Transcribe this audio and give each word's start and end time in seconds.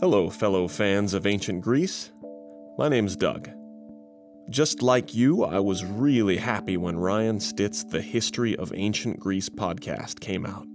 Hello, 0.00 0.30
fellow 0.30 0.68
fans 0.68 1.12
of 1.12 1.26
ancient 1.26 1.60
Greece. 1.60 2.12
My 2.78 2.88
name's 2.88 3.16
Doug. 3.16 3.50
Just 4.48 4.80
like 4.80 5.12
you, 5.12 5.42
I 5.42 5.58
was 5.58 5.84
really 5.84 6.36
happy 6.36 6.76
when 6.76 6.96
Ryan 6.96 7.40
Stitt's 7.40 7.82
The 7.82 8.00
History 8.00 8.54
of 8.54 8.72
Ancient 8.76 9.18
Greece 9.18 9.48
podcast 9.48 10.20
came 10.20 10.46
out. 10.46 10.68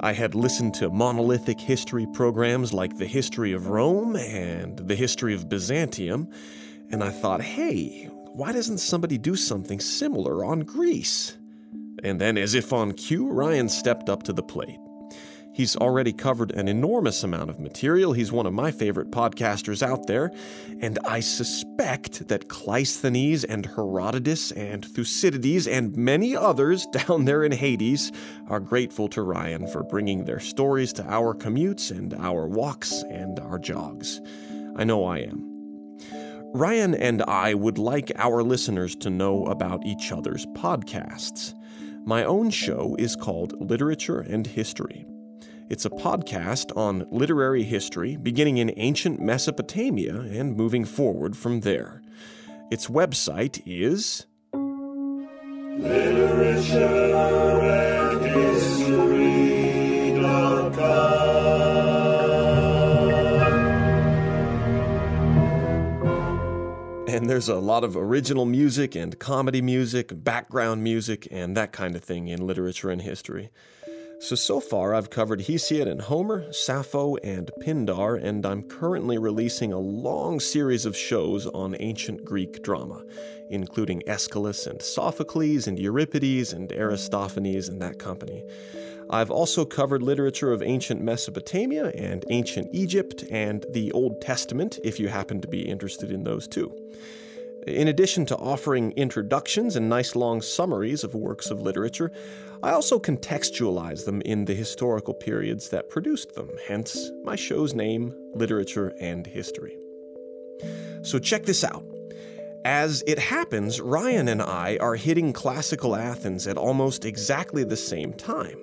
I 0.00 0.12
had 0.12 0.34
listened 0.34 0.74
to 0.74 0.90
monolithic 0.90 1.60
history 1.60 2.04
programs 2.14 2.72
like 2.72 2.96
The 2.96 3.06
History 3.06 3.52
of 3.52 3.68
Rome 3.68 4.16
and 4.16 4.76
The 4.76 4.96
History 4.96 5.34
of 5.34 5.48
Byzantium, 5.48 6.28
and 6.90 7.04
I 7.04 7.10
thought, 7.10 7.42
hey, 7.42 8.06
why 8.32 8.50
doesn't 8.50 8.78
somebody 8.78 9.18
do 9.18 9.36
something 9.36 9.78
similar 9.78 10.44
on 10.44 10.62
Greece? 10.62 11.36
And 12.02 12.20
then, 12.20 12.36
as 12.36 12.56
if 12.56 12.72
on 12.72 12.90
cue, 12.90 13.30
Ryan 13.30 13.68
stepped 13.68 14.08
up 14.08 14.24
to 14.24 14.32
the 14.32 14.42
plate. 14.42 14.80
He's 15.54 15.76
already 15.76 16.12
covered 16.12 16.50
an 16.52 16.66
enormous 16.66 17.22
amount 17.22 17.50
of 17.50 17.60
material. 17.60 18.14
He's 18.14 18.32
one 18.32 18.46
of 18.46 18.54
my 18.54 18.70
favorite 18.70 19.10
podcasters 19.10 19.82
out 19.82 20.06
there. 20.06 20.30
And 20.80 20.98
I 21.04 21.20
suspect 21.20 22.28
that 22.28 22.48
Cleisthenes 22.48 23.44
and 23.46 23.66
Herodotus 23.66 24.50
and 24.52 24.84
Thucydides 24.84 25.66
and 25.66 25.94
many 25.96 26.34
others 26.34 26.86
down 26.92 27.26
there 27.26 27.44
in 27.44 27.52
Hades 27.52 28.10
are 28.48 28.60
grateful 28.60 29.08
to 29.08 29.22
Ryan 29.22 29.66
for 29.66 29.82
bringing 29.82 30.24
their 30.24 30.40
stories 30.40 30.92
to 30.94 31.04
our 31.04 31.34
commutes 31.34 31.90
and 31.90 32.14
our 32.14 32.46
walks 32.46 33.02
and 33.10 33.38
our 33.38 33.58
jogs. 33.58 34.20
I 34.76 34.84
know 34.84 35.04
I 35.04 35.18
am. 35.18 35.48
Ryan 36.54 36.94
and 36.94 37.22
I 37.22 37.54
would 37.54 37.78
like 37.78 38.12
our 38.16 38.42
listeners 38.42 38.94
to 38.96 39.10
know 39.10 39.46
about 39.46 39.84
each 39.86 40.12
other's 40.12 40.46
podcasts. 40.46 41.54
My 42.04 42.24
own 42.24 42.50
show 42.50 42.96
is 42.98 43.16
called 43.16 43.70
Literature 43.70 44.20
and 44.20 44.46
History. 44.46 45.06
It's 45.72 45.86
a 45.86 45.90
podcast 45.90 46.76
on 46.76 47.06
literary 47.10 47.62
history 47.62 48.18
beginning 48.18 48.58
in 48.58 48.74
ancient 48.76 49.22
Mesopotamia 49.22 50.20
and 50.20 50.54
moving 50.54 50.84
forward 50.84 51.34
from 51.34 51.60
there. 51.60 52.02
Its 52.70 52.88
website 52.88 53.62
is 53.64 54.26
And 67.08 67.30
there's 67.30 67.48
a 67.48 67.56
lot 67.56 67.82
of 67.82 67.96
original 67.96 68.44
music 68.44 68.94
and 68.94 69.18
comedy 69.18 69.62
music, 69.62 70.12
background 70.22 70.84
music, 70.84 71.26
and 71.30 71.56
that 71.56 71.72
kind 71.72 71.96
of 71.96 72.04
thing 72.04 72.28
in 72.28 72.46
literature 72.46 72.90
and 72.90 73.00
history. 73.00 73.50
So, 74.22 74.36
so 74.36 74.60
far 74.60 74.94
I've 74.94 75.10
covered 75.10 75.40
Hesiod 75.40 75.90
and 75.90 76.00
Homer, 76.00 76.46
Sappho 76.52 77.16
and 77.24 77.50
Pindar, 77.58 78.22
and 78.22 78.46
I'm 78.46 78.62
currently 78.62 79.18
releasing 79.18 79.72
a 79.72 79.80
long 79.80 80.38
series 80.38 80.86
of 80.86 80.96
shows 80.96 81.48
on 81.48 81.74
ancient 81.80 82.24
Greek 82.24 82.62
drama, 82.62 83.04
including 83.50 84.00
Aeschylus 84.06 84.68
and 84.68 84.80
Sophocles 84.80 85.66
and 85.66 85.76
Euripides 85.76 86.52
and 86.52 86.70
Aristophanes 86.70 87.68
and 87.68 87.82
that 87.82 87.98
company. 87.98 88.44
I've 89.10 89.32
also 89.32 89.64
covered 89.64 90.04
literature 90.04 90.52
of 90.52 90.62
ancient 90.62 91.02
Mesopotamia 91.02 91.88
and 91.88 92.24
ancient 92.30 92.68
Egypt 92.72 93.24
and 93.28 93.66
the 93.70 93.90
Old 93.90 94.20
Testament, 94.20 94.78
if 94.84 95.00
you 95.00 95.08
happen 95.08 95.40
to 95.40 95.48
be 95.48 95.68
interested 95.68 96.12
in 96.12 96.22
those 96.22 96.46
too. 96.46 96.72
In 97.66 97.86
addition 97.86 98.26
to 98.26 98.36
offering 98.36 98.90
introductions 98.92 99.76
and 99.76 99.88
nice 99.88 100.16
long 100.16 100.42
summaries 100.42 101.04
of 101.04 101.14
works 101.14 101.48
of 101.48 101.62
literature, 101.62 102.10
I 102.62 102.70
also 102.70 103.00
contextualize 103.00 104.04
them 104.04 104.20
in 104.22 104.44
the 104.44 104.54
historical 104.54 105.14
periods 105.14 105.70
that 105.70 105.90
produced 105.90 106.34
them, 106.34 106.48
hence 106.68 107.10
my 107.24 107.34
show's 107.34 107.74
name, 107.74 108.14
Literature 108.34 108.94
and 109.00 109.26
History. 109.26 109.76
So 111.02 111.18
check 111.18 111.44
this 111.44 111.64
out. 111.64 111.84
As 112.64 113.02
it 113.08 113.18
happens, 113.18 113.80
Ryan 113.80 114.28
and 114.28 114.40
I 114.40 114.76
are 114.80 114.94
hitting 114.94 115.32
classical 115.32 115.96
Athens 115.96 116.46
at 116.46 116.56
almost 116.56 117.04
exactly 117.04 117.64
the 117.64 117.76
same 117.76 118.12
time. 118.12 118.58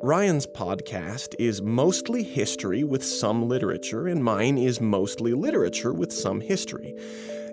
Ryan's 0.00 0.46
podcast 0.46 1.34
is 1.40 1.60
mostly 1.60 2.22
history 2.22 2.84
with 2.84 3.04
some 3.04 3.48
literature, 3.48 4.06
and 4.06 4.22
mine 4.22 4.56
is 4.56 4.80
mostly 4.80 5.32
literature 5.32 5.92
with 5.92 6.12
some 6.12 6.40
history. 6.40 6.94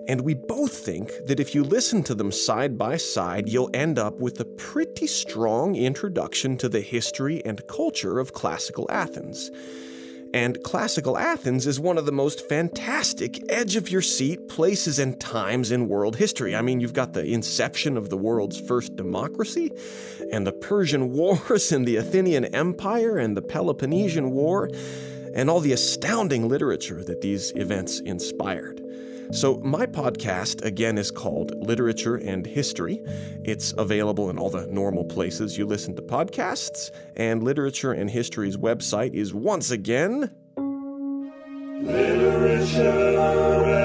And 0.06 0.20
we 0.20 0.34
both 0.34 0.72
think 0.72 1.10
that 1.26 1.40
if 1.40 1.54
you 1.54 1.64
listen 1.64 2.02
to 2.04 2.14
them 2.14 2.30
side 2.30 2.76
by 2.76 2.98
side, 2.98 3.48
you'll 3.48 3.70
end 3.72 3.98
up 3.98 4.20
with 4.20 4.38
a 4.38 4.44
pretty 4.44 5.06
strong 5.06 5.74
introduction 5.76 6.58
to 6.58 6.68
the 6.68 6.82
history 6.82 7.42
and 7.44 7.66
culture 7.66 8.18
of 8.18 8.34
classical 8.34 8.86
Athens. 8.90 9.50
And 10.34 10.62
classical 10.62 11.16
Athens 11.16 11.66
is 11.66 11.78
one 11.78 11.96
of 11.96 12.06
the 12.06 12.12
most 12.12 12.46
fantastic, 12.48 13.40
edge 13.50 13.76
of 13.76 13.88
your 13.88 14.02
seat 14.02 14.48
places 14.48 14.98
and 14.98 15.18
times 15.18 15.70
in 15.70 15.88
world 15.88 16.16
history. 16.16 16.56
I 16.56 16.60
mean, 16.60 16.80
you've 16.80 16.92
got 16.92 17.12
the 17.12 17.24
inception 17.24 17.96
of 17.96 18.10
the 18.10 18.16
world's 18.16 18.60
first 18.60 18.96
democracy, 18.96 19.70
and 20.32 20.44
the 20.44 20.52
Persian 20.52 21.12
Wars, 21.16 21.70
and 21.70 21.86
the 21.86 21.96
Athenian 21.96 22.46
Empire, 22.46 23.16
and 23.16 23.36
the 23.36 23.42
Peloponnesian 23.42 24.32
War, 24.32 24.68
and 25.34 25.48
all 25.48 25.60
the 25.60 25.72
astounding 25.72 26.48
literature 26.48 27.02
that 27.04 27.20
these 27.20 27.52
events 27.54 28.00
inspired. 28.00 28.83
So, 29.30 29.56
my 29.64 29.86
podcast, 29.86 30.64
again, 30.64 30.98
is 30.98 31.10
called 31.10 31.52
Literature 31.56 32.16
and 32.16 32.46
History. 32.46 33.00
It's 33.44 33.72
available 33.76 34.30
in 34.30 34.38
all 34.38 34.50
the 34.50 34.66
normal 34.66 35.04
places 35.04 35.58
you 35.58 35.66
listen 35.66 35.96
to 35.96 36.02
podcasts, 36.02 36.90
and 37.16 37.42
Literature 37.42 37.92
and 37.92 38.10
History's 38.10 38.56
website 38.56 39.14
is 39.14 39.34
once 39.34 39.70
again. 39.70 40.30
Literature 41.82 42.82
and 42.82 43.84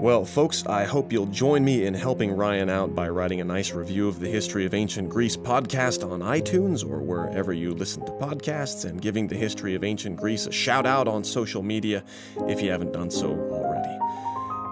Well, 0.00 0.24
folks, 0.24 0.64
I 0.64 0.84
hope 0.84 1.12
you'll 1.12 1.26
join 1.26 1.62
me 1.62 1.84
in 1.84 1.92
helping 1.92 2.32
Ryan 2.32 2.70
out 2.70 2.94
by 2.94 3.10
writing 3.10 3.42
a 3.42 3.44
nice 3.44 3.72
review 3.72 4.08
of 4.08 4.18
the 4.18 4.28
History 4.28 4.64
of 4.64 4.72
Ancient 4.72 5.10
Greece 5.10 5.36
podcast 5.36 6.10
on 6.10 6.20
iTunes 6.20 6.82
or 6.82 7.00
wherever 7.00 7.52
you 7.52 7.74
listen 7.74 8.06
to 8.06 8.12
podcasts, 8.12 8.86
and 8.86 9.02
giving 9.02 9.28
the 9.28 9.34
History 9.36 9.74
of 9.74 9.84
Ancient 9.84 10.16
Greece 10.16 10.46
a 10.46 10.52
shout 10.52 10.86
out 10.86 11.06
on 11.06 11.22
social 11.22 11.62
media 11.62 12.02
if 12.48 12.62
you 12.62 12.70
haven't 12.70 12.92
done 12.92 13.10
so 13.10 13.28
already. 13.28 13.98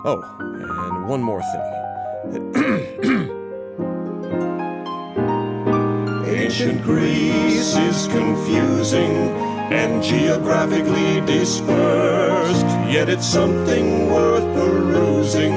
Oh, 0.06 0.22
and 0.41 1.06
one 1.06 1.22
more 1.22 1.43
thing. 1.43 1.60
Ancient 6.25 6.83
Greece 6.83 7.77
is 7.77 8.06
confusing 8.06 9.57
and 9.70 10.02
geographically 10.02 11.20
dispersed, 11.26 12.66
yet 12.88 13.08
it's 13.08 13.26
something 13.26 14.10
worth 14.10 14.44
perusing 14.54 15.52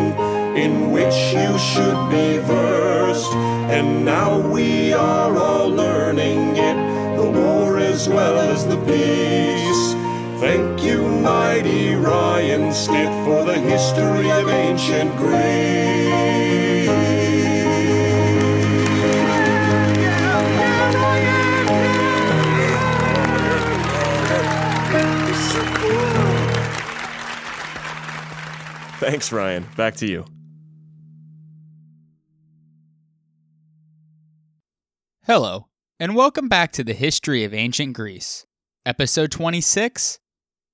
in 0.55 0.91
which 0.91 1.15
you 1.33 1.57
should 1.57 2.09
be 2.09 2.37
versed. 2.39 3.33
And 3.71 4.03
now 4.03 4.39
we 4.39 4.93
are 4.93 5.37
all 5.37 5.69
learning 5.69 6.57
it, 6.57 7.17
the 7.17 7.29
war 7.29 7.77
as 7.77 8.09
well 8.09 8.37
as 8.37 8.67
the 8.67 8.77
peace. 8.85 9.93
Thank 10.41 10.83
you, 10.83 11.07
mighty 11.07 11.95
Ryan 11.95 12.73
Stitt, 12.73 13.13
for 13.25 13.45
the 13.45 13.59
history 13.59 14.29
of 14.29 14.49
ancient 14.49 15.15
Greece. 15.17 16.70
Thanks, 29.11 29.33
Ryan. 29.33 29.67
Back 29.75 29.95
to 29.95 30.07
you. 30.07 30.23
Hello, 35.25 35.67
and 35.99 36.15
welcome 36.15 36.47
back 36.47 36.71
to 36.71 36.83
the 36.85 36.93
History 36.93 37.43
of 37.43 37.53
Ancient 37.53 37.91
Greece, 37.91 38.45
Episode 38.85 39.29
26 39.29 40.19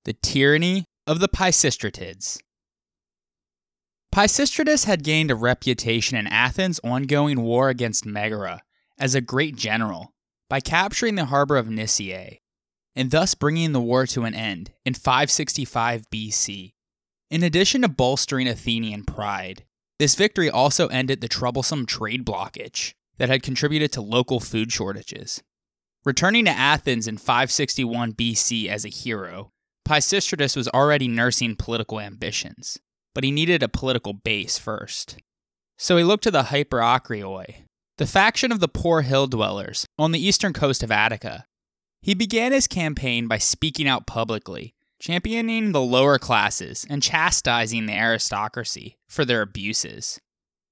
The 0.05 0.13
Tyranny 0.13 0.85
of 1.07 1.19
the 1.19 1.27
Pisistratids. 1.27 2.39
Pisistratus 4.13 4.85
had 4.85 5.03
gained 5.03 5.31
a 5.31 5.35
reputation 5.35 6.15
in 6.15 6.27
Athens' 6.27 6.79
ongoing 6.83 7.41
war 7.41 7.69
against 7.69 8.05
Megara 8.05 8.61
as 8.99 9.15
a 9.15 9.19
great 9.19 9.55
general 9.55 10.13
by 10.47 10.59
capturing 10.59 11.15
the 11.15 11.25
harbor 11.25 11.57
of 11.57 11.65
Nisaea, 11.65 12.37
and 12.95 13.09
thus 13.09 13.33
bringing 13.33 13.71
the 13.71 13.81
war 13.81 14.05
to 14.05 14.25
an 14.25 14.35
end 14.35 14.73
in 14.85 14.93
565 14.93 16.03
BC. 16.13 16.73
In 17.29 17.43
addition 17.43 17.81
to 17.81 17.89
bolstering 17.89 18.47
Athenian 18.47 19.03
pride, 19.03 19.65
this 19.99 20.15
victory 20.15 20.49
also 20.49 20.87
ended 20.87 21.19
the 21.19 21.27
troublesome 21.27 21.85
trade 21.85 22.25
blockage 22.25 22.93
that 23.17 23.29
had 23.29 23.43
contributed 23.43 23.91
to 23.93 24.01
local 24.01 24.39
food 24.39 24.71
shortages. 24.71 25.43
Returning 26.05 26.45
to 26.45 26.51
Athens 26.51 27.07
in 27.07 27.17
561 27.17 28.13
BC 28.13 28.67
as 28.67 28.85
a 28.85 28.89
hero, 28.89 29.49
Pisistratus 29.85 30.55
was 30.55 30.69
already 30.69 31.07
nursing 31.07 31.55
political 31.55 31.99
ambitions, 31.99 32.77
but 33.13 33.23
he 33.23 33.31
needed 33.31 33.61
a 33.61 33.67
political 33.67 34.13
base 34.13 34.57
first. 34.57 35.17
so 35.77 35.97
he 35.97 36.03
looked 36.03 36.23
to 36.23 36.31
the 36.31 36.43
Hyperacreioi, 36.43 37.63
the 37.97 38.07
faction 38.07 38.51
of 38.51 38.59
the 38.59 38.67
poor 38.67 39.01
hill 39.01 39.27
dwellers 39.27 39.85
on 39.99 40.11
the 40.11 40.25
eastern 40.25 40.53
coast 40.53 40.81
of 40.81 40.91
Attica. 40.91 41.45
He 42.01 42.13
began 42.13 42.51
his 42.51 42.67
campaign 42.67 43.27
by 43.27 43.37
speaking 43.37 43.87
out 43.87 44.07
publicly, 44.07 44.73
championing 44.99 45.71
the 45.71 45.81
lower 45.81 46.17
classes 46.17 46.85
and 46.89 47.03
chastising 47.03 47.85
the 47.85 47.93
aristocracy 47.93 48.97
for 49.07 49.25
their 49.25 49.41
abuses. 49.41 50.19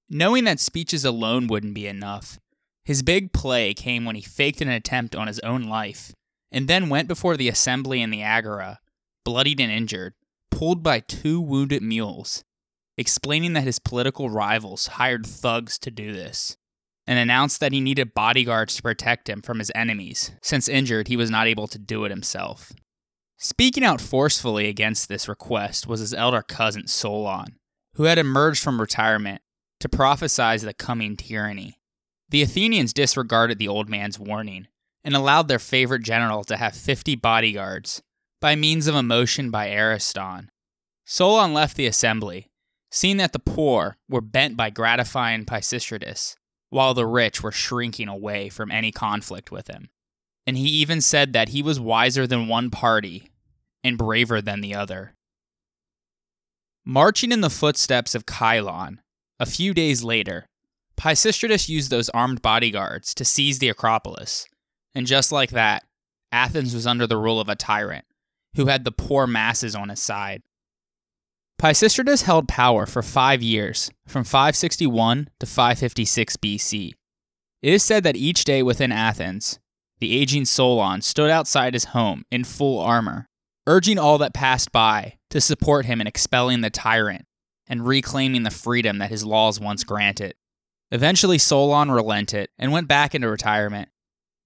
Knowing 0.10 0.44
that 0.44 0.60
speeches 0.60 1.06
alone 1.06 1.48
wouldn't 1.48 1.74
be 1.74 1.88
enough, 1.88 2.39
his 2.83 3.01
big 3.01 3.33
play 3.33 3.74
came 3.74 4.06
when 4.06 4.16
he 4.16 4.22
faked 4.22 4.62
an 4.62 4.69
attempt 4.69 5.16
on 5.16 5.27
his 5.27 5.39
own 5.39 5.63
life 5.63 6.13
and 6.51 6.68
then 6.68 6.89
went 6.89 7.07
before 7.07 7.36
the 7.36 7.50
assembly 7.50 8.01
in 8.01 8.12
the 8.12 8.22
Agora, 8.22 8.80
bloodied 9.24 9.60
and 9.60 9.72
injured, 9.72 10.13
pulled 10.51 10.81
by 10.83 11.00
two 11.00 11.42
wounded 11.42 11.81
mules, 11.81 12.44
explaining 12.98 13.54
that 13.54 13.63
his 13.63 13.80
political 13.80 14.30
rivals 14.30 14.88
hired 14.88 15.25
thugs 15.25 15.78
to 15.80 15.92
do 15.92 16.13
this, 16.13 16.56
and 17.06 17.19
announced 17.19 17.60
that 17.60 17.74
he 17.74 17.81
needed 17.81 18.13
bodyguards 18.13 18.75
to 18.75 18.81
protect 18.81 19.28
him 19.28 19.42
from 19.42 19.60
his 19.60 19.71
enemies, 19.75 20.31
since 20.42 20.69
injured 20.69 21.07
he 21.07 21.18
was 21.18 21.30
not 21.30 21.48
able 21.48 21.68
to 21.68 21.80
do 21.80 22.06
it 22.06 22.10
himself. 22.12 22.71
Speaking 23.37 23.83
out 23.83 23.99
forcefully 23.99 24.67
against 24.67 25.09
this 25.09 25.27
request 25.27 25.87
was 25.87 25.99
his 25.99 26.13
elder 26.13 26.41
cousin 26.41 26.87
Solon, 26.87 27.57
who 27.95 28.03
had 28.03 28.17
emerged 28.17 28.63
from 28.63 28.79
retirement 28.79 29.41
to 29.81 29.89
prophesy 29.89 30.57
the 30.57 30.73
coming 30.73 31.17
tyranny. 31.17 31.79
The 32.29 32.41
Athenians 32.41 32.93
disregarded 32.93 33.59
the 33.59 33.67
old 33.67 33.89
man's 33.89 34.19
warning 34.19 34.67
and 35.03 35.15
allowed 35.15 35.47
their 35.47 35.59
favorite 35.59 36.01
general 36.01 36.43
to 36.45 36.57
have 36.57 36.75
50 36.75 37.15
bodyguards 37.15 38.01
by 38.41 38.55
means 38.55 38.87
of 38.87 38.95
a 38.95 39.03
motion 39.03 39.51
by 39.51 39.69
Ariston. 39.69 40.49
Solon 41.05 41.53
left 41.53 41.77
the 41.77 41.85
assembly, 41.85 42.47
seeing 42.89 43.17
that 43.17 43.33
the 43.33 43.39
poor 43.39 43.97
were 44.09 44.21
bent 44.21 44.57
by 44.57 44.69
gratifying 44.69 45.45
Pisistratus, 45.45 46.35
while 46.69 46.93
the 46.93 47.05
rich 47.05 47.43
were 47.43 47.51
shrinking 47.51 48.07
away 48.07 48.49
from 48.49 48.71
any 48.71 48.91
conflict 48.91 49.51
with 49.51 49.67
him. 49.67 49.89
And 50.47 50.57
he 50.57 50.68
even 50.68 51.01
said 51.01 51.33
that 51.33 51.50
he 51.50 51.62
was 51.62 51.80
wiser 51.80 52.27
than 52.27 52.47
one 52.47 52.69
party 52.69 53.31
and 53.83 53.97
braver 53.97 54.42
than 54.42 54.62
the 54.62 54.75
other. 54.75 55.15
Marching 56.86 57.31
in 57.31 57.42
the 57.42 57.50
footsteps 57.50 58.13
of 58.13 58.25
Cylon, 58.25 59.00
a 59.39 59.45
few 59.45 59.74
days 59.74 60.03
later, 60.03 60.45
Pisistratus 60.97 61.68
used 61.68 61.89
those 61.89 62.09
armed 62.09 62.42
bodyguards 62.42 63.13
to 63.15 63.25
seize 63.25 63.59
the 63.59 63.69
Acropolis, 63.69 64.45
and 64.94 65.07
just 65.07 65.31
like 65.31 65.50
that, 65.50 65.83
Athens 66.31 66.74
was 66.74 66.88
under 66.88 67.07
the 67.07 67.18
rule 67.18 67.39
of 67.39 67.50
a 67.50 67.56
tyrant 67.56 68.06
who 68.56 68.68
had 68.68 68.86
the 68.86 68.92
poor 68.92 69.27
masses 69.27 69.75
on 69.75 69.89
his 69.89 70.01
side. 70.01 70.42
Pisistratus 71.59 72.24
held 72.24 72.47
power 72.47 72.86
for 72.86 73.01
five 73.01 73.42
years, 73.42 73.89
from 74.07 74.24
561 74.24 75.30
to 75.39 75.45
556 75.45 76.38
BC. 76.38 76.92
It 77.62 77.74
is 77.74 77.83
said 77.83 78.03
that 78.03 78.15
each 78.15 78.44
day 78.44 78.62
within 78.62 78.92
Athens, 78.92 79.59
the 80.00 80.18
aging 80.18 80.45
Solon 80.45 81.01
stood 81.01 81.30
outside 81.30 81.74
his 81.74 81.86
home 81.86 82.24
in 82.31 82.44
full 82.44 82.80
armor, 82.80 83.27
urging 83.68 83.97
all 83.97 84.18
that 84.18 84.33
passed 84.33 84.71
by 84.71 85.18
to 85.30 85.42
support 85.42 85.86
him 85.86 86.01
in 86.01 86.07
expelling 86.07 86.62
the 86.62 86.69
tyrant 86.69 87.25
and 87.68 87.88
reclaiming 87.88 88.44
the 88.44 88.51
freedom 88.51 89.00
that 89.00 89.09
his 89.09 89.25
laws 89.25 89.59
once 89.59 89.83
granted. 89.83 90.36
Eventually, 90.92 91.38
Solon 91.38 91.92
relented 91.92 92.50
and 92.59 92.71
went 92.71 92.88
back 92.88 93.15
into 93.15 93.30
retirement. 93.30 93.89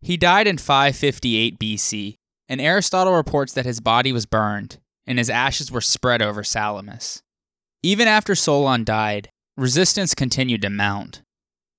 He 0.01 0.15
died 0.15 0.47
in 0.47 0.57
558 0.57 1.59
BC, 1.59 2.15
and 2.47 2.61
Aristotle 2.61 3.13
reports 3.13 3.53
that 3.53 3.65
his 3.65 3.81
body 3.81 4.11
was 4.11 4.25
burned 4.25 4.79
and 5.05 5.17
his 5.17 5.29
ashes 5.29 5.71
were 5.71 5.81
spread 5.81 6.21
over 6.21 6.43
Salamis. 6.43 7.23
Even 7.81 8.07
after 8.07 8.35
Solon 8.35 8.83
died, 8.83 9.29
resistance 9.57 10.13
continued 10.13 10.61
to 10.61 10.69
mount. 10.69 11.23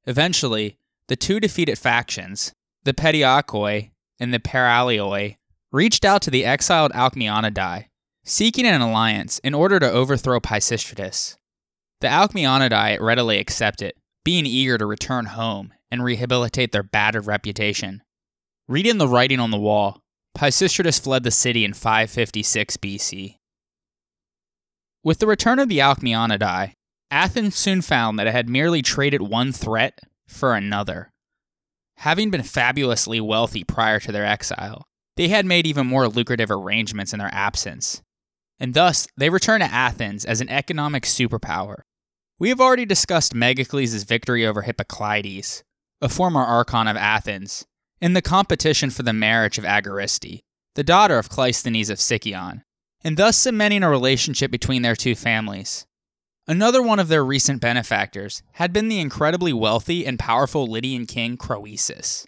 Eventually, 0.05 0.79
the 1.07 1.17
two 1.17 1.39
defeated 1.39 1.79
factions, 1.79 2.53
the 2.85 2.95
Pediakoi 2.95 3.91
and 4.19 4.33
the 4.33 4.39
Paralioi, 4.39 5.37
reached 5.73 6.05
out 6.05 6.23
to 6.23 6.31
the 6.31 6.45
exiled 6.45 6.93
Alcmeonidae, 6.93 7.87
seeking 8.25 8.67
an 8.67 8.81
alliance 8.81 9.39
in 9.41 9.55
order 9.55 9.79
to 9.79 9.91
overthrow 9.91 10.41
Pisistratus. 10.41 11.37
The 12.01 12.09
Alcmeonidae 12.09 13.01
readily 13.01 13.39
accepted, 13.39 13.95
being 14.25 14.47
eager 14.47 14.79
to 14.79 14.87
return 14.87 15.27
home 15.27 15.73
and 15.91 16.03
rehabilitate 16.03 16.73
their 16.73 16.83
battered 16.83 17.27
reputation. 17.27 18.03
Reading 18.69 18.99
the 18.99 19.09
writing 19.09 19.41
on 19.41 19.51
the 19.51 19.59
wall, 19.59 20.01
Pisistratus 20.37 21.01
fled 21.01 21.23
the 21.23 21.31
city 21.31 21.65
in 21.65 21.73
556 21.75 22.77
BC. 22.77 23.37
With 25.03 25.19
the 25.19 25.27
return 25.27 25.59
of 25.59 25.69
the 25.69 25.79
Alcmeonidae, 25.79 26.75
Athens 27.11 27.57
soon 27.57 27.83
found 27.83 28.19
that 28.19 28.27
it 28.27 28.33
had 28.33 28.49
merely 28.49 28.83
traded 28.83 29.23
one 29.23 29.53
threat 29.53 29.99
for 30.29 30.55
another. 30.55 31.11
Having 32.01 32.31
been 32.31 32.43
fabulously 32.43 33.21
wealthy 33.21 33.63
prior 33.63 34.01
to 34.01 34.11
their 34.11 34.25
exile, 34.25 34.87
they 35.19 35.29
had 35.29 35.45
made 35.45 35.67
even 35.67 35.87
more 35.87 36.09
lucrative 36.09 36.51
arrangements 36.51 37.13
in 37.13 37.19
their 37.19 37.29
absence, 37.31 38.01
and 38.59 38.73
thus 38.73 39.07
they 39.19 39.29
returned 39.29 39.63
to 39.63 39.71
Athens 39.71 40.25
as 40.25 40.41
an 40.41 40.49
economic 40.49 41.03
superpower. 41.03 41.83
We 42.39 42.49
have 42.49 42.59
already 42.59 42.87
discussed 42.87 43.35
Megacles' 43.35 44.07
victory 44.07 44.47
over 44.47 44.63
Hippocleides, 44.63 45.63
a 46.01 46.09
former 46.09 46.41
archon 46.41 46.89
of 46.89 46.97
Athens, 46.97 47.67
in 48.01 48.15
the 48.15 48.23
competition 48.23 48.89
for 48.89 49.03
the 49.03 49.13
marriage 49.13 49.59
of 49.59 49.65
Agariste, 49.65 50.41
the 50.77 50.83
daughter 50.83 51.19
of 51.19 51.29
Cleisthenes 51.29 51.91
of 51.91 51.99
Sicyon, 52.01 52.63
and 53.05 53.19
thus 53.19 53.37
cementing 53.37 53.83
a 53.83 53.91
relationship 53.91 54.51
between 54.51 54.81
their 54.81 54.97
two 54.97 55.15
families. 55.15 55.87
Another 56.47 56.83
one 56.83 56.99
of 56.99 57.09
their 57.09 57.25
recent 57.25 57.61
benefactors 57.61 58.43
had 58.53 58.73
been 58.73 58.89
the 58.89 58.99
incredibly 58.99 59.53
wealthy 59.53 60.05
and 60.05 60.19
powerful 60.19 60.67
Lydian 60.67 61.07
king 61.07 61.37
Croesus. 61.37 62.27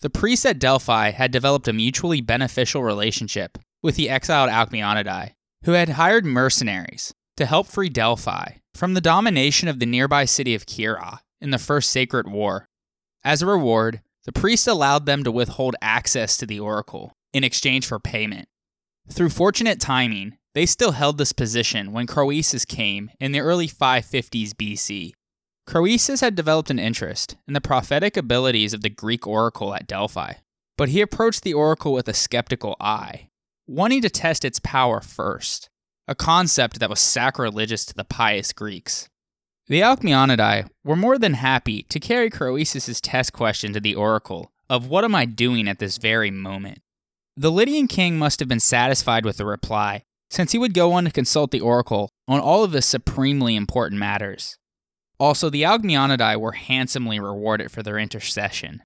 The 0.00 0.10
priests 0.10 0.44
at 0.44 0.58
Delphi 0.58 1.12
had 1.12 1.30
developed 1.30 1.68
a 1.68 1.72
mutually 1.72 2.20
beneficial 2.20 2.82
relationship 2.82 3.56
with 3.82 3.96
the 3.96 4.10
exiled 4.10 4.50
Alcmeonidae, 4.50 5.32
who 5.64 5.72
had 5.72 5.90
hired 5.90 6.26
mercenaries 6.26 7.14
to 7.36 7.46
help 7.46 7.66
free 7.66 7.88
Delphi 7.88 8.56
from 8.74 8.94
the 8.94 9.00
domination 9.00 9.68
of 9.68 9.78
the 9.78 9.86
nearby 9.86 10.24
city 10.24 10.54
of 10.54 10.66
Kirrha 10.66 11.20
in 11.40 11.50
the 11.50 11.58
First 11.58 11.90
Sacred 11.90 12.28
War. 12.28 12.66
As 13.24 13.40
a 13.40 13.46
reward, 13.46 14.02
the 14.24 14.32
priests 14.32 14.66
allowed 14.66 15.06
them 15.06 15.24
to 15.24 15.32
withhold 15.32 15.76
access 15.80 16.36
to 16.36 16.46
the 16.46 16.60
oracle 16.60 17.12
in 17.32 17.44
exchange 17.44 17.86
for 17.86 17.98
payment. 17.98 18.48
Through 19.10 19.30
fortunate 19.30 19.80
timing, 19.80 20.38
they 20.54 20.66
still 20.66 20.92
held 20.92 21.18
this 21.18 21.32
position 21.32 21.92
when 21.92 22.06
Croesus 22.06 22.64
came 22.64 23.10
in 23.20 23.32
the 23.32 23.40
early 23.40 23.68
550s 23.68 24.52
BC 24.52 25.12
Croesus 25.66 26.20
had 26.20 26.34
developed 26.34 26.70
an 26.70 26.78
interest 26.78 27.36
in 27.48 27.54
the 27.54 27.60
prophetic 27.60 28.16
abilities 28.16 28.74
of 28.74 28.82
the 28.82 28.90
Greek 28.90 29.26
oracle 29.26 29.74
at 29.74 29.86
Delphi, 29.86 30.34
but 30.76 30.90
he 30.90 31.00
approached 31.00 31.42
the 31.42 31.54
oracle 31.54 31.92
with 31.92 32.06
a 32.06 32.14
skeptical 32.14 32.76
eye, 32.80 33.28
wanting 33.66 34.02
to 34.02 34.10
test 34.10 34.44
its 34.44 34.60
power 34.60 35.00
first, 35.00 35.70
a 36.06 36.14
concept 36.14 36.80
that 36.80 36.90
was 36.90 37.00
sacrilegious 37.00 37.86
to 37.86 37.94
the 37.94 38.04
pious 38.04 38.52
Greeks. 38.52 39.08
The 39.66 39.80
Alcmeonidae 39.80 40.68
were 40.84 40.96
more 40.96 41.18
than 41.18 41.34
happy 41.34 41.84
to 41.84 41.98
carry 41.98 42.28
Croesus' 42.28 43.00
test 43.00 43.32
question 43.32 43.72
to 43.72 43.80
the 43.80 43.94
oracle 43.94 44.52
of 44.68 44.88
what 44.88 45.04
am 45.04 45.14
I 45.14 45.24
doing 45.24 45.66
at 45.66 45.78
this 45.78 45.96
very 45.96 46.30
moment. 46.30 46.80
The 47.36 47.50
Lydian 47.50 47.88
king 47.88 48.18
must 48.18 48.38
have 48.40 48.48
been 48.48 48.60
satisfied 48.60 49.24
with 49.24 49.38
the 49.38 49.46
reply, 49.46 50.04
since 50.34 50.50
he 50.50 50.58
would 50.58 50.74
go 50.74 50.92
on 50.92 51.04
to 51.04 51.12
consult 51.12 51.52
the 51.52 51.60
oracle 51.60 52.10
on 52.26 52.40
all 52.40 52.64
of 52.64 52.72
the 52.72 52.82
supremely 52.82 53.54
important 53.54 54.00
matters. 54.00 54.56
Also, 55.20 55.48
the 55.48 55.62
Alcmeonidae 55.62 56.40
were 56.40 56.52
handsomely 56.52 57.20
rewarded 57.20 57.70
for 57.70 57.84
their 57.84 58.00
intercession. 58.00 58.82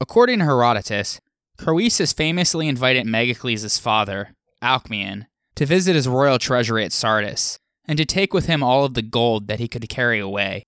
According 0.00 0.38
to 0.38 0.44
Herodotus, 0.44 1.20
Croesus 1.58 2.12
famously 2.12 2.68
invited 2.68 3.06
Megacles' 3.06 3.80
father, 3.80 4.34
Alcmaeon, 4.62 5.26
to 5.56 5.66
visit 5.66 5.96
his 5.96 6.06
royal 6.06 6.38
treasury 6.38 6.84
at 6.84 6.92
Sardis, 6.92 7.58
and 7.88 7.98
to 7.98 8.04
take 8.04 8.32
with 8.32 8.46
him 8.46 8.62
all 8.62 8.84
of 8.84 8.94
the 8.94 9.02
gold 9.02 9.48
that 9.48 9.58
he 9.58 9.66
could 9.66 9.88
carry 9.88 10.20
away. 10.20 10.62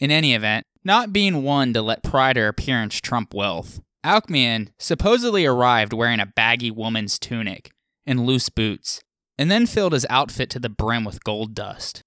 In 0.00 0.10
any 0.10 0.34
event, 0.34 0.64
not 0.84 1.12
being 1.12 1.42
one 1.42 1.74
to 1.74 1.82
let 1.82 2.02
pride 2.02 2.38
or 2.38 2.48
appearance 2.48 2.98
trump 2.98 3.34
wealth, 3.34 3.80
Alcmaeon 4.02 4.70
supposedly 4.78 5.44
arrived 5.44 5.92
wearing 5.92 6.20
a 6.20 6.32
baggy 6.34 6.70
woman's 6.70 7.18
tunic 7.18 7.70
and 8.06 8.24
loose 8.24 8.48
boots, 8.48 9.02
and 9.38 9.50
then 9.50 9.66
filled 9.66 9.92
his 9.92 10.06
outfit 10.08 10.50
to 10.50 10.58
the 10.58 10.68
brim 10.68 11.04
with 11.04 11.24
gold 11.24 11.54
dust. 11.54 12.02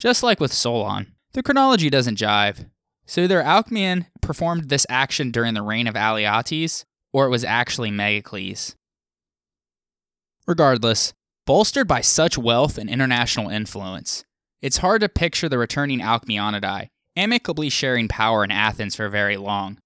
Just 0.00 0.22
like 0.22 0.40
with 0.40 0.52
Solon, 0.52 1.14
the 1.32 1.42
chronology 1.42 1.90
doesn't 1.90 2.18
jive. 2.18 2.68
So 3.06 3.22
either 3.22 3.42
Alcmaeon 3.42 4.06
performed 4.20 4.68
this 4.68 4.86
action 4.88 5.30
during 5.30 5.54
the 5.54 5.62
reign 5.62 5.86
of 5.86 5.94
Alyattes, 5.94 6.84
or 7.12 7.26
it 7.26 7.30
was 7.30 7.44
actually 7.44 7.90
Megacles. 7.90 8.74
Regardless, 10.46 11.12
bolstered 11.46 11.88
by 11.88 12.00
such 12.00 12.38
wealth 12.38 12.78
and 12.78 12.88
international 12.88 13.50
influence, 13.50 14.24
it's 14.62 14.78
hard 14.78 15.00
to 15.00 15.08
picture 15.08 15.48
the 15.48 15.58
returning 15.58 16.00
Alcmeonidae 16.00 16.88
amicably 17.16 17.68
sharing 17.68 18.08
power 18.08 18.44
in 18.44 18.50
Athens 18.50 18.96
for 18.96 19.08
very 19.08 19.36
long. 19.36 19.78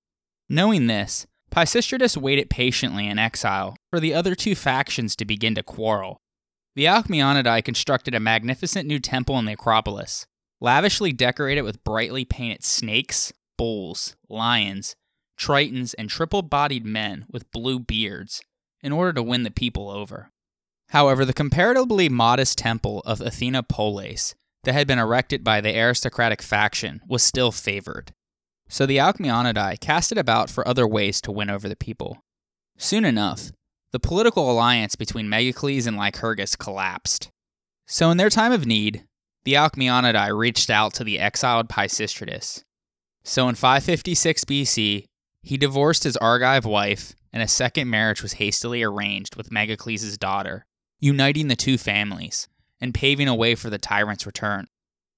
Knowing 0.49 0.87
this, 0.87 1.27
Pisistratus 1.51 2.17
waited 2.17 2.51
patiently 2.51 3.09
in 3.09 3.19
exile 3.19 3.77
for 3.91 4.01
the 4.01 4.15
other 4.15 4.35
two 4.35 4.55
factions 4.55 5.17
to 5.17 5.25
begin 5.25 5.55
to 5.55 5.63
quarrel. 5.63 6.19
The 6.76 6.87
Alcmeonidae 6.87 7.64
constructed 7.64 8.16
a 8.16 8.21
magnificent 8.21 8.88
new 8.88 8.99
temple 8.99 9.38
in 9.38 9.45
the 9.45 9.52
Acropolis, 9.52 10.26
lavishly 10.61 11.12
decorated 11.12 11.62
with 11.62 11.85
brightly 11.85 12.25
painted 12.25 12.64
snakes, 12.64 13.33
bulls, 13.57 14.16
lions, 14.28 14.97
tritons, 15.38 15.95
and 15.97 16.11
triple 16.11 16.43
bodied 16.43 16.85
men 16.85 17.26
with 17.31 17.50
blue 17.52 17.78
beards 17.78 18.43
in 18.83 18.90
order 18.90 19.12
to 19.12 19.23
win 19.23 19.45
the 19.45 19.52
people 19.52 19.88
over. 19.88 20.31
However, 20.88 21.25
the 21.25 21.33
comparatively 21.33 22.09
modest 22.09 22.59
temple 22.59 23.02
of 23.07 23.21
Athena 23.21 23.62
Polias 23.62 24.35
that 24.64 24.75
had 24.75 24.88
been 24.88 24.99
erected 24.99 25.45
by 25.45 25.61
the 25.61 25.78
aristocratic 25.78 26.43
faction 26.43 27.00
was 27.07 27.23
still 27.23 27.52
favored. 27.52 28.12
So 28.69 28.85
the 28.85 28.97
Alcmeonidae 28.97 29.78
casted 29.78 30.19
about 30.19 30.50
for 30.50 30.66
other 30.66 30.88
ways 30.88 31.21
to 31.21 31.31
win 31.31 31.50
over 31.50 31.69
the 31.69 31.76
people. 31.76 32.19
Soon 32.76 33.04
enough, 33.04 33.52
the 33.95 34.01
political 34.01 34.51
alliance 34.51 34.97
between 34.97 35.29
Megacles 35.29 35.87
and 35.87 35.97
Lycurgus 35.97 36.57
collapsed. 36.57 37.31
So, 37.87 38.11
in 38.11 38.17
their 38.17 38.29
time 38.29 38.51
of 38.51 38.67
need, 38.67 39.05
the 39.45 39.53
Alcmeonidae 39.53 40.37
reached 40.37 40.69
out 40.69 40.93
to 40.95 41.05
the 41.05 41.21
exiled 41.21 41.69
Pisistratus. 41.69 42.65
So, 43.23 43.49
in 43.49 43.55
556 43.55 44.47
BC, 44.47 45.05
he 45.43 45.57
divorced 45.57 46.03
his 46.03 46.17
Argive 46.17 46.65
wife, 46.65 47.15
and 47.33 47.41
a 47.41 47.47
second 47.47 47.89
marriage 47.89 48.21
was 48.21 48.33
hastily 48.33 48.83
arranged 48.83 49.37
with 49.37 49.51
Megacles' 49.51 50.19
daughter, 50.19 50.67
uniting 50.99 51.47
the 51.47 51.55
two 51.55 51.79
families 51.79 52.49
and 52.81 52.93
paving 52.93 53.29
a 53.29 53.35
way 53.37 53.55
for 53.55 53.71
the 53.71 53.79
tyrant's 53.79 54.27
return. 54.27 54.67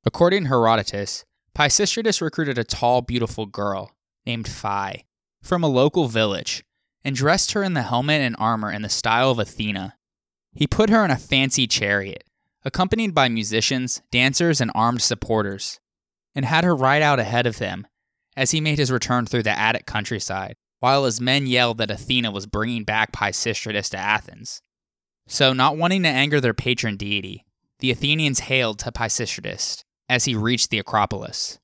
According 0.04 0.42
to 0.42 0.49
Herodotus, 0.50 1.25
Pisistratus 1.56 2.21
recruited 2.21 2.59
a 2.59 2.64
tall, 2.64 3.00
beautiful 3.00 3.47
girl 3.47 3.92
named 4.26 4.45
Phye 4.45 5.04
from 5.40 5.64
a 5.64 5.66
local 5.66 6.09
village 6.09 6.62
and 7.06 7.14
dressed 7.14 7.52
her 7.52 7.62
in 7.62 7.75
the 7.75 7.82
helmet 7.82 8.20
and 8.20 8.34
armor 8.36 8.68
in 8.68 8.82
the 8.82 8.88
style 8.88 9.30
of 9.30 9.38
Athena. 9.38 9.94
He 10.52 10.66
put 10.66 10.90
her 10.90 11.04
in 11.04 11.12
a 11.12 11.16
fancy 11.16 11.68
chariot, 11.68 12.25
accompanied 12.64 13.14
by 13.14 13.28
musicians, 13.28 14.02
dancers, 14.10 14.60
and 14.60 14.72
armed 14.75 15.02
supporters, 15.02 15.78
and 16.34 16.44
had 16.44 16.64
her 16.64 16.75
ride 16.75 17.02
out 17.02 17.20
ahead 17.20 17.46
of 17.46 17.58
him 17.58 17.86
as 18.36 18.50
he 18.50 18.60
made 18.60 18.78
his 18.78 18.90
return 18.90 19.25
through 19.25 19.44
the 19.44 19.56
Attic 19.56 19.86
countryside, 19.86 20.56
while 20.80 21.04
his 21.04 21.20
men 21.20 21.46
yelled 21.46 21.78
that 21.78 21.92
Athena 21.92 22.32
was 22.32 22.46
bringing 22.46 22.82
back 22.82 23.12
Pisistratus 23.12 23.88
to 23.90 23.96
Athens. 23.96 24.60
So, 25.28 25.52
not 25.52 25.76
wanting 25.76 26.02
to 26.02 26.08
anger 26.08 26.40
their 26.40 26.54
patron 26.54 26.96
deity, 26.96 27.44
the 27.78 27.92
Athenians 27.92 28.40
hailed 28.40 28.80
to 28.80 28.90
Pisistratus 28.90 29.84
as 30.08 30.25
he 30.25 30.34
reached 30.34 30.70
the 30.70 30.80
Acropolis. 30.80 31.60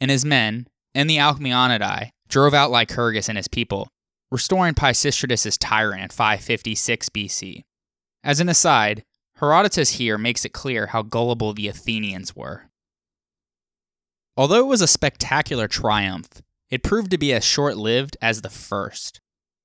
And 0.00 0.10
his 0.10 0.24
men, 0.24 0.66
and 0.96 1.08
the 1.08 1.18
Alcmeonidae, 1.18 2.10
drove 2.28 2.54
out 2.54 2.72
Lycurgus 2.72 3.28
and 3.28 3.38
his 3.38 3.48
people, 3.48 3.88
restoring 4.30 4.74
Pisistratus 4.74 5.56
tyrant 5.58 6.02
in 6.02 6.08
556 6.10 7.08
BC. 7.08 7.64
As 8.22 8.40
an 8.40 8.48
aside, 8.48 9.04
Herodotus 9.36 9.92
here 9.92 10.18
makes 10.18 10.44
it 10.44 10.52
clear 10.52 10.88
how 10.88 11.02
gullible 11.02 11.52
the 11.52 11.68
Athenians 11.68 12.36
were. 12.36 12.68
Although 14.36 14.60
it 14.60 14.68
was 14.68 14.82
a 14.82 14.86
spectacular 14.86 15.66
triumph, 15.66 16.42
it 16.70 16.82
proved 16.82 17.10
to 17.10 17.18
be 17.18 17.32
as 17.32 17.44
short 17.44 17.76
lived 17.76 18.16
as 18.22 18.42
the 18.42 18.50
first. 18.50 19.20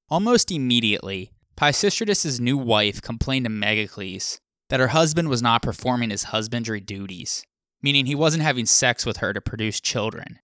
Almost 0.10 0.51
immediately, 0.51 1.31
Pisistratus' 1.57 2.39
new 2.39 2.57
wife 2.57 3.01
complained 3.01 3.45
to 3.45 3.51
Megacles 3.51 4.39
that 4.69 4.79
her 4.79 4.89
husband 4.89 5.29
was 5.29 5.41
not 5.41 5.62
performing 5.62 6.10
his 6.10 6.25
husbandry 6.25 6.79
duties, 6.79 7.43
meaning 7.81 8.05
he 8.05 8.15
wasn't 8.15 8.43
having 8.43 8.65
sex 8.65 9.05
with 9.05 9.17
her 9.17 9.34
to 9.34 9.41
produce 9.41 9.79
children. 9.79 10.39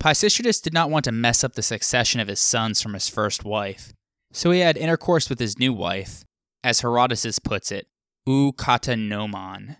Pisistratus 0.00 0.62
did 0.62 0.72
not 0.72 0.90
want 0.90 1.04
to 1.06 1.12
mess 1.12 1.42
up 1.42 1.54
the 1.54 1.62
succession 1.62 2.20
of 2.20 2.28
his 2.28 2.38
sons 2.38 2.80
from 2.80 2.94
his 2.94 3.08
first 3.08 3.44
wife, 3.44 3.92
so 4.32 4.50
he 4.50 4.60
had 4.60 4.76
intercourse 4.76 5.28
with 5.28 5.40
his 5.40 5.58
new 5.58 5.72
wife, 5.72 6.24
as 6.62 6.80
Herodotus 6.80 7.38
puts 7.40 7.72
it, 7.72 7.88
ou 8.28 8.52
kata 8.52 8.92
nomon, 8.92 9.76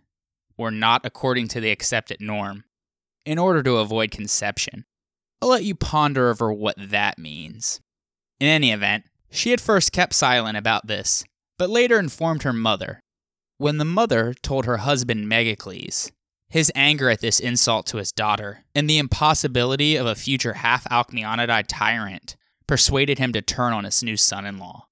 or 0.56 0.70
not 0.70 1.02
according 1.04 1.46
to 1.48 1.60
the 1.60 1.70
accepted 1.70 2.20
norm, 2.20 2.64
in 3.24 3.38
order 3.38 3.62
to 3.62 3.76
avoid 3.76 4.10
conception. 4.10 4.84
I'll 5.40 5.50
let 5.50 5.64
you 5.64 5.76
ponder 5.76 6.30
over 6.30 6.52
what 6.52 6.74
that 6.78 7.18
means. 7.18 7.80
In 8.40 8.48
any 8.48 8.72
event, 8.72 9.04
she 9.30 9.52
at 9.52 9.60
first 9.60 9.92
kept 9.92 10.14
silent 10.14 10.56
about 10.56 10.88
this, 10.88 11.24
but 11.58 11.70
later 11.70 11.98
informed 11.98 12.42
her 12.42 12.52
mother. 12.52 13.00
When 13.58 13.78
the 13.78 13.84
mother 13.84 14.34
told 14.42 14.64
her 14.64 14.78
husband 14.78 15.30
Megacles, 15.30 16.10
his 16.48 16.72
anger 16.74 17.10
at 17.10 17.20
this 17.20 17.40
insult 17.40 17.86
to 17.86 17.98
his 17.98 18.12
daughter 18.12 18.64
and 18.74 18.88
the 18.88 18.98
impossibility 18.98 19.96
of 19.96 20.06
a 20.06 20.14
future 20.14 20.54
half 20.54 20.84
Alcmeonidae 20.84 21.64
tyrant 21.68 22.36
persuaded 22.66 23.18
him 23.18 23.32
to 23.32 23.42
turn 23.42 23.72
on 23.72 23.84
his 23.84 24.02
new 24.02 24.16
son 24.16 24.46
in 24.46 24.58
law. 24.58 24.86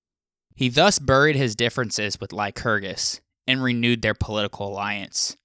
He 0.54 0.68
thus 0.68 0.98
buried 0.98 1.36
his 1.36 1.54
differences 1.54 2.20
with 2.20 2.32
Lycurgus 2.32 3.20
and 3.46 3.62
renewed 3.62 4.02
their 4.02 4.14
political 4.14 4.68
alliance. 4.68 5.36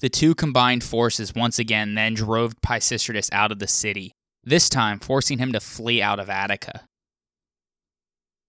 The 0.00 0.08
two 0.08 0.34
combined 0.34 0.82
forces 0.82 1.34
once 1.34 1.58
again 1.58 1.94
then 1.94 2.14
drove 2.14 2.60
Pisistratus 2.60 3.28
out 3.32 3.52
of 3.52 3.60
the 3.60 3.68
city, 3.68 4.12
this 4.42 4.68
time 4.68 4.98
forcing 4.98 5.38
him 5.38 5.52
to 5.52 5.60
flee 5.60 6.02
out 6.02 6.18
of 6.18 6.28
Attica. 6.28 6.86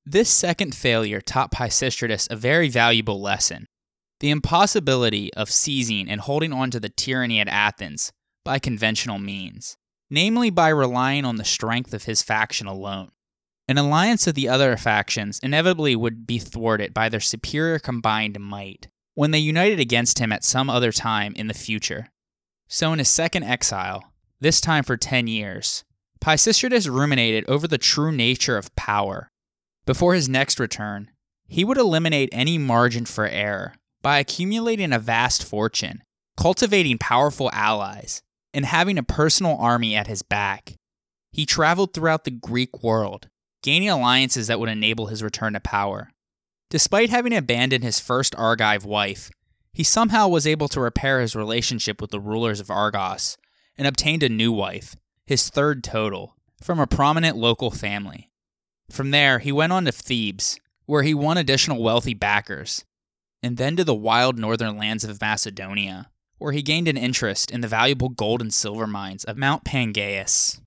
This 0.05 0.29
second 0.29 0.75
failure 0.75 1.21
taught 1.21 1.51
Pisistratus 1.51 2.29
a 2.29 2.35
very 2.35 2.69
valuable 2.69 3.21
lesson 3.21 3.67
the 4.23 4.31
impossibility 4.31 5.33
of 5.33 5.51
seizing 5.51 6.09
and 6.09 6.21
holding 6.21 6.53
on 6.53 6.71
to 6.71 6.79
the 6.79 6.87
tyranny 6.87 7.41
at 7.41 7.47
Athens 7.49 8.13
by 8.45 8.57
conventional 8.57 9.19
means, 9.19 9.75
namely 10.09 10.49
by 10.49 10.69
relying 10.69 11.25
on 11.25 11.35
the 11.35 11.43
strength 11.43 11.93
of 11.93 12.05
his 12.05 12.23
faction 12.23 12.65
alone. 12.65 13.11
An 13.67 13.77
alliance 13.77 14.25
of 14.25 14.33
the 14.33 14.47
other 14.47 14.77
factions 14.77 15.41
inevitably 15.43 15.97
would 15.97 16.25
be 16.25 16.39
thwarted 16.39 16.93
by 16.93 17.09
their 17.09 17.19
superior 17.19 17.79
combined 17.79 18.39
might 18.39 18.87
when 19.13 19.31
they 19.31 19.39
united 19.39 19.81
against 19.81 20.19
him 20.19 20.31
at 20.31 20.45
some 20.45 20.69
other 20.69 20.93
time 20.93 21.33
in 21.35 21.47
the 21.47 21.53
future. 21.53 22.07
So, 22.69 22.93
in 22.93 22.99
his 22.99 23.09
second 23.09 23.43
exile, 23.43 24.13
this 24.39 24.61
time 24.61 24.85
for 24.85 24.95
10 24.95 25.27
years, 25.27 25.83
Pisistratus 26.21 26.89
ruminated 26.89 27.43
over 27.49 27.67
the 27.67 27.77
true 27.77 28.13
nature 28.13 28.57
of 28.57 28.73
power. 28.77 29.27
Before 29.85 30.13
his 30.13 30.29
next 30.29 30.61
return, 30.61 31.11
he 31.45 31.65
would 31.65 31.77
eliminate 31.77 32.29
any 32.31 32.57
margin 32.57 33.03
for 33.03 33.27
error 33.27 33.73
by 34.03 34.19
accumulating 34.19 34.93
a 34.93 34.99
vast 34.99 35.43
fortune, 35.43 36.03
cultivating 36.37 36.99
powerful 36.99 37.49
allies, 37.51 38.21
and 38.53 38.65
having 38.65 38.99
a 38.99 39.03
personal 39.03 39.57
army 39.57 39.95
at 39.95 40.05
his 40.07 40.21
back. 40.21 40.75
He 41.31 41.47
traveled 41.47 41.93
throughout 41.93 42.25
the 42.25 42.31
Greek 42.31 42.83
world, 42.83 43.29
gaining 43.63 43.89
alliances 43.89 44.45
that 44.47 44.59
would 44.59 44.69
enable 44.69 45.07
his 45.07 45.23
return 45.23 45.53
to 45.53 45.59
power. 45.59 46.11
Despite 46.69 47.09
having 47.09 47.33
abandoned 47.33 47.83
his 47.83 47.99
first 47.99 48.35
Argive 48.35 48.85
wife, 48.85 49.31
he 49.73 49.83
somehow 49.83 50.27
was 50.27 50.45
able 50.45 50.67
to 50.67 50.81
repair 50.81 51.21
his 51.21 51.35
relationship 51.35 51.99
with 51.99 52.11
the 52.11 52.19
rulers 52.19 52.59
of 52.59 52.69
Argos 52.69 53.37
and 53.77 53.87
obtained 53.87 54.21
a 54.21 54.29
new 54.29 54.51
wife, 54.51 54.95
his 55.25 55.49
third 55.49 55.83
total, 55.83 56.35
from 56.61 56.79
a 56.79 56.85
prominent 56.85 57.37
local 57.37 57.71
family. 57.71 58.29
From 58.91 59.11
there, 59.11 59.39
he 59.39 59.51
went 59.51 59.73
on 59.73 59.85
to 59.85 59.91
Thebes, 59.91 60.59
where 60.85 61.03
he 61.03 61.13
won 61.13 61.37
additional 61.37 61.81
wealthy 61.81 62.13
backers, 62.13 62.85
and 63.43 63.57
then 63.57 63.75
to 63.75 63.83
the 63.83 63.93
wild 63.93 64.39
northern 64.39 64.77
lands 64.77 65.03
of 65.03 65.19
Macedonia, 65.19 66.09
where 66.37 66.53
he 66.53 66.61
gained 66.61 66.87
an 66.87 66.97
interest 66.97 67.51
in 67.51 67.61
the 67.61 67.67
valuable 67.67 68.09
gold 68.09 68.41
and 68.41 68.53
silver 68.53 68.87
mines 68.87 69.25
of 69.25 69.37
Mount 69.37 69.65
Pangaeus. 69.65 70.61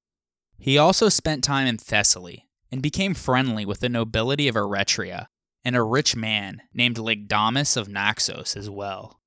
He 0.58 0.78
also 0.78 1.08
spent 1.08 1.42
time 1.42 1.66
in 1.66 1.78
Thessaly 1.78 2.46
and 2.70 2.82
became 2.82 3.14
friendly 3.14 3.64
with 3.64 3.80
the 3.80 3.88
nobility 3.88 4.46
of 4.46 4.54
Eretria 4.54 5.26
and 5.64 5.74
a 5.74 5.82
rich 5.82 6.14
man 6.14 6.62
named 6.72 6.96
Lygdamus 6.96 7.76
of 7.76 7.88
Naxos 7.88 8.56
as 8.56 8.70
well. 8.70 9.20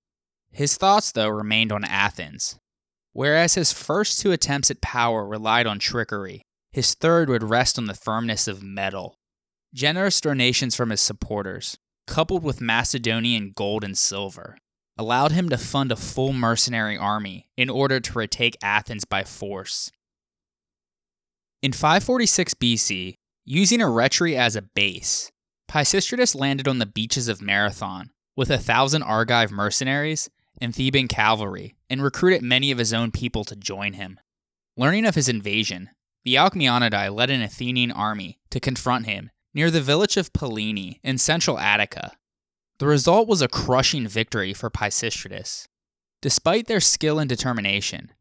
His 0.51 0.77
thoughts, 0.77 1.11
though, 1.11 1.27
remained 1.27 1.71
on 1.71 1.83
Athens. 1.83 2.57
Whereas 3.11 3.55
his 3.55 3.73
first 3.73 4.19
two 4.19 4.31
attempts 4.31 4.71
at 4.71 4.81
power 4.81 5.25
relied 5.25 5.67
on 5.67 5.79
trickery, 5.79 6.43
his 6.71 6.93
third 6.93 7.29
would 7.29 7.43
rest 7.43 7.77
on 7.77 7.87
the 7.87 7.93
firmness 7.93 8.47
of 8.47 8.63
metal. 8.63 9.15
Generous 9.73 10.21
donations 10.21 10.75
from 10.75 10.89
his 10.91 11.01
supporters, 11.01 11.77
coupled 12.09 12.43
with 12.43 12.59
Macedonian 12.59 13.53
gold 13.55 13.83
and 13.83 13.95
silver, 13.95 14.57
allowed 14.97 15.31
him 15.31 15.47
to 15.47 15.57
fund 15.57 15.91
a 15.91 15.95
full 15.95 16.33
mercenary 16.33 16.97
army 16.97 17.47
in 17.55 17.69
order 17.69 17.99
to 17.99 18.17
retake 18.17 18.57
Athens 18.63 19.05
by 19.05 19.23
force. 19.23 19.91
In 21.61 21.71
546 21.71 22.55
BC, 22.55 23.13
using 23.45 23.79
Eretria 23.79 24.37
as 24.37 24.55
a 24.55 24.63
base, 24.63 25.31
Pisistratus 25.69 26.33
landed 26.33 26.67
on 26.67 26.79
the 26.79 26.87
beaches 26.87 27.27
of 27.27 27.43
Marathon 27.43 28.09
with 28.35 28.49
a 28.49 28.57
thousand 28.57 29.03
Argive 29.03 29.51
mercenaries 29.51 30.31
and 30.59 30.73
Theban 30.73 31.07
cavalry 31.07 31.75
and 31.91 32.01
recruited 32.01 32.41
many 32.41 32.71
of 32.71 32.79
his 32.79 32.91
own 32.91 33.11
people 33.11 33.43
to 33.43 33.55
join 33.55 33.93
him. 33.93 34.19
Learning 34.75 35.05
of 35.05 35.13
his 35.13 35.29
invasion, 35.29 35.91
the 36.23 36.35
Alcmeonidae 36.35 37.13
led 37.13 37.29
an 37.29 37.43
Athenian 37.43 37.91
army 37.91 38.39
to 38.49 38.59
confront 38.59 39.05
him 39.05 39.29
near 39.53 39.71
the 39.71 39.81
village 39.81 40.17
of 40.17 40.33
Pallene 40.33 40.99
in 41.03 41.17
central 41.17 41.57
Attica. 41.57 42.11
The 42.79 42.87
result 42.87 43.27
was 43.27 43.41
a 43.41 43.47
crushing 43.47 44.07
victory 44.07 44.53
for 44.53 44.69
Pisistratus. 44.69 45.67
Despite 46.21 46.67
their 46.67 46.79
skill 46.79 47.19
and 47.19 47.29
determination, 47.29 48.11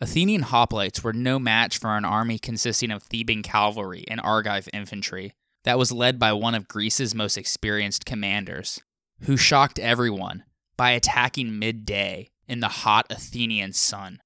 Athenian 0.00 0.42
hoplites 0.42 1.02
were 1.02 1.12
no 1.12 1.38
match 1.38 1.78
for 1.78 1.96
an 1.96 2.04
army 2.04 2.38
consisting 2.38 2.90
of 2.90 3.02
Theban 3.02 3.42
cavalry 3.42 4.04
and 4.08 4.20
Argive 4.20 4.68
infantry 4.72 5.32
that 5.64 5.78
was 5.78 5.90
led 5.90 6.18
by 6.18 6.32
one 6.32 6.54
of 6.54 6.68
Greece's 6.68 7.14
most 7.14 7.36
experienced 7.36 8.04
commanders, 8.04 8.80
who 9.22 9.36
shocked 9.36 9.78
everyone 9.78 10.44
by 10.76 10.90
attacking 10.90 11.58
midday 11.58 12.30
in 12.46 12.60
the 12.60 12.68
hot 12.68 13.06
Athenian 13.10 13.72
sun. 13.72 14.20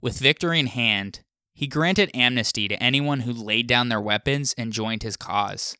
With 0.00 0.18
victory 0.18 0.58
in 0.58 0.66
hand, 0.66 1.20
he 1.54 1.66
granted 1.66 2.10
amnesty 2.14 2.66
to 2.68 2.82
anyone 2.82 3.20
who 3.20 3.32
laid 3.32 3.66
down 3.66 3.90
their 3.90 4.00
weapons 4.00 4.54
and 4.56 4.72
joined 4.72 5.02
his 5.02 5.16
cause. 5.16 5.76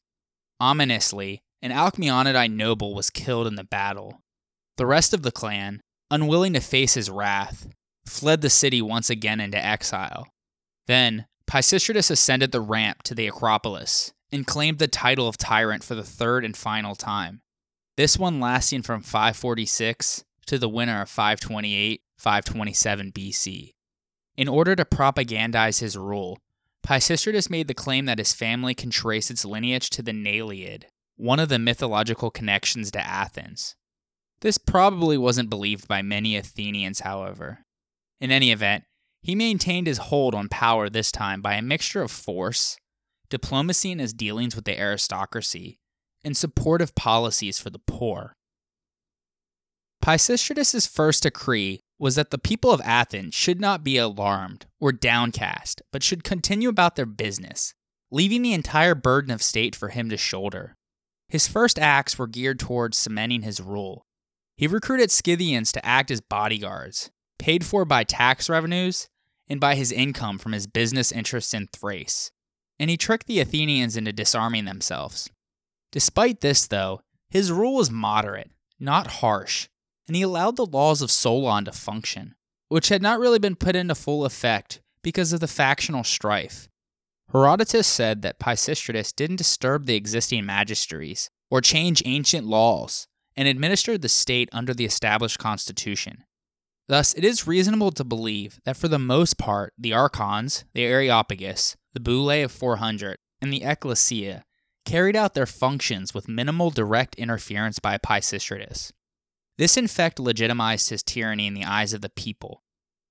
Ominously, 0.60 1.40
an 1.62 1.70
Alcmeonidine 1.70 2.52
noble 2.52 2.94
was 2.94 3.10
killed 3.10 3.46
in 3.46 3.54
the 3.54 3.64
battle. 3.64 4.20
The 4.76 4.86
rest 4.86 5.14
of 5.14 5.22
the 5.22 5.32
clan, 5.32 5.80
unwilling 6.10 6.52
to 6.52 6.60
face 6.60 6.94
his 6.94 7.10
wrath, 7.10 7.68
fled 8.06 8.42
the 8.42 8.50
city 8.50 8.82
once 8.82 9.08
again 9.08 9.40
into 9.40 9.62
exile. 9.62 10.26
Then, 10.86 11.26
Pisistratus 11.46 12.10
ascended 12.10 12.52
the 12.52 12.60
ramp 12.60 13.02
to 13.04 13.14
the 13.14 13.26
Acropolis 13.26 14.12
and 14.30 14.46
claimed 14.46 14.78
the 14.78 14.88
title 14.88 15.26
of 15.26 15.36
tyrant 15.36 15.82
for 15.82 15.94
the 15.94 16.04
third 16.04 16.44
and 16.44 16.56
final 16.56 16.94
time. 16.94 17.40
This 17.96 18.18
one 18.18 18.38
lasting 18.38 18.82
from 18.82 19.02
546 19.02 20.24
to 20.46 20.58
the 20.58 20.68
winter 20.68 21.02
of 21.02 21.08
528 21.08 22.02
527 22.18 23.12
BC. 23.12 23.72
In 24.36 24.48
order 24.48 24.76
to 24.76 24.84
propagandize 24.84 25.80
his 25.80 25.96
rule, 25.96 26.38
Pisistratus 26.90 27.48
made 27.48 27.68
the 27.68 27.74
claim 27.74 28.06
that 28.06 28.18
his 28.18 28.32
family 28.32 28.74
can 28.74 28.90
trace 28.90 29.30
its 29.30 29.44
lineage 29.44 29.90
to 29.90 30.02
the 30.02 30.10
Neleid, 30.10 30.86
one 31.14 31.38
of 31.38 31.48
the 31.48 31.58
mythological 31.60 32.32
connections 32.32 32.90
to 32.90 33.06
Athens. 33.06 33.76
This 34.40 34.58
probably 34.58 35.16
wasn't 35.16 35.50
believed 35.50 35.86
by 35.86 36.02
many 36.02 36.36
Athenians, 36.36 37.00
however. 37.00 37.60
In 38.20 38.32
any 38.32 38.50
event, 38.50 38.82
he 39.22 39.36
maintained 39.36 39.86
his 39.86 39.98
hold 39.98 40.34
on 40.34 40.48
power 40.48 40.88
this 40.88 41.12
time 41.12 41.40
by 41.40 41.54
a 41.54 41.62
mixture 41.62 42.02
of 42.02 42.10
force, 42.10 42.76
diplomacy 43.28 43.92
in 43.92 44.00
his 44.00 44.12
dealings 44.12 44.56
with 44.56 44.64
the 44.64 44.76
aristocracy, 44.76 45.78
and 46.24 46.36
supportive 46.36 46.96
policies 46.96 47.60
for 47.60 47.70
the 47.70 47.78
poor. 47.78 48.34
Pisistratus's 50.02 50.88
first 50.88 51.22
decree 51.22 51.78
was 52.00 52.14
that 52.14 52.30
the 52.30 52.38
people 52.38 52.72
of 52.72 52.80
Athens 52.80 53.34
should 53.34 53.60
not 53.60 53.84
be 53.84 53.98
alarmed 53.98 54.64
or 54.80 54.90
downcast, 54.90 55.82
but 55.92 56.02
should 56.02 56.24
continue 56.24 56.70
about 56.70 56.96
their 56.96 57.04
business, 57.06 57.74
leaving 58.10 58.40
the 58.40 58.54
entire 58.54 58.94
burden 58.94 59.30
of 59.30 59.42
state 59.42 59.76
for 59.76 59.90
him 59.90 60.08
to 60.08 60.16
shoulder. 60.16 60.74
His 61.28 61.46
first 61.46 61.78
acts 61.78 62.18
were 62.18 62.26
geared 62.26 62.58
towards 62.58 62.96
cementing 62.96 63.42
his 63.42 63.60
rule. 63.60 64.06
He 64.56 64.66
recruited 64.66 65.10
Scythians 65.10 65.72
to 65.72 65.86
act 65.86 66.10
as 66.10 66.22
bodyguards, 66.22 67.10
paid 67.38 67.66
for 67.66 67.84
by 67.84 68.04
tax 68.04 68.48
revenues 68.48 69.08
and 69.46 69.60
by 69.60 69.74
his 69.74 69.92
income 69.92 70.38
from 70.38 70.52
his 70.52 70.66
business 70.66 71.12
interests 71.12 71.52
in 71.52 71.68
Thrace, 71.70 72.30
and 72.78 72.88
he 72.88 72.96
tricked 72.96 73.26
the 73.26 73.40
Athenians 73.40 73.96
into 73.96 74.12
disarming 74.12 74.64
themselves. 74.64 75.30
Despite 75.92 76.40
this, 76.40 76.66
though, 76.66 77.02
his 77.28 77.52
rule 77.52 77.74
was 77.74 77.90
moderate, 77.90 78.50
not 78.78 79.06
harsh, 79.06 79.68
and 80.10 80.16
he 80.16 80.22
allowed 80.22 80.56
the 80.56 80.66
laws 80.66 81.02
of 81.02 81.10
Solon 81.12 81.66
to 81.66 81.70
function, 81.70 82.34
which 82.68 82.88
had 82.88 83.00
not 83.00 83.20
really 83.20 83.38
been 83.38 83.54
put 83.54 83.76
into 83.76 83.94
full 83.94 84.24
effect 84.24 84.82
because 85.04 85.32
of 85.32 85.38
the 85.38 85.46
factional 85.46 86.02
strife. 86.02 86.68
Herodotus 87.30 87.86
said 87.86 88.22
that 88.22 88.40
Pisistratus 88.40 89.14
didn't 89.14 89.36
disturb 89.36 89.86
the 89.86 89.94
existing 89.94 90.44
magistracies 90.44 91.30
or 91.48 91.60
change 91.60 92.02
ancient 92.04 92.44
laws 92.44 93.06
and 93.36 93.46
administered 93.46 94.02
the 94.02 94.08
state 94.08 94.48
under 94.50 94.74
the 94.74 94.84
established 94.84 95.38
constitution. 95.38 96.24
Thus, 96.88 97.14
it 97.14 97.24
is 97.24 97.46
reasonable 97.46 97.92
to 97.92 98.02
believe 98.02 98.58
that 98.64 98.76
for 98.76 98.88
the 98.88 98.98
most 98.98 99.38
part, 99.38 99.74
the 99.78 99.92
archons, 99.92 100.64
the 100.74 100.82
Areopagus, 100.82 101.76
the 101.94 102.00
Boule 102.00 102.42
of 102.42 102.50
400, 102.50 103.16
and 103.40 103.52
the 103.52 103.62
Ecclesia 103.62 104.42
carried 104.84 105.14
out 105.14 105.34
their 105.34 105.46
functions 105.46 106.12
with 106.12 106.26
minimal 106.26 106.70
direct 106.70 107.14
interference 107.14 107.78
by 107.78 107.96
Pisistratus. 107.96 108.90
This 109.60 109.76
in 109.76 109.88
fact 109.88 110.18
legitimized 110.18 110.88
his 110.88 111.02
tyranny 111.02 111.46
in 111.46 111.52
the 111.52 111.66
eyes 111.66 111.92
of 111.92 112.00
the 112.00 112.08
people. 112.08 112.62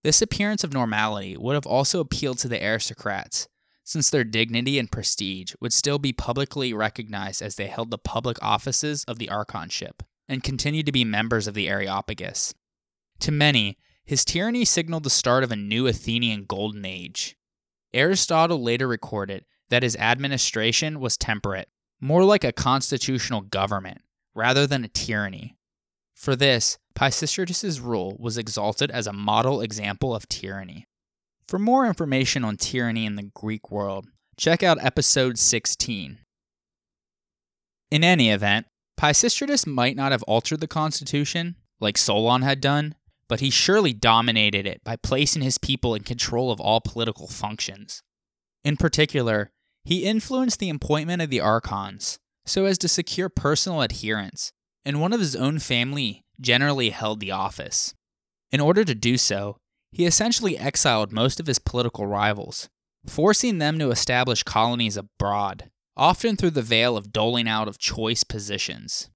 This 0.03 0.19
appearance 0.19 0.63
of 0.63 0.73
normality 0.73 1.37
would 1.37 1.53
have 1.53 1.67
also 1.67 1.99
appealed 1.99 2.39
to 2.39 2.47
the 2.47 2.57
aristocrats, 2.57 3.47
since 3.83 4.09
their 4.09 4.23
dignity 4.23 4.79
and 4.79 4.91
prestige 4.91 5.53
would 5.61 5.73
still 5.73 5.99
be 5.99 6.11
publicly 6.11 6.73
recognized 6.73 7.43
as 7.43 7.55
they 7.55 7.67
held 7.67 7.91
the 7.91 7.99
public 7.99 8.41
offices 8.41 9.03
of 9.03 9.19
the 9.19 9.27
archonship 9.27 10.01
and 10.27 10.41
continued 10.41 10.87
to 10.87 10.91
be 10.91 11.05
members 11.05 11.45
of 11.45 11.53
the 11.53 11.69
Areopagus. 11.69 12.55
To 13.19 13.31
many, 13.31 13.77
his 14.03 14.25
tyranny 14.25 14.65
signaled 14.65 15.03
the 15.03 15.11
start 15.11 15.43
of 15.43 15.51
a 15.51 15.55
new 15.55 15.85
Athenian 15.85 16.45
golden 16.45 16.83
age. 16.83 17.35
Aristotle 17.93 18.63
later 18.63 18.87
recorded 18.87 19.45
that 19.69 19.83
his 19.83 19.95
administration 19.97 20.99
was 20.99 21.15
temperate, 21.15 21.69
more 22.01 22.23
like 22.23 22.43
a 22.43 22.51
constitutional 22.51 23.41
government 23.41 24.01
rather 24.33 24.65
than 24.65 24.83
a 24.83 24.87
tyranny. 24.87 25.55
For 26.19 26.35
this, 26.35 26.77
Pisistratus's 26.95 27.79
rule 27.79 28.17
was 28.19 28.37
exalted 28.37 28.91
as 28.91 29.07
a 29.07 29.13
model 29.13 29.61
example 29.61 30.13
of 30.13 30.27
tyranny. 30.27 30.85
For 31.47 31.57
more 31.57 31.87
information 31.87 32.43
on 32.43 32.57
tyranny 32.57 33.05
in 33.05 33.15
the 33.15 33.31
Greek 33.33 33.71
world, 33.71 34.07
check 34.37 34.61
out 34.61 34.83
episode 34.83 35.39
16. 35.39 36.17
In 37.89 38.03
any 38.03 38.31
event, 38.31 38.65
Pisistratus 38.99 39.65
might 39.65 39.95
not 39.95 40.11
have 40.11 40.23
altered 40.23 40.59
the 40.59 40.67
constitution, 40.67 41.55
like 41.79 41.97
Solon 41.97 42.41
had 42.41 42.59
done, 42.59 42.95
but 43.29 43.39
he 43.39 43.49
surely 43.49 43.93
dominated 43.93 44.67
it 44.67 44.83
by 44.83 44.97
placing 44.97 45.41
his 45.41 45.57
people 45.57 45.95
in 45.95 46.03
control 46.03 46.51
of 46.51 46.59
all 46.59 46.81
political 46.81 47.29
functions. 47.29 48.03
In 48.65 48.75
particular, 48.75 49.51
he 49.85 50.03
influenced 50.03 50.59
the 50.59 50.69
appointment 50.69 51.21
of 51.21 51.29
the 51.29 51.39
archons 51.39 52.19
so 52.45 52.65
as 52.65 52.77
to 52.79 52.89
secure 52.89 53.29
personal 53.29 53.81
adherence 53.81 54.51
and 54.85 55.01
one 55.01 55.13
of 55.13 55.19
his 55.19 55.35
own 55.35 55.59
family 55.59 56.23
generally 56.39 56.89
held 56.89 57.19
the 57.19 57.31
office. 57.31 57.93
In 58.51 58.59
order 58.59 58.83
to 58.83 58.95
do 58.95 59.17
so, 59.17 59.57
he 59.91 60.05
essentially 60.05 60.57
exiled 60.57 61.11
most 61.11 61.39
of 61.39 61.47
his 61.47 61.59
political 61.59 62.05
rivals, 62.05 62.69
forcing 63.05 63.57
them 63.57 63.79
to 63.79 63.91
establish 63.91 64.43
colonies 64.43 64.97
abroad, 64.97 65.69
often 65.97 66.35
through 66.35 66.51
the 66.51 66.61
veil 66.61 66.95
of 66.95 67.11
doling 67.11 67.47
out 67.47 67.67
of 67.67 67.77
choice 67.77 68.23
positions. 68.23 69.09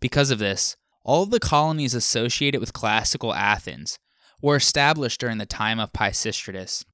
Because 0.00 0.30
of 0.30 0.38
this, 0.38 0.76
all 1.04 1.22
of 1.22 1.30
the 1.30 1.40
colonies 1.40 1.94
associated 1.94 2.60
with 2.60 2.72
classical 2.72 3.34
Athens 3.34 3.98
were 4.42 4.56
established 4.56 5.20
during 5.20 5.38
the 5.38 5.46
time 5.46 5.80
of 5.80 5.92
Pisistratus. 5.92 6.84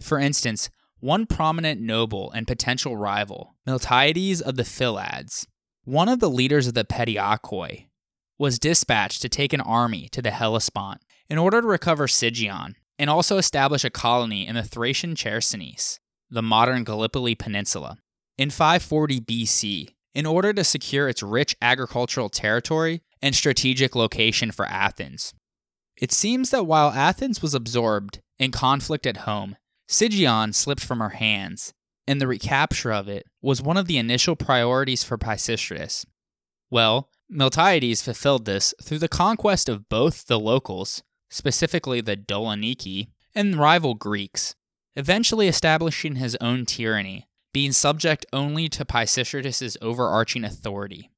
For 0.00 0.18
instance, 0.18 0.68
one 1.00 1.26
prominent 1.26 1.80
noble 1.80 2.30
and 2.32 2.46
potential 2.46 2.96
rival, 2.96 3.56
Miltiades 3.66 4.40
of 4.40 4.56
the 4.56 4.62
Philaids, 4.62 5.46
one 5.86 6.08
of 6.08 6.18
the 6.18 6.28
leaders 6.28 6.66
of 6.66 6.74
the 6.74 6.84
Pediakoi, 6.84 7.86
was 8.38 8.58
dispatched 8.58 9.22
to 9.22 9.28
take 9.28 9.52
an 9.52 9.60
army 9.60 10.08
to 10.10 10.20
the 10.20 10.32
Hellespont 10.32 11.00
in 11.30 11.38
order 11.38 11.60
to 11.60 11.66
recover 11.66 12.08
Sigion 12.08 12.74
and 12.98 13.08
also 13.08 13.38
establish 13.38 13.84
a 13.84 13.90
colony 13.90 14.46
in 14.46 14.56
the 14.56 14.64
Thracian 14.64 15.14
Chersonese, 15.14 16.00
the 16.28 16.42
modern 16.42 16.82
Gallipoli 16.82 17.36
Peninsula, 17.36 17.98
in 18.36 18.50
540 18.50 19.20
BC 19.20 19.94
in 20.12 20.26
order 20.26 20.52
to 20.52 20.64
secure 20.64 21.08
its 21.08 21.22
rich 21.22 21.54
agricultural 21.62 22.30
territory 22.30 23.02
and 23.22 23.34
strategic 23.34 23.94
location 23.94 24.50
for 24.50 24.66
Athens. 24.66 25.34
It 25.96 26.10
seems 26.10 26.50
that 26.50 26.66
while 26.66 26.90
Athens 26.90 27.40
was 27.40 27.54
absorbed 27.54 28.20
in 28.40 28.50
conflict 28.50 29.06
at 29.06 29.18
home, 29.18 29.56
Sigion 29.86 30.52
slipped 30.52 30.84
from 30.84 30.98
her 30.98 31.10
hands 31.10 31.74
and 32.06 32.20
the 32.20 32.26
recapture 32.26 32.92
of 32.92 33.08
it 33.08 33.26
was 33.42 33.62
one 33.62 33.76
of 33.76 33.86
the 33.86 33.98
initial 33.98 34.36
priorities 34.36 35.02
for 35.02 35.18
Pisistratus. 35.18 36.04
Well, 36.70 37.10
Miltiades 37.32 38.02
fulfilled 38.02 38.44
this 38.44 38.74
through 38.82 38.98
the 38.98 39.08
conquest 39.08 39.68
of 39.68 39.88
both 39.88 40.26
the 40.26 40.38
locals, 40.38 41.02
specifically 41.28 42.00
the 42.00 42.16
Doloniki, 42.16 43.08
and 43.34 43.56
rival 43.56 43.94
Greeks, 43.94 44.54
eventually 44.94 45.48
establishing 45.48 46.16
his 46.16 46.36
own 46.40 46.64
tyranny, 46.64 47.28
being 47.52 47.72
subject 47.72 48.26
only 48.32 48.68
to 48.68 48.84
Pisistratus's 48.84 49.76
overarching 49.82 50.44
authority. 50.44 51.10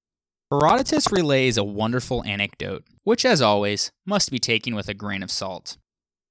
Herodotus 0.51 1.13
relays 1.13 1.57
a 1.57 1.65
wonderful 1.65 2.25
anecdote, 2.25 2.85
which, 3.05 3.25
as 3.25 3.43
always, 3.43 3.93
must 4.07 4.31
be 4.31 4.39
taken 4.39 4.75
with 4.75 4.89
a 4.89 4.95
grain 4.95 5.23
of 5.23 5.31
salt. 5.31 5.77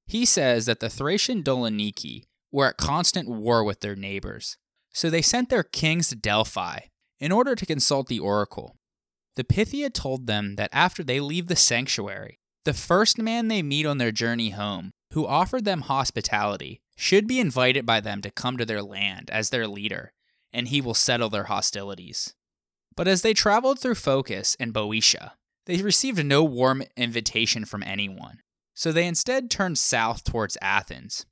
He 0.07 0.25
says 0.25 0.65
that 0.65 0.79
the 0.79 0.89
Thracian 0.89 1.43
Doloniki 1.43 2.23
were 2.51 2.67
at 2.67 2.77
constant 2.77 3.29
war 3.29 3.63
with 3.63 3.81
their 3.81 3.95
neighbors, 3.95 4.57
so 4.93 5.09
they 5.09 5.21
sent 5.21 5.49
their 5.49 5.63
kings 5.63 6.09
to 6.09 6.15
Delphi 6.15 6.79
in 7.19 7.31
order 7.31 7.55
to 7.55 7.65
consult 7.65 8.07
the 8.07 8.19
oracle. 8.19 8.77
The 9.35 9.43
Pythia 9.43 9.89
told 9.89 10.27
them 10.27 10.55
that 10.55 10.69
after 10.73 11.03
they 11.03 11.19
leave 11.19 11.47
the 11.47 11.55
sanctuary, 11.55 12.39
the 12.65 12.73
first 12.73 13.17
man 13.17 13.47
they 13.47 13.61
meet 13.61 13.85
on 13.85 13.97
their 13.97 14.11
journey 14.11 14.49
home 14.49 14.91
who 15.13 15.25
offered 15.25 15.65
them 15.65 15.81
hospitality 15.81 16.81
should 16.95 17.27
be 17.27 17.39
invited 17.39 17.85
by 17.85 18.01
them 18.01 18.21
to 18.21 18.31
come 18.31 18.57
to 18.57 18.65
their 18.65 18.81
land 18.81 19.29
as 19.29 19.49
their 19.49 19.67
leader, 19.67 20.13
and 20.51 20.67
he 20.67 20.81
will 20.81 20.93
settle 20.93 21.29
their 21.29 21.45
hostilities. 21.45 22.33
But 22.95 23.07
as 23.07 23.21
they 23.21 23.33
traveled 23.33 23.79
through 23.79 23.95
Phocis 23.95 24.57
and 24.59 24.73
Boeotia, 24.73 25.33
they 25.65 25.81
received 25.81 26.25
no 26.25 26.43
warm 26.43 26.83
invitation 26.95 27.65
from 27.65 27.83
anyone, 27.83 28.39
so 28.73 28.91
they 28.91 29.05
instead 29.05 29.51
turned 29.51 29.77
south 29.77 30.23
towards 30.23 30.57
Athens, 30.61 31.25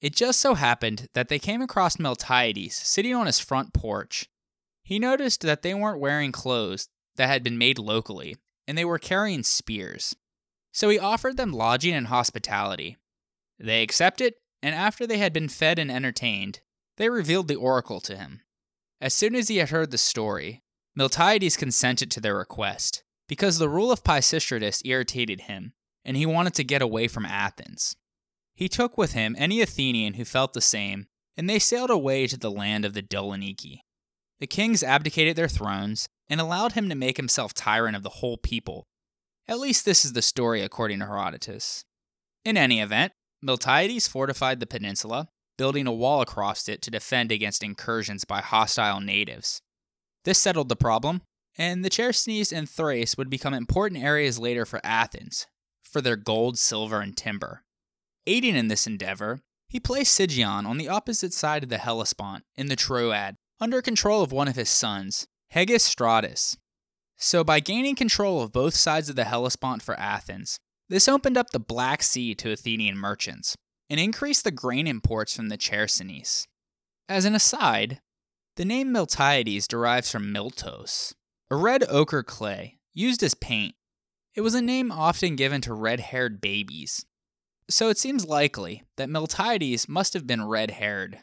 it 0.00 0.14
just 0.14 0.40
so 0.40 0.54
happened 0.54 1.08
that 1.14 1.28
they 1.28 1.38
came 1.38 1.60
across 1.60 1.96
Miltiades 1.96 2.72
sitting 2.72 3.14
on 3.14 3.26
his 3.26 3.40
front 3.40 3.72
porch. 3.72 4.28
He 4.82 4.98
noticed 4.98 5.42
that 5.42 5.62
they 5.62 5.74
weren't 5.74 6.00
wearing 6.00 6.32
clothes 6.32 6.88
that 7.16 7.28
had 7.28 7.42
been 7.42 7.58
made 7.58 7.78
locally, 7.78 8.36
and 8.66 8.78
they 8.78 8.84
were 8.84 8.98
carrying 8.98 9.42
spears. 9.42 10.14
So 10.72 10.88
he 10.88 10.98
offered 10.98 11.36
them 11.36 11.52
lodging 11.52 11.94
and 11.94 12.06
hospitality. 12.06 12.96
They 13.58 13.82
accepted, 13.82 14.34
and 14.62 14.74
after 14.74 15.06
they 15.06 15.18
had 15.18 15.32
been 15.32 15.48
fed 15.48 15.78
and 15.78 15.90
entertained, 15.90 16.60
they 16.96 17.08
revealed 17.10 17.48
the 17.48 17.56
oracle 17.56 18.00
to 18.00 18.16
him. 18.16 18.42
As 19.00 19.14
soon 19.14 19.34
as 19.34 19.48
he 19.48 19.56
had 19.58 19.70
heard 19.70 19.90
the 19.90 19.98
story, 19.98 20.62
Miltiades 20.98 21.56
consented 21.56 22.10
to 22.12 22.20
their 22.20 22.36
request, 22.36 23.04
because 23.28 23.58
the 23.58 23.68
rule 23.68 23.92
of 23.92 24.04
Pisistratus 24.04 24.82
irritated 24.84 25.42
him, 25.42 25.72
and 26.04 26.16
he 26.16 26.26
wanted 26.26 26.54
to 26.54 26.64
get 26.64 26.82
away 26.82 27.08
from 27.08 27.26
Athens. 27.26 27.96
He 28.58 28.68
took 28.68 28.98
with 28.98 29.12
him 29.12 29.36
any 29.38 29.60
Athenian 29.60 30.14
who 30.14 30.24
felt 30.24 30.52
the 30.52 30.60
same, 30.60 31.06
and 31.36 31.48
they 31.48 31.60
sailed 31.60 31.90
away 31.90 32.26
to 32.26 32.36
the 32.36 32.50
land 32.50 32.84
of 32.84 32.92
the 32.92 33.04
Doloniki. 33.04 33.82
The 34.40 34.48
kings 34.48 34.82
abdicated 34.82 35.36
their 35.36 35.46
thrones 35.46 36.08
and 36.28 36.40
allowed 36.40 36.72
him 36.72 36.88
to 36.88 36.96
make 36.96 37.18
himself 37.18 37.54
tyrant 37.54 37.94
of 37.94 38.02
the 38.02 38.18
whole 38.18 38.36
people. 38.36 38.88
At 39.46 39.60
least 39.60 39.84
this 39.84 40.04
is 40.04 40.12
the 40.12 40.22
story 40.22 40.62
according 40.62 40.98
to 40.98 41.06
Herodotus. 41.06 41.84
In 42.44 42.56
any 42.56 42.80
event, 42.80 43.12
Miltiades 43.46 44.08
fortified 44.08 44.58
the 44.58 44.66
peninsula, 44.66 45.28
building 45.56 45.86
a 45.86 45.92
wall 45.92 46.20
across 46.20 46.68
it 46.68 46.82
to 46.82 46.90
defend 46.90 47.30
against 47.30 47.62
incursions 47.62 48.24
by 48.24 48.40
hostile 48.40 48.98
natives. 49.00 49.62
This 50.24 50.40
settled 50.40 50.68
the 50.68 50.74
problem, 50.74 51.22
and 51.56 51.84
the 51.84 51.90
Chersonese 51.90 52.52
and 52.52 52.68
Thrace 52.68 53.16
would 53.16 53.30
become 53.30 53.54
important 53.54 54.02
areas 54.02 54.40
later 54.40 54.66
for 54.66 54.80
Athens, 54.82 55.46
for 55.84 56.00
their 56.00 56.16
gold, 56.16 56.58
silver, 56.58 57.00
and 57.00 57.16
timber. 57.16 57.62
Aiding 58.28 58.56
in 58.56 58.68
this 58.68 58.86
endeavor, 58.86 59.40
he 59.70 59.80
placed 59.80 60.12
Sigeon 60.12 60.66
on 60.66 60.76
the 60.76 60.86
opposite 60.86 61.32
side 61.32 61.62
of 61.62 61.70
the 61.70 61.78
Hellespont 61.78 62.44
in 62.56 62.66
the 62.66 62.76
Troad, 62.76 63.36
under 63.58 63.80
control 63.80 64.22
of 64.22 64.32
one 64.32 64.48
of 64.48 64.54
his 64.54 64.68
sons, 64.68 65.26
Hegesistratus. 65.54 66.58
So, 67.16 67.42
by 67.42 67.60
gaining 67.60 67.96
control 67.96 68.42
of 68.42 68.52
both 68.52 68.74
sides 68.74 69.08
of 69.08 69.16
the 69.16 69.24
Hellespont 69.24 69.80
for 69.80 69.98
Athens, 69.98 70.60
this 70.90 71.08
opened 71.08 71.38
up 71.38 71.52
the 71.52 71.58
Black 71.58 72.02
Sea 72.02 72.34
to 72.34 72.52
Athenian 72.52 72.98
merchants 72.98 73.56
and 73.88 73.98
increased 73.98 74.44
the 74.44 74.50
grain 74.50 74.86
imports 74.86 75.34
from 75.34 75.48
the 75.48 75.56
Chersonese. 75.56 76.46
As 77.08 77.24
an 77.24 77.34
aside, 77.34 78.02
the 78.56 78.66
name 78.66 78.92
Miltiades 78.92 79.66
derives 79.66 80.10
from 80.10 80.34
miltos, 80.34 81.14
a 81.50 81.56
red 81.56 81.82
ochre 81.88 82.22
clay 82.22 82.78
used 82.92 83.22
as 83.22 83.32
paint. 83.32 83.74
It 84.34 84.42
was 84.42 84.54
a 84.54 84.60
name 84.60 84.92
often 84.92 85.34
given 85.34 85.62
to 85.62 85.72
red 85.72 86.00
haired 86.00 86.42
babies, 86.42 87.06
so 87.70 87.88
it 87.88 87.98
seems 87.98 88.26
likely 88.26 88.82
that 88.96 89.08
Miltiades 89.08 89.88
must 89.88 90.14
have 90.14 90.26
been 90.26 90.46
red 90.46 90.72
haired. 90.72 91.18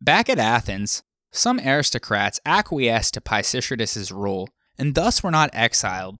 Back 0.00 0.28
at 0.28 0.38
Athens, 0.38 1.02
some 1.32 1.60
aristocrats 1.60 2.40
acquiesced 2.46 3.14
to 3.14 3.20
Pisistratus's 3.20 4.12
rule 4.12 4.48
and 4.78 4.94
thus 4.94 5.22
were 5.22 5.30
not 5.30 5.50
exiled. 5.52 6.16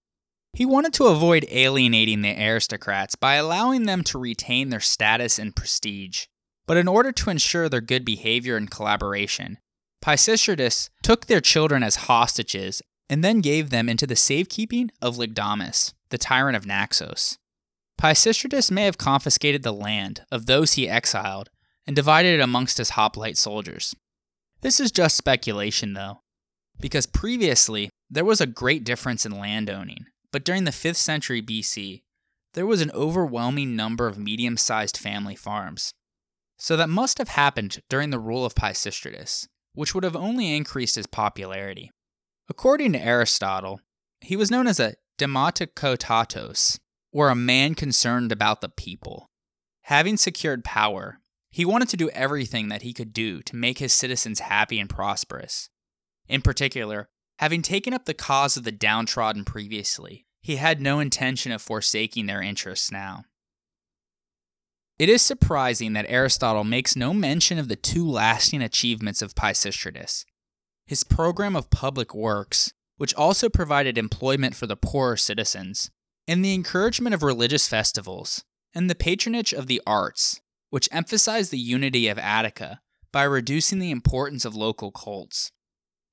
He 0.53 0.65
wanted 0.65 0.93
to 0.93 1.05
avoid 1.05 1.45
alienating 1.49 2.21
the 2.21 2.35
aristocrats 2.35 3.15
by 3.15 3.35
allowing 3.35 3.85
them 3.85 4.03
to 4.05 4.17
retain 4.17 4.69
their 4.69 4.79
status 4.79 5.37
and 5.37 5.55
prestige. 5.55 6.25
But 6.65 6.77
in 6.77 6.87
order 6.87 7.11
to 7.11 7.29
ensure 7.29 7.69
their 7.69 7.81
good 7.81 8.03
behavior 8.03 8.57
and 8.57 8.69
collaboration, 8.69 9.59
Pisistratus 10.03 10.89
took 11.03 11.25
their 11.25 11.41
children 11.41 11.83
as 11.83 12.07
hostages 12.07 12.81
and 13.09 13.23
then 13.23 13.41
gave 13.41 13.69
them 13.69 13.87
into 13.87 14.07
the 14.07 14.15
safekeeping 14.15 14.91
of 15.01 15.17
Lygdamus, 15.17 15.93
the 16.09 16.17
tyrant 16.17 16.57
of 16.57 16.65
Naxos. 16.65 17.37
Pisistratus 17.97 18.69
may 18.69 18.83
have 18.83 18.97
confiscated 18.97 19.63
the 19.63 19.73
land 19.73 20.23
of 20.31 20.45
those 20.45 20.73
he 20.73 20.87
exiled 20.87 21.49
and 21.85 21.95
divided 21.95 22.39
it 22.39 22.43
amongst 22.43 22.77
his 22.77 22.91
hoplite 22.91 23.37
soldiers. 23.37 23.95
This 24.61 24.79
is 24.79 24.91
just 24.91 25.17
speculation, 25.17 25.93
though, 25.93 26.21
because 26.79 27.05
previously 27.05 27.89
there 28.09 28.25
was 28.25 28.39
a 28.39 28.47
great 28.47 28.83
difference 28.83 29.25
in 29.25 29.39
landowning, 29.39 30.05
but 30.31 30.43
during 30.43 30.65
the 30.65 30.71
5th 30.71 30.97
century 30.97 31.41
BC, 31.41 32.01
there 32.53 32.65
was 32.65 32.81
an 32.81 32.91
overwhelming 32.91 33.75
number 33.75 34.07
of 34.07 34.17
medium 34.17 34.57
sized 34.57 34.97
family 34.97 35.35
farms. 35.35 35.93
So 36.57 36.75
that 36.77 36.89
must 36.89 37.17
have 37.19 37.29
happened 37.29 37.79
during 37.89 38.09
the 38.09 38.19
rule 38.19 38.45
of 38.45 38.55
Pisistratus, 38.55 39.47
which 39.73 39.93
would 39.93 40.03
have 40.03 40.15
only 40.15 40.55
increased 40.55 40.95
his 40.95 41.07
popularity. 41.07 41.91
According 42.49 42.93
to 42.93 43.03
Aristotle, 43.03 43.79
he 44.21 44.35
was 44.35 44.49
known 44.49 44.67
as 44.67 44.79
a 44.79 44.95
demotikotatos, 45.19 46.79
or 47.17 47.29
a 47.29 47.35
man 47.35 47.73
concerned 47.73 48.31
about 48.31 48.61
the 48.61 48.69
people. 48.69 49.27
Having 49.85 50.17
secured 50.17 50.63
power, 50.63 51.19
he 51.49 51.65
wanted 51.65 51.89
to 51.89 51.97
do 51.97 52.11
everything 52.11 52.69
that 52.69 52.83
he 52.83 52.93
could 52.93 53.11
do 53.11 53.41
to 53.41 53.55
make 53.55 53.79
his 53.79 53.91
citizens 53.91 54.41
happy 54.41 54.79
and 54.79 54.87
prosperous. 54.87 55.67
In 56.29 56.43
particular, 56.43 57.09
having 57.39 57.63
taken 57.63 57.91
up 57.91 58.05
the 58.05 58.13
cause 58.13 58.55
of 58.55 58.65
the 58.65 58.71
downtrodden 58.71 59.45
previously, 59.45 60.27
he 60.43 60.57
had 60.57 60.79
no 60.79 60.99
intention 60.99 61.51
of 61.51 61.59
forsaking 61.59 62.27
their 62.27 62.43
interests 62.43 62.91
now. 62.91 63.23
It 64.99 65.09
is 65.09 65.23
surprising 65.23 65.93
that 65.93 66.05
Aristotle 66.07 66.65
makes 66.65 66.95
no 66.95 67.15
mention 67.15 67.57
of 67.57 67.67
the 67.67 67.75
two 67.75 68.07
lasting 68.07 68.61
achievements 68.61 69.23
of 69.23 69.33
Pisistratus 69.33 70.23
his 70.85 71.03
program 71.03 71.55
of 71.55 71.71
public 71.71 72.13
works, 72.13 72.71
which 72.97 73.15
also 73.15 73.49
provided 73.49 73.97
employment 73.97 74.55
for 74.55 74.67
the 74.67 74.77
poorer 74.77 75.17
citizens, 75.17 75.89
and 76.27 76.43
the 76.43 76.53
encouragement 76.53 77.13
of 77.15 77.23
religious 77.23 77.67
festivals, 77.67 78.43
and 78.73 78.89
the 78.89 78.95
patronage 78.95 79.53
of 79.53 79.67
the 79.67 79.81
arts, 79.87 80.41
which 80.69 80.89
emphasized 80.91 81.51
the 81.51 81.57
unity 81.57 82.07
of 82.07 82.19
Attica 82.19 82.81
by 83.11 83.23
reducing 83.23 83.79
the 83.79 83.91
importance 83.91 84.43
of 84.43 84.55
local 84.55 84.91
cults. 84.91 85.51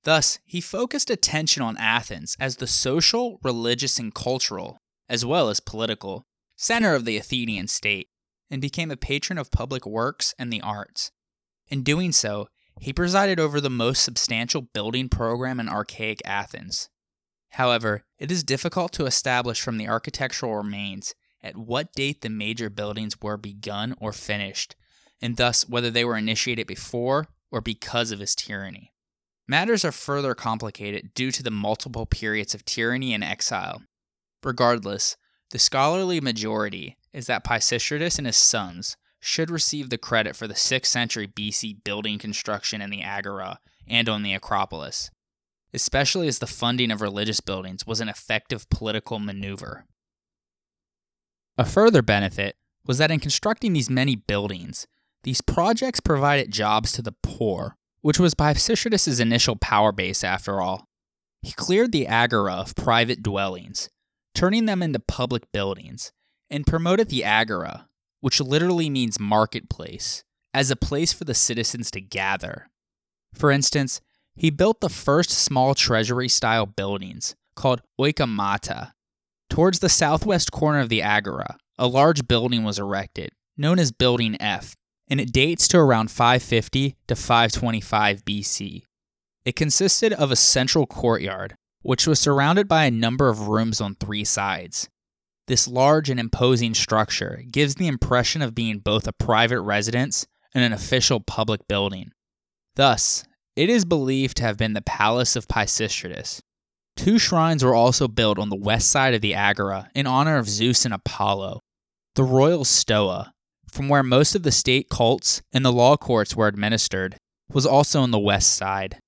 Thus, 0.05 0.39
he 0.45 0.61
focused 0.61 1.11
attention 1.11 1.63
on 1.63 1.77
Athens 1.79 2.37
as 2.39 2.57
the 2.57 2.67
social, 2.67 3.41
religious, 3.43 3.99
and 3.99 4.15
cultural, 4.15 4.79
as 5.09 5.25
well 5.25 5.49
as 5.49 5.61
political, 5.61 6.25
center 6.57 6.95
of 6.95 7.05
the 7.05 7.17
Athenian 7.17 7.69
state, 7.69 8.09
and 8.51 8.63
became 8.63 8.91
a 8.91 8.97
patron 8.97 9.39
of 9.39 9.51
public 9.51 9.85
works 9.85 10.35
and 10.39 10.53
the 10.53 10.61
arts. 10.61 11.11
In 11.69 11.83
doing 11.83 12.13
so, 12.13 12.49
he 12.81 12.93
presided 12.93 13.41
over 13.41 13.61
the 13.61 13.71
most 13.71 14.03
substantial 14.03 14.63
building 14.63 15.09
program 15.09 15.59
in 15.59 15.69
archaic 15.69 16.21
Athens. 16.25 16.89
However, 17.55 18.05
it 18.19 18.33
is 18.33 18.43
difficult 18.43 18.93
to 18.95 19.07
establish 19.07 19.61
from 19.61 19.79
the 19.79 19.87
architectural 19.87 20.57
remains 20.57 21.15
at 21.41 21.57
what 21.57 21.93
date 21.93 22.21
the 22.21 22.29
major 22.29 22.69
buildings 22.69 23.21
were 23.23 23.37
begun 23.37 23.95
or 24.01 24.13
finished, 24.13 24.75
and 25.23 25.37
thus 25.37 25.69
whether 25.69 25.89
they 25.89 26.05
were 26.05 26.17
initiated 26.17 26.67
before 26.67 27.29
or 27.53 27.61
because 27.61 28.11
of 28.11 28.19
his 28.19 28.35
tyranny. 28.35 28.93
Matters 29.47 29.85
are 29.85 29.93
further 29.93 30.35
complicated 30.35 31.15
due 31.15 31.31
to 31.31 31.45
the 31.45 31.51
multiple 31.53 32.07
periods 32.07 32.55
of 32.55 32.65
tyranny 32.65 33.15
and 33.15 33.23
exile. 33.23 33.83
Regardless, 34.43 35.17
the 35.51 35.61
scholarly 35.61 36.21
majority 36.21 36.97
is 37.13 37.27
that 37.29 37.45
Pisistratus 37.45 38.19
and 38.19 38.27
his 38.27 38.37
sons 38.37 38.97
should 39.21 39.49
receive 39.49 39.91
the 39.91 39.99
credit 39.99 40.35
for 40.35 40.49
the 40.49 40.55
6th 40.55 40.87
century 40.87 41.29
BC 41.29 41.85
building 41.85 42.19
construction 42.19 42.83
in 42.83 42.91
the 42.91 43.03
Agora 43.03 43.61
and 43.87 44.09
on 44.09 44.25
the 44.25 44.35
Acropolis, 44.35 45.13
especially 45.75 46.29
as 46.29 46.39
the 46.39 46.47
funding 46.47 46.91
of 46.91 47.01
religious 47.01 47.41
buildings 47.41 47.87
was 47.87 48.01
an 48.01 48.09
effective 48.09 48.69
political 48.71 49.19
maneuver. 49.19 49.85
A 51.59 51.65
further 51.65 52.03
benefit 52.03 52.57
was 52.87 52.99
that 52.99 53.11
in 53.11 53.21
constructing 53.21 53.73
these 53.73 53.91
many 53.91 54.17
buildings, 54.17 54.87
these 55.23 55.41
projects 55.41 56.01
provided 56.01 56.51
jobs 56.51 56.93
to 56.93 57.03
the 57.03 57.15
poor, 57.23 57.77
which 58.01 58.19
was 58.19 58.35
Pisistratus' 58.35 59.21
initial 59.21 59.57
power 59.57 59.93
base 59.93 60.23
after 60.23 60.61
all. 60.61 60.87
He 61.43 61.53
cleared 61.53 61.93
the 61.93 62.07
agora 62.07 62.55
of 62.55 62.75
private 62.75 63.23
dwellings, 63.23 63.89
turning 64.35 64.67
them 64.67 64.83
into 64.83 64.99
public 64.99 65.51
buildings, 65.53 66.13
and 66.51 66.67
promoted 66.67 67.09
the 67.09 67.25
agora, 67.25 67.89
which 68.21 68.41
literally 68.41 68.91
means 68.91 69.19
marketplace, 69.19 70.25
as 70.53 70.71
a 70.71 70.77
place 70.77 71.13
for 71.13 71.25
the 71.25 71.35
citizens 71.35 71.91
to 71.91 72.01
gather. 72.01 72.71
For 73.35 73.51
instance, 73.51 74.01
he 74.37 74.51
built 74.51 74.81
the 74.81 74.89
first 74.89 75.31
small 75.31 75.75
treasury 75.75 76.29
style 76.29 76.67
buildings 76.67 77.35
called 77.55 77.83
oikemata 78.01 78.93
Towards 79.55 79.79
the 79.79 79.89
southwest 79.89 80.51
corner 80.51 80.81
of 80.81 80.89
the 80.89 81.01
agora, 81.01 81.57
a 81.79 81.87
large 81.87 82.27
building 82.27 82.65
was 82.65 82.79
erected, 82.79 83.31
known 83.57 83.79
as 83.79 83.93
Building 83.93 84.37
F, 84.41 84.75
and 85.09 85.21
it 85.21 85.33
dates 85.33 85.69
to 85.69 85.79
around 85.79 86.11
550 86.11 86.97
to 87.07 87.15
525 87.15 88.25
BC. 88.25 88.83
It 89.45 89.55
consisted 89.55 90.13
of 90.13 90.33
a 90.33 90.37
central 90.37 90.87
courtyard, 90.87 91.55
which 91.83 92.05
was 92.05 92.19
surrounded 92.19 92.67
by 92.67 92.87
a 92.87 92.91
number 92.91 93.29
of 93.29 93.47
rooms 93.47 93.81
on 93.81 93.95
three 93.95 94.25
sides. 94.25 94.89
This 95.47 95.69
large 95.69 96.11
and 96.11 96.19
imposing 96.19 96.75
structure 96.75 97.45
gives 97.49 97.77
the 97.77 97.87
impression 97.87 98.43
of 98.43 98.57
being 98.57 98.81
both 98.81 99.07
a 99.07 99.13
private 99.13 99.61
residence 99.61 100.27
and 100.53 100.65
an 100.65 100.73
official 100.73 101.21
public 101.21 101.69
building. 101.69 102.11
Thus, 102.75 103.25
it 103.57 103.71
is 103.71 103.85
believed 103.85 104.37
to 104.39 104.43
have 104.43 104.57
been 104.57 104.73
the 104.73 104.83
palace 104.83 105.37
of 105.37 105.49
Pisistratus, 105.49 106.41
Two 106.97 107.19
shrines 107.19 107.65
were 107.65 107.75
also 107.75 108.07
built 108.07 108.39
on 108.39 108.51
the 108.51 108.57
west 108.57 108.89
side 108.89 109.15
of 109.15 109.21
the 109.21 109.35
Agora 109.35 109.91
in 109.95 110.07
honor 110.07 110.37
of 110.37 110.49
Zeus 110.49 110.85
and 110.85 110.95
Apollo. 110.95 111.61
The 112.15 112.23
royal 112.23 112.65
Stoa, 112.65 113.33
from 113.69 113.89
where 113.89 114.05
most 114.05 114.37
of 114.37 114.45
the 114.45 114.53
state 114.53 114.89
cults 114.89 115.43
and 115.53 115.65
the 115.65 115.73
law 115.73 115.97
courts 115.97 116.37
were 116.37 116.47
administered, 116.47 117.17
was 117.53 117.67
also 117.67 118.01
on 118.01 118.13
the 118.13 118.19
west 118.19 118.55
side. 118.55 118.99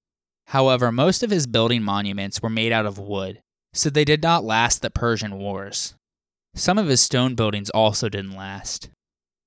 However, 0.49 0.91
most 0.91 1.23
of 1.23 1.31
his 1.31 1.47
building 1.47 1.83
monuments 1.83 2.43
were 2.43 2.51
made 2.51 2.73
out 2.73 2.87
of 2.87 2.99
wood, 2.99 3.41
so 3.73 3.89
they 3.89 4.05
did 4.05 4.23
not 4.23 4.45
last 4.45 4.83
the 4.83 4.91
Persian 4.91 5.39
Wars. 5.39 5.95
Some 6.55 6.79
of 6.79 6.89
his 6.89 7.01
stone 7.01 7.35
buildings 7.35 7.71
also 7.71 8.09
didn't 8.09 8.37
last. 8.37 8.91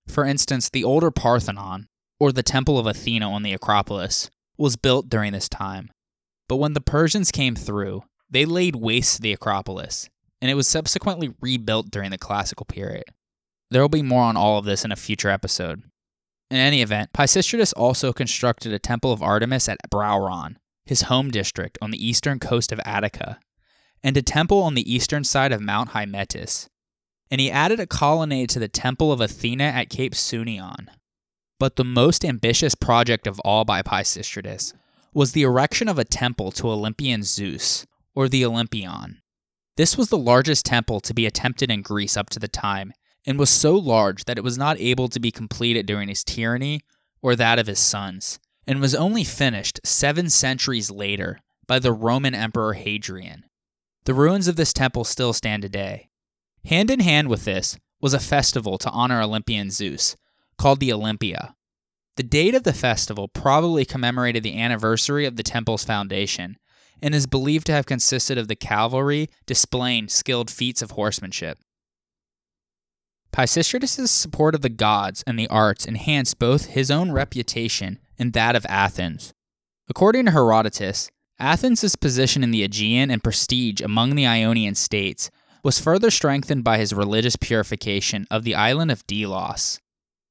For 0.07 0.25
instance, 0.25 0.69
the 0.69 0.83
older 0.83 1.12
Parthenon, 1.12 1.88
or 2.19 2.31
the 2.31 2.43
Temple 2.43 2.79
of 2.79 2.88
Athena 2.88 3.29
on 3.29 3.43
the 3.43 3.53
Acropolis, 3.53 4.29
was 4.60 4.76
built 4.76 5.10
during 5.10 5.34
this 5.34 5.50
time. 5.50 5.89
But 6.48 6.58
when 6.58 6.74
the 6.74 6.82
Persians 6.82 7.32
came 7.32 7.56
through, 7.56 8.04
they 8.30 8.45
laid 8.45 8.76
waste 8.76 9.15
to 9.15 9.22
the 9.22 9.34
Acropolis, 9.34 10.10
and 10.41 10.52
it 10.52 10.56
was 10.56 10.67
subsequently 10.67 11.34
rebuilt 11.41 11.89
during 11.89 12.12
the 12.12 12.17
classical 12.17 12.65
period. 12.65 13.06
There 13.72 13.82
will 13.82 13.89
be 13.89 14.02
more 14.02 14.24
on 14.24 14.38
all 14.38 14.58
of 14.58 14.65
this 14.65 14.84
in 14.84 14.91
a 14.91 14.95
future 14.95 15.30
episode. 15.30 15.84
In 16.52 16.58
any 16.58 16.82
event, 16.82 17.13
Pisistratus 17.13 17.74
also 17.78 18.12
constructed 18.12 18.74
a 18.74 18.80
temple 18.80 19.12
of 19.12 19.22
Artemis 19.22 19.69
at 19.69 19.78
Brauron, 19.89 20.58
his 20.86 21.04
home 21.04 21.30
district 21.30 21.78
on 21.82 21.91
the 21.91 22.08
eastern 22.08 22.39
coast 22.39 22.72
of 22.72 22.82
Attica, 22.84 23.39
and 24.04 24.17
a 24.17 24.24
temple 24.24 24.63
on 24.63 24.74
the 24.74 24.91
eastern 24.91 25.24
side 25.24 25.52
of 25.52 25.62
Mount 25.62 25.91
Hymettus. 25.91 26.67
And 27.30 27.39
he 27.39 27.52
added 27.52 27.80
a 27.80 27.86
colonnade 27.86 28.50
to 28.50 28.60
the 28.60 28.67
temple 28.67 29.12
of 29.12 29.22
Athena 29.22 29.65
at 29.65 29.89
Cape 29.89 30.15
Sunion. 30.15 30.89
But 31.60 31.76
the 31.76 31.84
most 31.84 32.24
ambitious 32.24 32.74
project 32.74 33.28
of 33.28 33.39
all 33.41 33.65
by 33.65 33.82
Pisistratus 33.82 34.74
was 35.13 35.34
the 35.34 35.43
erection 35.43 35.89
of 35.89 36.00
a 36.00 36.06
temple 36.06 36.52
to 36.54 36.69
Olympian 36.69 37.24
Zeus, 37.24 37.86
or 38.15 38.30
the 38.30 38.45
Olympion. 38.45 39.22
This 39.76 39.98
was 39.98 40.10
the 40.10 40.17
largest 40.17 40.65
temple 40.65 41.00
to 41.02 41.13
be 41.13 41.26
attempted 41.26 41.69
in 41.69 41.82
Greece 41.82 42.15
up 42.17 42.30
to 42.32 42.39
the 42.39 42.48
time, 42.48 42.93
and 43.26 43.38
was 43.38 43.50
so 43.50 43.76
large 43.76 44.26
that 44.26 44.38
it 44.38 44.43
was 44.43 44.58
not 44.58 44.80
able 44.80 45.10
to 45.10 45.19
be 45.19 45.32
completed 45.32 45.86
during 45.86 46.10
his 46.10 46.24
tyranny 46.24 46.82
or 47.22 47.36
that 47.36 47.60
of 47.60 47.67
his 47.67 47.80
sons, 47.80 48.39
and 48.65 48.80
was 48.80 48.95
only 48.95 49.24
finished 49.24 49.80
seven 49.84 50.30
centuries 50.30 50.89
later 50.89 51.39
by 51.67 51.80
the 51.80 51.91
Roman 51.91 52.34
Emperor 52.34 52.74
Hadrian. 52.74 53.45
The 54.06 54.13
ruins 54.13 54.48
of 54.48 54.56
this 54.56 54.74
temple 54.74 55.04
still 55.04 55.34
stand 55.34 55.63
today. 55.63 56.10
Hand 56.65 56.89
in 56.89 57.00
hand 57.02 57.28
with 57.28 57.45
this 57.45 57.78
was 58.02 58.13
a 58.13 58.19
festival 58.19 58.78
to 58.78 58.89
honor 58.89 59.22
Olympian 59.22 59.69
Zeus, 59.69 60.15
called 60.60 60.80
the 60.80 60.93
Olympia. 60.93 61.56
The 62.17 62.24
date 62.24 62.54
of 62.54 62.63
the 62.63 62.74
festival 62.74 63.30
probably 63.30 63.86
commemorated 63.86 64.43
the 64.43 64.60
anniversary 64.60 65.26
of 65.26 65.38
the 65.38 65.43
temple's 65.43 65.86
foundation, 65.86 66.58
and 67.02 67.15
is 67.15 67.26
believed 67.26 67.65
to 67.67 67.72
have 67.72 67.86
consisted 67.86 68.38
of 68.38 68.50
the 68.50 68.58
cavalry 68.58 69.30
displaying 69.45 70.10
skilled 70.10 70.52
feats 70.52 70.82
of 70.82 70.91
horsemanship. 70.91 71.58
Pisistratus' 73.32 74.10
support 74.10 74.54
of 74.54 74.62
the 74.62 74.69
gods 74.69 75.24
and 75.26 75.39
the 75.39 75.48
arts 75.48 75.86
enhanced 75.86 76.39
both 76.39 76.65
his 76.65 76.91
own 76.91 77.12
reputation 77.12 78.00
and 78.17 78.34
that 78.34 78.56
of 78.56 78.65
Athens. 78.67 79.34
According 79.88 80.26
to 80.26 80.32
Herodotus, 80.32 81.10
Athens' 81.39 81.95
position 81.95 82.43
in 82.43 82.52
the 82.52 82.63
Aegean 82.63 83.10
and 83.10 83.24
prestige 83.24 83.80
among 83.80 84.15
the 84.15 84.28
Ionian 84.28 84.76
states 84.76 85.32
was 85.63 85.80
further 85.80 86.12
strengthened 86.12 86.65
by 86.65 86.80
his 86.80 86.91
religious 86.91 87.38
purification 87.38 88.28
of 88.30 88.43
the 88.43 88.56
island 88.56 88.91
of 88.91 89.08
Delos. 89.08 89.80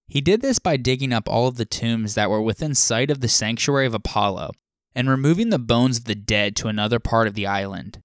He 0.09 0.23
did 0.23 0.41
this 0.41 0.59
by 0.59 0.79
digging 0.79 1.13
up 1.13 1.29
all 1.29 1.49
of 1.49 1.57
the 1.57 1.67
tombs 1.67 2.15
that 2.15 2.31
were 2.31 2.41
within 2.41 2.75
sight 2.75 3.11
of 3.11 3.21
the 3.21 3.29
sanctuary 3.29 3.87
of 3.87 3.95
Apollo 3.95 4.53
and 4.95 5.09
removing 5.09 5.51
the 5.51 5.59
bones 5.59 5.99
of 5.99 6.05
the 6.07 6.15
dead 6.15 6.57
to 6.57 6.69
another 6.69 6.99
part 6.99 7.29
of 7.29 7.35
the 7.35 7.47
island. 7.47 8.01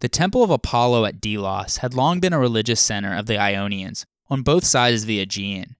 The 0.00 0.08
Temple 0.08 0.42
of 0.42 0.50
Apollo 0.50 1.04
at 1.04 1.20
Delos 1.20 1.76
had 1.76 1.94
long 1.94 2.20
been 2.20 2.32
a 2.32 2.38
religious 2.38 2.80
center 2.80 3.14
of 3.14 3.26
the 3.26 3.38
Ionians 3.38 4.06
on 4.28 4.42
both 4.42 4.64
sides 4.64 5.02
of 5.02 5.06
the 5.06 5.20
Aegean. 5.20 5.76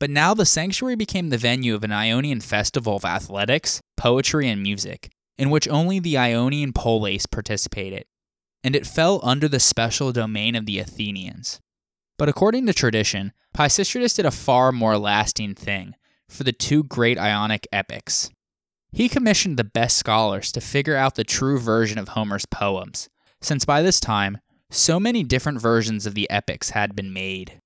But 0.00 0.08
now 0.08 0.32
the 0.32 0.46
sanctuary 0.46 0.94
became 0.94 1.30
the 1.30 1.36
venue 1.36 1.74
of 1.74 1.82
an 1.82 1.92
Ionian 1.92 2.40
festival 2.40 2.96
of 2.96 3.04
athletics, 3.04 3.80
poetry, 3.96 4.48
and 4.48 4.62
music, 4.62 5.10
in 5.36 5.50
which 5.50 5.68
only 5.68 5.98
the 5.98 6.16
Ionian 6.16 6.72
polis 6.72 7.26
participated, 7.26 8.04
and 8.62 8.76
it 8.76 8.86
fell 8.86 9.20
under 9.24 9.48
the 9.48 9.60
special 9.60 10.12
domain 10.12 10.54
of 10.54 10.64
the 10.64 10.78
Athenians. 10.78 11.58
But 12.18 12.28
according 12.28 12.66
to 12.66 12.74
tradition, 12.74 13.32
Pisistratus 13.54 14.16
did 14.16 14.26
a 14.26 14.30
far 14.30 14.72
more 14.72 14.98
lasting 14.98 15.54
thing 15.54 15.94
for 16.28 16.44
the 16.44 16.52
two 16.52 16.84
great 16.84 17.16
Ionic 17.16 17.66
epics. 17.72 18.30
He 18.92 19.08
commissioned 19.08 19.56
the 19.56 19.64
best 19.64 19.96
scholars 19.96 20.50
to 20.52 20.60
figure 20.60 20.96
out 20.96 21.14
the 21.14 21.24
true 21.24 21.58
version 21.58 21.98
of 21.98 22.08
Homer's 22.08 22.46
poems, 22.46 23.08
since 23.40 23.64
by 23.64 23.82
this 23.82 24.00
time, 24.00 24.38
so 24.70 24.98
many 24.98 25.22
different 25.22 25.60
versions 25.60 26.06
of 26.06 26.14
the 26.14 26.28
epics 26.28 26.70
had 26.70 26.96
been 26.96 27.12
made. 27.12 27.60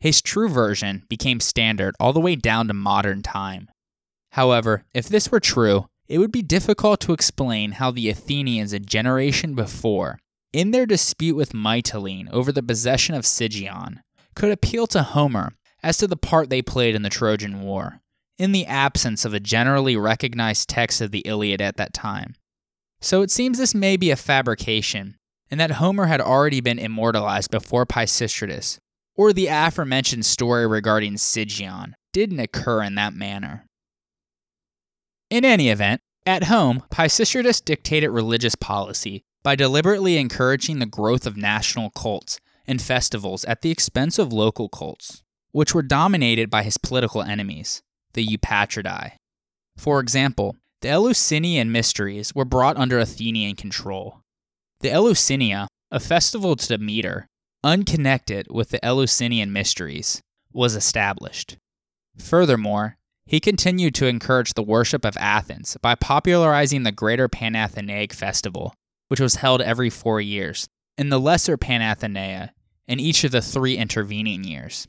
His 0.00 0.20
true 0.20 0.48
version 0.48 1.04
became 1.08 1.40
standard 1.40 1.94
all 2.00 2.12
the 2.12 2.20
way 2.20 2.34
down 2.34 2.68
to 2.68 2.74
modern 2.74 3.22
time. 3.22 3.70
However, 4.32 4.84
if 4.92 5.08
this 5.08 5.30
were 5.30 5.40
true, 5.40 5.86
it 6.08 6.18
would 6.18 6.32
be 6.32 6.42
difficult 6.42 7.00
to 7.02 7.12
explain 7.12 7.72
how 7.72 7.90
the 7.90 8.10
Athenians 8.10 8.72
a 8.72 8.80
generation 8.80 9.54
before, 9.54 10.18
in 10.52 10.70
their 10.70 10.86
dispute 10.86 11.34
with 11.34 11.52
Mytilene 11.52 12.30
over 12.30 12.52
the 12.52 12.62
possession 12.62 13.14
of 13.14 13.26
Sigeon, 13.26 14.00
could 14.34 14.50
appeal 14.50 14.86
to 14.88 15.02
Homer 15.02 15.54
as 15.82 15.96
to 15.98 16.06
the 16.06 16.16
part 16.16 16.50
they 16.50 16.62
played 16.62 16.94
in 16.94 17.02
the 17.02 17.10
Trojan 17.10 17.62
War, 17.62 18.00
in 18.38 18.52
the 18.52 18.66
absence 18.66 19.24
of 19.24 19.34
a 19.34 19.40
generally 19.40 19.96
recognized 19.96 20.68
text 20.68 21.00
of 21.00 21.10
the 21.10 21.20
Iliad 21.20 21.60
at 21.60 21.76
that 21.76 21.92
time. 21.92 22.34
So 23.00 23.22
it 23.22 23.30
seems 23.30 23.58
this 23.58 23.74
may 23.74 23.96
be 23.96 24.10
a 24.10 24.16
fabrication, 24.16 25.16
and 25.50 25.58
that 25.58 25.72
Homer 25.72 26.06
had 26.06 26.20
already 26.20 26.60
been 26.60 26.78
immortalized 26.78 27.50
before 27.50 27.84
Pisistratus, 27.84 28.78
or 29.16 29.32
the 29.32 29.48
aforementioned 29.48 30.24
story 30.24 30.66
regarding 30.66 31.16
Sigeon 31.16 31.94
didn't 32.12 32.40
occur 32.40 32.82
in 32.82 32.94
that 32.94 33.14
manner. 33.14 33.66
In 35.30 35.44
any 35.44 35.70
event, 35.70 36.00
at 36.24 36.44
home, 36.44 36.84
Pisistratus 36.90 37.64
dictated 37.64 38.10
religious 38.10 38.54
policy 38.54 39.24
by 39.42 39.56
deliberately 39.56 40.16
encouraging 40.16 40.78
the 40.78 40.86
growth 40.86 41.26
of 41.26 41.36
national 41.36 41.90
cults 41.90 42.38
and 42.66 42.80
festivals 42.80 43.44
at 43.44 43.62
the 43.62 43.70
expense 43.70 44.18
of 44.18 44.32
local 44.32 44.68
cults, 44.68 45.22
which 45.50 45.74
were 45.74 45.82
dominated 45.82 46.48
by 46.48 46.62
his 46.62 46.78
political 46.78 47.22
enemies, 47.22 47.82
the 48.14 48.26
Eupatridae. 48.26 49.12
For 49.76 50.00
example, 50.00 50.56
the 50.80 50.88
Eleusinian 50.88 51.70
mysteries 51.72 52.34
were 52.34 52.44
brought 52.44 52.76
under 52.76 52.98
Athenian 52.98 53.56
control. 53.56 54.20
The 54.80 54.90
Eleusinia, 54.90 55.68
a 55.90 56.00
festival 56.00 56.56
to 56.56 56.68
Demeter, 56.68 57.26
unconnected 57.62 58.48
with 58.50 58.70
the 58.70 58.84
Eleusinian 58.84 59.52
mysteries, 59.52 60.20
was 60.52 60.74
established. 60.74 61.56
Furthermore, 62.18 62.96
he 63.24 63.40
continued 63.40 63.94
to 63.94 64.06
encourage 64.06 64.54
the 64.54 64.62
worship 64.62 65.04
of 65.04 65.16
Athens 65.16 65.76
by 65.80 65.94
popularizing 65.94 66.82
the 66.82 66.92
Greater 66.92 67.28
Panathenaic 67.28 68.12
Festival, 68.12 68.74
which 69.12 69.20
was 69.20 69.34
held 69.34 69.60
every 69.60 69.90
four 69.90 70.22
years, 70.22 70.70
and 70.96 71.12
the 71.12 71.20
Lesser 71.20 71.58
Panathenaea 71.58 72.48
in 72.88 72.98
each 72.98 73.24
of 73.24 73.30
the 73.30 73.42
three 73.42 73.76
intervening 73.76 74.42
years. 74.42 74.88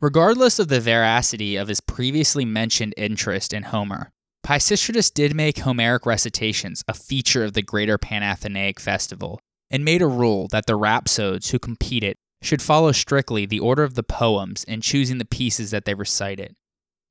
Regardless 0.00 0.58
of 0.58 0.68
the 0.68 0.80
veracity 0.80 1.56
of 1.56 1.68
his 1.68 1.82
previously 1.82 2.46
mentioned 2.46 2.94
interest 2.96 3.52
in 3.52 3.64
Homer, 3.64 4.08
Pisistratus 4.42 5.12
did 5.12 5.34
make 5.34 5.58
Homeric 5.58 6.06
recitations 6.06 6.82
a 6.88 6.94
feature 6.94 7.44
of 7.44 7.52
the 7.52 7.60
Greater 7.60 7.98
Panathenaic 7.98 8.80
Festival 8.80 9.38
and 9.70 9.84
made 9.84 10.00
a 10.00 10.06
rule 10.06 10.48
that 10.50 10.64
the 10.64 10.74
rhapsodes 10.74 11.50
who 11.50 11.58
competed 11.58 12.16
should 12.40 12.62
follow 12.62 12.92
strictly 12.92 13.44
the 13.44 13.60
order 13.60 13.84
of 13.84 13.96
the 13.96 14.02
poems 14.02 14.64
in 14.64 14.80
choosing 14.80 15.18
the 15.18 15.26
pieces 15.26 15.72
that 15.72 15.84
they 15.84 15.92
recited. 15.92 16.56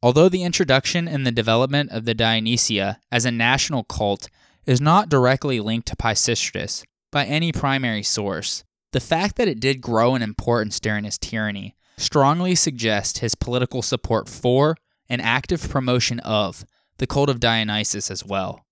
Although 0.02 0.30
the 0.30 0.44
introduction 0.44 1.08
and 1.08 1.24
the 1.24 1.32
development 1.32 1.92
of 1.92 2.06
the 2.06 2.16
Dionysia 2.16 3.00
as 3.12 3.26
a 3.26 3.32
national 3.32 3.84
cult 3.84 4.28
is 4.68 4.82
not 4.82 5.10
directly 5.10 5.60
linked 5.60 5.88
to 5.88 5.96
Pisistratus 5.96 6.84
by 7.12 7.26
any 7.26 7.52
primary 7.52 8.04
source, 8.04 8.64
the 8.92 9.00
fact 9.00 9.38
that 9.38 9.48
it 9.48 9.60
did 9.60 9.82
grow 9.82 10.14
in 10.14 10.22
importance 10.22 10.80
during 10.80 11.06
his 11.06 11.18
tyranny 11.18 11.76
strongly 11.98 12.54
suggests 12.54 13.20
his 13.20 13.34
political 13.34 13.82
support 13.82 14.30
for 14.30 14.76
and 15.10 15.22
active 15.22 15.68
promotion 15.70 16.20
of 16.20 16.66
the 16.98 17.08
cult 17.08 17.30
of 17.30 17.40
Dionysus 17.40 18.12
as 18.12 18.26
well. 18.26 18.66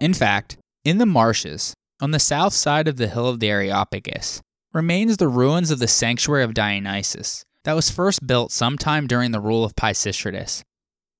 In 0.00 0.14
fact, 0.14 0.56
in 0.84 0.98
the 0.98 1.06
marshes, 1.06 1.74
on 2.00 2.12
the 2.12 2.18
south 2.18 2.54
side 2.54 2.88
of 2.88 2.96
the 2.96 3.08
hill 3.08 3.28
of 3.28 3.40
the 3.40 3.50
Areopagus 3.50 4.40
remains 4.72 5.16
the 5.16 5.28
ruins 5.28 5.70
of 5.70 5.80
the 5.80 5.88
sanctuary 5.88 6.44
of 6.44 6.54
Dionysus 6.54 7.44
that 7.64 7.74
was 7.74 7.90
first 7.90 8.26
built 8.26 8.52
sometime 8.52 9.06
during 9.06 9.32
the 9.32 9.40
rule 9.40 9.64
of 9.64 9.74
Pisistratus. 9.74 10.62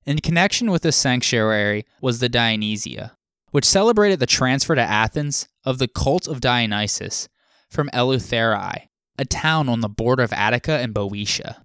In 0.06 0.18
connection 0.18 0.70
with 0.70 0.82
this 0.82 0.96
sanctuary 0.96 1.84
was 2.00 2.20
the 2.20 2.28
Dionysia, 2.28 3.17
which 3.50 3.64
celebrated 3.64 4.20
the 4.20 4.26
transfer 4.26 4.74
to 4.74 4.80
Athens 4.80 5.48
of 5.64 5.78
the 5.78 5.88
cult 5.88 6.26
of 6.26 6.40
Dionysus 6.40 7.28
from 7.70 7.90
Eleutherae, 7.92 8.88
a 9.18 9.24
town 9.24 9.68
on 9.68 9.80
the 9.80 9.88
border 9.88 10.22
of 10.22 10.32
Attica 10.32 10.78
and 10.78 10.94
Boeotia. 10.94 11.64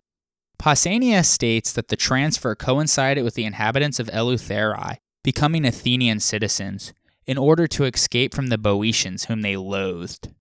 Pausanias 0.58 1.26
states 1.26 1.74
that 1.74 1.90
the 1.90 1.96
transfer 1.96 2.56
coincided 2.56 3.24
with 3.24 3.36
the 3.36 3.46
inhabitants 3.46 4.00
of 4.00 4.08
Eleutherae 4.08 4.98
becoming 5.24 5.66
Athenian 5.66 6.20
citizens 6.20 6.94
in 7.26 7.38
order 7.38 7.68
to 7.68 7.86
escape 7.86 8.34
from 8.34 8.48
the 8.48 8.58
Boeotians 8.58 9.26
whom 9.26 9.42
they 9.42 9.58
loathed. 9.58 10.32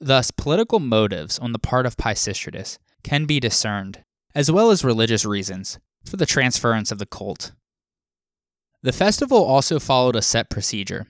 Thus, 0.00 0.30
political 0.30 0.80
motives 0.80 1.38
on 1.38 1.52
the 1.52 1.58
part 1.58 1.86
of 1.86 1.96
Pisistratus 1.96 2.78
can 3.02 3.26
be 3.26 3.40
discerned, 3.40 4.02
as 4.34 4.50
well 4.50 4.70
as 4.70 4.84
religious 4.84 5.24
reasons, 5.24 5.78
for 6.04 6.16
the 6.16 6.26
transference 6.26 6.90
of 6.90 6.98
the 6.98 7.06
cult. 7.06 7.52
The 8.82 8.92
festival 8.92 9.44
also 9.44 9.78
followed 9.78 10.16
a 10.16 10.22
set 10.22 10.48
procedure. 10.48 11.06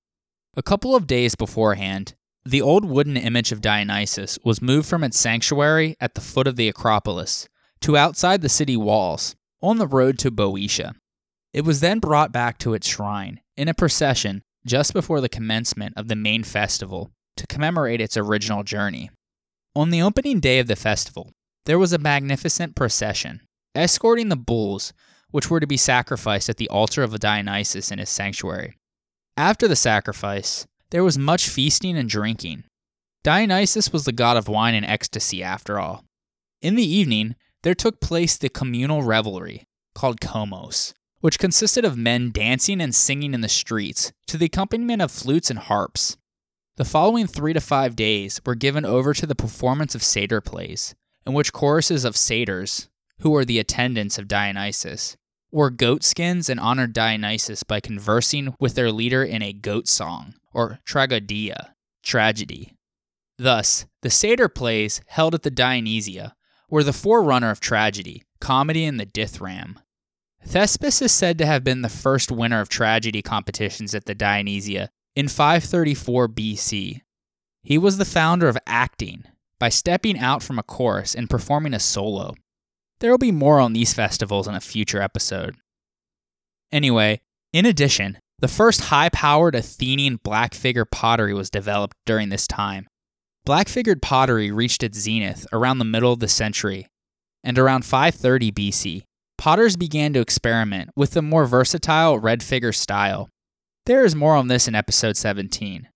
A 0.56 0.62
couple 0.62 0.96
of 0.96 1.06
days 1.06 1.36
beforehand, 1.36 2.14
the 2.44 2.60
old 2.60 2.84
wooden 2.84 3.16
image 3.16 3.52
of 3.52 3.60
Dionysus 3.60 4.38
was 4.44 4.60
moved 4.62 4.88
from 4.88 5.04
its 5.04 5.18
sanctuary 5.18 5.94
at 6.00 6.14
the 6.14 6.20
foot 6.20 6.48
of 6.48 6.56
the 6.56 6.68
Acropolis 6.68 7.48
to 7.82 7.96
outside 7.96 8.42
the 8.42 8.48
city 8.48 8.76
walls 8.76 9.36
on 9.62 9.78
the 9.78 9.86
road 9.86 10.18
to 10.18 10.30
Boeotia. 10.30 10.94
It 11.52 11.64
was 11.64 11.80
then 11.80 12.00
brought 12.00 12.32
back 12.32 12.58
to 12.58 12.74
its 12.74 12.88
shrine 12.88 13.40
in 13.56 13.68
a 13.68 13.74
procession 13.74 14.42
just 14.66 14.92
before 14.92 15.20
the 15.20 15.28
commencement 15.28 15.94
of 15.96 16.08
the 16.08 16.16
main 16.16 16.42
festival 16.44 17.12
to 17.36 17.46
commemorate 17.46 18.00
its 18.00 18.16
original 18.16 18.64
journey. 18.64 19.10
On 19.76 19.90
the 19.90 20.02
opening 20.02 20.40
day 20.40 20.58
of 20.58 20.66
the 20.66 20.76
festival, 20.76 21.30
there 21.66 21.78
was 21.78 21.92
a 21.92 21.98
magnificent 21.98 22.74
procession 22.74 23.42
escorting 23.74 24.28
the 24.28 24.36
bulls 24.36 24.92
which 25.30 25.50
were 25.50 25.60
to 25.60 25.66
be 25.66 25.76
sacrificed 25.76 26.48
at 26.48 26.56
the 26.56 26.68
altar 26.68 27.02
of 27.02 27.18
Dionysus 27.18 27.90
in 27.90 27.98
his 27.98 28.10
sanctuary. 28.10 28.76
After 29.36 29.68
the 29.68 29.76
sacrifice, 29.76 30.66
there 30.90 31.04
was 31.04 31.16
much 31.18 31.48
feasting 31.48 31.96
and 31.96 32.08
drinking. 32.08 32.64
Dionysus 33.22 33.92
was 33.92 34.04
the 34.04 34.12
god 34.12 34.36
of 34.36 34.48
wine 34.48 34.74
and 34.74 34.86
ecstasy, 34.86 35.42
after 35.42 35.78
all. 35.78 36.04
In 36.62 36.74
the 36.74 36.84
evening, 36.84 37.36
there 37.62 37.74
took 37.74 38.00
place 38.00 38.36
the 38.36 38.48
communal 38.48 39.02
revelry, 39.02 39.66
called 39.94 40.20
Komos, 40.20 40.94
which 41.20 41.38
consisted 41.38 41.84
of 41.84 41.96
men 41.96 42.30
dancing 42.30 42.80
and 42.80 42.94
singing 42.94 43.34
in 43.34 43.40
the 43.40 43.48
streets 43.48 44.12
to 44.26 44.38
the 44.38 44.46
accompaniment 44.46 45.02
of 45.02 45.10
flutes 45.10 45.50
and 45.50 45.58
harps. 45.58 46.16
The 46.76 46.84
following 46.84 47.26
three 47.26 47.52
to 47.52 47.60
five 47.60 47.94
days 47.94 48.40
were 48.46 48.54
given 48.54 48.86
over 48.86 49.12
to 49.12 49.26
the 49.26 49.34
performance 49.34 49.94
of 49.94 50.02
satyr 50.02 50.40
plays, 50.40 50.94
in 51.26 51.34
which 51.34 51.52
choruses 51.52 52.04
of 52.04 52.16
satyrs, 52.16 52.88
who 53.20 53.30
were 53.30 53.44
the 53.44 53.58
attendants 53.58 54.18
of 54.18 54.28
Dionysus, 54.28 55.16
wore 55.50 55.70
goat 55.70 56.04
skins 56.04 56.48
and 56.48 56.60
honored 56.60 56.92
Dionysus 56.92 57.62
by 57.62 57.80
conversing 57.80 58.54
with 58.60 58.74
their 58.74 58.92
leader 58.92 59.24
in 59.24 59.42
a 59.42 59.52
goat 59.52 59.88
song, 59.88 60.34
or 60.52 60.80
tragodia, 60.86 61.74
tragedy. 62.02 62.76
Thus, 63.38 63.86
the 64.02 64.10
satyr 64.10 64.48
plays 64.48 65.00
held 65.06 65.34
at 65.34 65.42
the 65.42 65.50
Dionysia 65.50 66.34
were 66.68 66.84
the 66.84 66.92
forerunner 66.92 67.50
of 67.50 67.60
tragedy, 67.60 68.22
comedy, 68.40 68.84
and 68.84 69.00
the 69.00 69.06
dithyramb. 69.06 69.76
Thespis 70.46 71.02
is 71.02 71.12
said 71.12 71.38
to 71.38 71.46
have 71.46 71.64
been 71.64 71.82
the 71.82 71.88
first 71.88 72.30
winner 72.30 72.60
of 72.60 72.68
tragedy 72.68 73.22
competitions 73.22 73.94
at 73.94 74.06
the 74.06 74.14
Dionysia 74.14 74.90
in 75.14 75.28
534 75.28 76.28
BC. 76.28 77.00
He 77.62 77.78
was 77.78 77.98
the 77.98 78.04
founder 78.04 78.48
of 78.48 78.56
acting 78.66 79.24
by 79.58 79.68
stepping 79.68 80.18
out 80.18 80.42
from 80.42 80.58
a 80.58 80.62
chorus 80.62 81.14
and 81.14 81.28
performing 81.28 81.74
a 81.74 81.80
solo. 81.80 82.34
There 83.00 83.10
will 83.10 83.18
be 83.18 83.32
more 83.32 83.60
on 83.60 83.72
these 83.72 83.94
festivals 83.94 84.46
in 84.46 84.54
a 84.54 84.60
future 84.60 85.00
episode. 85.00 85.56
Anyway, 86.70 87.22
in 87.52 87.64
addition, 87.64 88.18
the 88.38 88.48
first 88.48 88.82
high 88.82 89.08
powered 89.08 89.54
Athenian 89.54 90.16
black 90.16 90.54
figure 90.54 90.84
pottery 90.84 91.34
was 91.34 91.50
developed 91.50 91.96
during 92.04 92.28
this 92.28 92.46
time. 92.46 92.86
Black 93.44 93.68
figured 93.68 94.02
pottery 94.02 94.50
reached 94.50 94.82
its 94.82 94.98
zenith 94.98 95.46
around 95.52 95.78
the 95.78 95.84
middle 95.84 96.12
of 96.12 96.20
the 96.20 96.28
century, 96.28 96.86
and 97.42 97.58
around 97.58 97.86
530 97.86 98.52
BC, 98.52 99.02
potters 99.38 99.76
began 99.76 100.12
to 100.12 100.20
experiment 100.20 100.90
with 100.94 101.12
the 101.12 101.22
more 101.22 101.46
versatile 101.46 102.18
red 102.18 102.42
figure 102.42 102.72
style. 102.72 103.30
There 103.86 104.04
is 104.04 104.14
more 104.14 104.36
on 104.36 104.48
this 104.48 104.68
in 104.68 104.74
episode 104.74 105.16
17. 105.16 105.88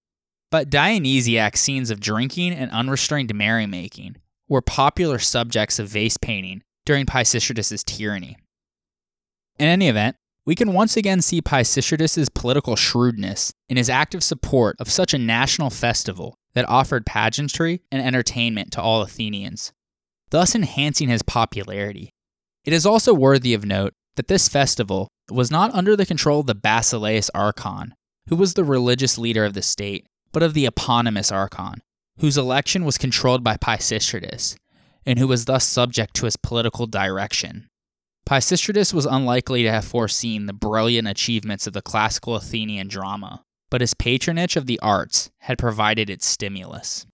But 0.51 0.71
Dionysiac 0.71 1.57
scenes 1.59 1.91
of 1.91 2.01
drinking 2.01 2.53
and 2.55 2.71
unrestrained 2.71 3.35
merrymaking 3.35 4.17
were 4.49 4.63
popular 4.63 5.19
subjects 5.19 5.79
of 5.79 5.89
vase 5.89 6.17
painting 6.17 6.63
during 6.85 7.07
Pisistratus' 7.07 7.85
tyranny. 7.85 8.37
In 9.59 9.69
any 9.69 9.89
event, 9.89 10.17
we 10.47 10.55
can 10.55 10.73
once 10.73 10.97
again 10.97 11.23
see 11.23 11.41
Pisistratus' 11.41 12.33
political 12.35 12.77
shrewdness 12.77 13.53
in 13.69 13.77
his 13.77 13.89
active 13.89 14.23
support 14.23 14.77
of 14.79 14.91
such 14.91 15.15
a 15.15 15.19
national 15.19 15.71
festival 15.71 16.35
that 16.55 16.69
offered 16.69 17.07
pageantry 17.07 17.81
and 17.91 18.03
entertainment 18.03 18.73
to 18.73 18.83
all 18.83 19.03
Athenians, 19.03 19.73
thus 20.31 20.55
enhancing 20.55 21.09
his 21.09 21.23
popularity. 21.23 22.11
It 22.65 22.73
is 22.73 22.87
also 22.87 23.15
worthy 23.15 23.55
of 23.55 23.65
note 23.65 23.95
that 24.17 24.29
this 24.29 24.49
festival 24.49 25.09
was 25.31 25.51
not 25.51 25.75
under 25.75 25.97
the 25.97 26.07
control 26.07 26.41
of 26.41 26.47
the 26.47 26.55
Basileus 26.55 27.31
Archon, 27.35 27.95
who 28.29 28.37
was 28.37 28.55
the 28.55 28.65
religious 28.65 29.19
leader 29.19 29.45
of 29.45 29.55
the 29.55 29.63
state, 29.63 30.07
but 30.33 30.43
of 30.43 30.55
the 30.55 30.67
eponymous 30.67 31.33
Archon, 31.33 31.81
whose 32.19 32.39
election 32.39 32.85
was 32.85 32.99
controlled 32.99 33.43
by 33.43 33.57
Pisistratus, 33.57 34.57
and 35.07 35.19
who 35.19 35.29
was 35.29 35.45
thus 35.45 35.67
subject 35.67 36.15
to 36.15 36.25
his 36.25 36.37
political 36.37 36.87
direction. 36.87 37.69
Pisistratus 38.27 38.95
was 38.95 39.05
unlikely 39.05 39.63
to 39.63 39.71
have 39.71 39.85
foreseen 39.85 40.47
the 40.47 40.53
brilliant 40.53 41.07
achievements 41.07 41.67
of 41.67 41.75
the 41.75 41.83
classical 41.83 42.37
Athenian 42.37 42.89
drama, 42.89 43.45
but 43.71 43.81
his 43.81 43.93
patronage 43.93 44.57
of 44.57 44.67
the 44.67 44.81
arts 44.81 45.31
had 45.41 45.59
provided 45.59 46.09
its 46.09 46.27
stimulus. 46.27 47.07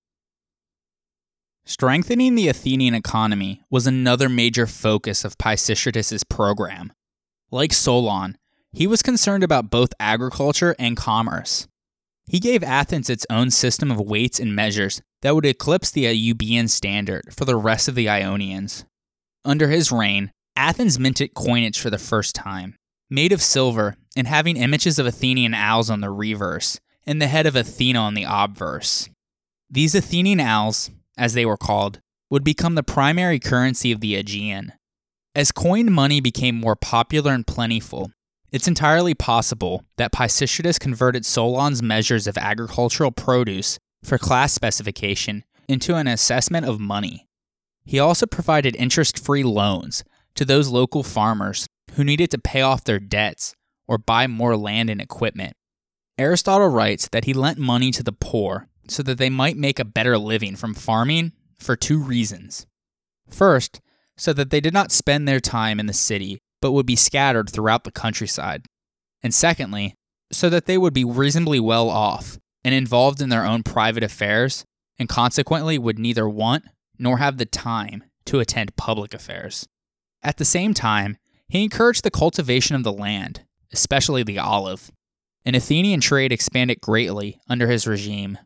Strengthening 1.65 2.35
the 2.35 2.49
Athenian 2.49 2.95
economy 2.95 3.63
was 3.71 3.87
another 3.87 4.29
major 4.29 4.67
focus 4.67 5.25
of 5.25 5.39
Pisistratus's 5.39 6.25
program. 6.25 6.93
Like 7.51 7.73
Solon, 7.73 8.39
he 8.73 8.87
was 8.87 9.03
concerned 9.03 9.43
about 9.43 9.71
both 9.71 9.93
agriculture 9.99 10.75
and 10.79 10.97
commerce. 10.97 11.67
He 12.31 12.39
gave 12.39 12.63
Athens 12.63 13.11
its 13.11 13.27
own 13.29 13.51
system 13.51 13.91
of 13.91 13.99
weights 13.99 14.39
and 14.39 14.55
measures 14.55 15.03
that 15.23 15.35
would 15.35 15.45
eclipse 15.45 15.91
the 15.91 16.05
Euboean 16.05 16.69
standard 16.69 17.35
for 17.35 17.45
the 17.45 17.57
rest 17.57 17.89
of 17.89 17.97
the 17.97 18.09
Ionians. 18.09 18.85
Under 19.45 19.69
his 19.69 19.91
reign, 19.91 20.31
Athens 20.55 20.97
minted 20.97 21.35
coinage 21.35 21.81
for 21.81 21.91
the 21.91 21.99
first 21.99 22.37
time, 22.37 22.77
made 23.11 23.33
of 23.33 23.43
silver 23.43 23.97
and 24.15 24.29
having 24.29 24.57
images 24.57 25.01
of 25.01 25.07
Athenian 25.07 25.55
owls 25.55 25.91
on 25.91 26.03
the 26.03 26.11
reverse 26.11 26.79
and 27.05 27.21
the 27.21 27.27
head 27.27 27.47
of 27.47 27.57
Athena 27.57 27.99
on 27.99 28.15
the 28.15 28.27
obverse. 28.29 29.09
These 29.69 29.97
Athenian 29.97 30.39
owls, 30.39 30.89
as 31.19 31.35
they 31.35 31.45
were 31.45 31.57
called, 31.57 31.99
would 32.31 32.45
become 32.45 32.77
the 32.77 32.85
primary 32.85 33.41
currency 33.41 33.91
of 33.91 34.01
the 34.01 34.15
Aegean. 34.15 34.73
As 35.35 35.51
coined 35.51 35.91
money 35.91 36.21
became 36.21 36.55
more 36.55 36.77
popular 36.77 37.33
and 37.33 37.45
plentiful, 37.45 38.13
it's 38.53 38.69
entirely 38.69 39.15
possible 39.15 39.85
that 39.97 40.13
Pisistratus 40.13 40.79
converted 40.79 41.25
Solon's 41.25 41.83
measures 41.83 42.27
of 42.27 42.37
agricultural 42.37 43.13
produce 43.13 43.79
for 44.03 44.19
class 44.19 44.53
specification 44.53 45.45
into 45.69 45.95
an 45.95 46.07
assessment 46.07 46.67
of 46.67 46.81
money. 46.81 47.29
He 47.85 47.99
also 47.99 48.27
provided 48.27 48.75
interest 48.77 49.25
free 49.25 49.45
loans 49.45 50.03
to 50.35 50.45
those 50.45 50.69
local 50.69 51.03
farmers 51.03 51.67
who 51.95 52.05
needed 52.05 52.31
to 52.31 52.39
pay 52.39 52.63
off 52.63 52.85
their 52.85 52.99
debts 52.99 53.55
or 53.87 53.99
buy 53.99 54.27
more 54.27 54.57
land 54.57 54.91
and 54.91 55.01
equipment. 55.01 55.55
Aristotle 56.19 56.69
writes 56.69 57.09
that 57.09 57.25
he 57.25 57.33
lent 57.33 57.59
money 57.59 57.91
to 57.91 58.03
the 58.03 58.13
poor 58.13 58.69
so 58.89 59.03
that 59.03 59.19
they 59.19 59.31
might 59.31 59.57
make 59.57 59.79
a 59.79 59.85
better 59.85 60.19
living 60.19 60.57
from 60.57 60.75
farming 60.75 61.33
for 61.59 61.77
two 61.77 61.99
reasons. 61.99 62.67
First, 63.29 63.81
so 64.17 64.33
that 64.33 64.51
they 64.51 64.61
did 64.61 64.75
not 64.75 64.93
spend 64.93 65.27
their 65.27 65.41
time 65.41 65.81
in 65.81 65.87
the 65.87 65.93
city 65.93 66.41
but 66.61 66.73
would 66.73 66.87
be 66.87 66.97
scattered 66.97 67.51
throughout 67.51 67.85
the 67.85 67.93
countryside. 67.93 68.67
And 69.23 69.35
secondly, 69.35 69.95
so 70.33 70.49
that 70.49 70.67
they 70.67 70.79
would 70.79 70.95
be 70.95 71.05
reasonably 71.05 71.61
well 71.61 71.89
off 71.89 72.39
and 72.65 72.75
involved 72.75 73.21
in 73.21 73.29
their 73.29 73.45
own 73.45 73.63
private 73.63 74.03
affairs, 74.03 74.65
and 74.99 75.09
consequently 75.09 75.79
would 75.79 75.99
neither 75.99 76.29
want 76.29 76.65
nor 76.99 77.19
have 77.19 77.39
the 77.39 77.47
time 77.47 78.05
to 78.27 78.39
attend 78.39 78.77
public 78.77 79.15
affairs. 79.15 79.67
At 80.23 80.37
the 80.37 80.45
same 80.45 80.75
time, 80.75 81.17
he 81.49 81.65
encouraged 81.65 82.05
the 82.05 82.11
cultivation 82.11 82.77
of 82.77 82.85
the 82.85 82.93
land, 82.93 83.45
especially 83.73 84.23
the 84.23 84.39
olive. 84.39 84.91
An 85.45 85.55
Athenian 85.55 86.01
trade 86.01 86.33
expanded 86.33 86.81
greatly 86.83 87.41
under 87.49 87.67
his 87.67 87.87
regime. 87.87 88.39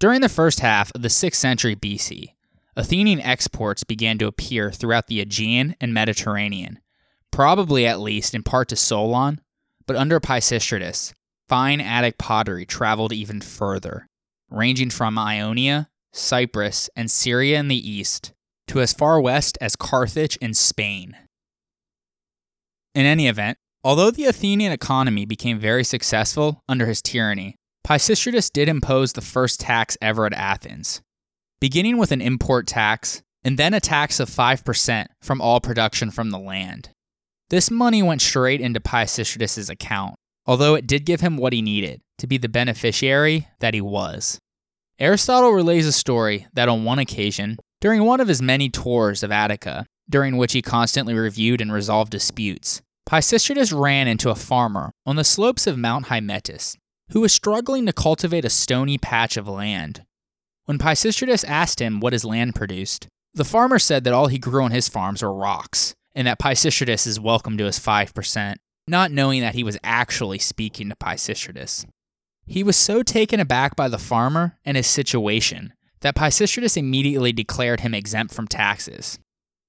During 0.00 0.20
the 0.20 0.28
first 0.28 0.60
half 0.60 0.92
of 0.94 1.02
the 1.02 1.08
6th 1.08 1.36
century 1.36 1.76
BC, 1.76 2.34
Athenian 2.76 3.20
exports 3.20 3.84
began 3.84 4.18
to 4.18 4.26
appear 4.26 4.72
throughout 4.72 5.06
the 5.06 5.20
Aegean 5.20 5.76
and 5.80 5.94
Mediterranean, 5.94 6.80
probably 7.34 7.84
at 7.84 7.98
least 7.98 8.32
in 8.32 8.44
part 8.44 8.68
to 8.68 8.76
Solon, 8.76 9.40
but 9.86 9.96
under 9.96 10.20
Pisistratus, 10.20 11.12
fine 11.48 11.80
Attic 11.80 12.16
pottery 12.16 12.64
traveled 12.64 13.12
even 13.12 13.40
further, 13.40 14.06
ranging 14.50 14.88
from 14.88 15.18
Ionia, 15.18 15.88
Cyprus, 16.12 16.88
and 16.94 17.10
Syria 17.10 17.58
in 17.58 17.66
the 17.66 17.90
east 17.90 18.32
to 18.68 18.80
as 18.80 18.92
far 18.92 19.20
west 19.20 19.58
as 19.60 19.74
Carthage 19.74 20.38
and 20.40 20.56
Spain. 20.56 21.16
In 22.94 23.04
any 23.04 23.26
event, 23.26 23.58
although 23.82 24.12
the 24.12 24.26
Athenian 24.26 24.70
economy 24.70 25.26
became 25.26 25.58
very 25.58 25.82
successful 25.82 26.62
under 26.68 26.86
his 26.86 27.02
tyranny, 27.02 27.56
Pisistratus 27.84 28.48
did 28.48 28.68
impose 28.68 29.12
the 29.12 29.20
first 29.20 29.58
tax 29.58 29.98
ever 30.00 30.24
at 30.24 30.34
Athens, 30.34 31.02
beginning 31.60 31.98
with 31.98 32.12
an 32.12 32.20
import 32.20 32.68
tax 32.68 33.24
and 33.42 33.58
then 33.58 33.74
a 33.74 33.80
tax 33.80 34.20
of 34.20 34.30
5% 34.30 35.06
from 35.20 35.40
all 35.40 35.60
production 35.60 36.12
from 36.12 36.30
the 36.30 36.38
land. 36.38 36.90
This 37.54 37.70
money 37.70 38.02
went 38.02 38.20
straight 38.20 38.60
into 38.60 38.80
Pisistratus' 38.80 39.70
account, 39.70 40.16
although 40.44 40.74
it 40.74 40.88
did 40.88 41.06
give 41.06 41.20
him 41.20 41.36
what 41.36 41.52
he 41.52 41.62
needed 41.62 42.00
to 42.18 42.26
be 42.26 42.36
the 42.36 42.48
beneficiary 42.48 43.46
that 43.60 43.74
he 43.74 43.80
was. 43.80 44.40
Aristotle 44.98 45.52
relays 45.52 45.86
a 45.86 45.92
story 45.92 46.48
that 46.54 46.68
on 46.68 46.82
one 46.82 46.98
occasion, 46.98 47.58
during 47.80 48.02
one 48.02 48.18
of 48.18 48.26
his 48.26 48.42
many 48.42 48.68
tours 48.68 49.22
of 49.22 49.30
Attica, 49.30 49.86
during 50.10 50.36
which 50.36 50.52
he 50.52 50.62
constantly 50.62 51.14
reviewed 51.14 51.60
and 51.60 51.72
resolved 51.72 52.10
disputes, 52.10 52.82
Pisistratus 53.08 53.72
ran 53.72 54.08
into 54.08 54.30
a 54.30 54.34
farmer 54.34 54.90
on 55.06 55.14
the 55.14 55.22
slopes 55.22 55.68
of 55.68 55.78
Mount 55.78 56.06
Hymettus 56.06 56.76
who 57.10 57.20
was 57.20 57.32
struggling 57.32 57.86
to 57.86 57.92
cultivate 57.92 58.44
a 58.44 58.50
stony 58.50 58.98
patch 58.98 59.36
of 59.36 59.46
land. 59.46 60.02
When 60.64 60.78
Pisistratus 60.78 61.44
asked 61.46 61.80
him 61.80 62.00
what 62.00 62.14
his 62.14 62.24
land 62.24 62.56
produced, 62.56 63.06
the 63.32 63.44
farmer 63.44 63.78
said 63.78 64.02
that 64.02 64.12
all 64.12 64.26
he 64.26 64.38
grew 64.38 64.64
on 64.64 64.72
his 64.72 64.88
farms 64.88 65.22
were 65.22 65.32
rocks, 65.32 65.94
and 66.14 66.26
that 66.26 66.38
Pisistratus 66.38 67.06
is 67.06 67.18
welcome 67.18 67.58
to 67.58 67.64
his 67.64 67.78
5%, 67.78 68.56
not 68.86 69.10
knowing 69.10 69.40
that 69.40 69.54
he 69.54 69.64
was 69.64 69.78
actually 69.82 70.38
speaking 70.38 70.88
to 70.88 70.96
Pisistratus. 70.96 71.86
He 72.46 72.62
was 72.62 72.76
so 72.76 73.02
taken 73.02 73.40
aback 73.40 73.74
by 73.74 73.88
the 73.88 73.98
farmer 73.98 74.58
and 74.64 74.76
his 74.76 74.86
situation 74.86 75.72
that 76.00 76.14
Pisistratus 76.14 76.76
immediately 76.76 77.32
declared 77.32 77.80
him 77.80 77.94
exempt 77.94 78.34
from 78.34 78.46
taxes. 78.46 79.18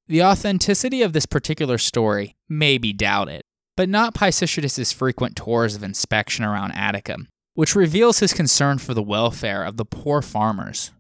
The 0.08 0.22
authenticity 0.22 1.02
of 1.02 1.14
this 1.14 1.26
particular 1.26 1.78
story 1.78 2.36
may 2.50 2.78
be 2.78 2.94
doubted, 2.94 3.42
but 3.78 3.90
not 3.90 4.14
Pisistratus's 4.14 4.92
frequent 4.92 5.36
tours 5.36 5.76
of 5.76 5.84
inspection 5.84 6.46
around 6.46 6.74
Attica, 6.74 7.18
which 7.54 7.76
reveals 7.76 8.20
his 8.20 8.34
concern 8.34 8.78
for 8.78 8.94
the 8.94 9.02
welfare 9.02 9.64
of 9.64 9.78
the 9.78 9.86
poor 9.86 10.22
farmers. 10.22 10.92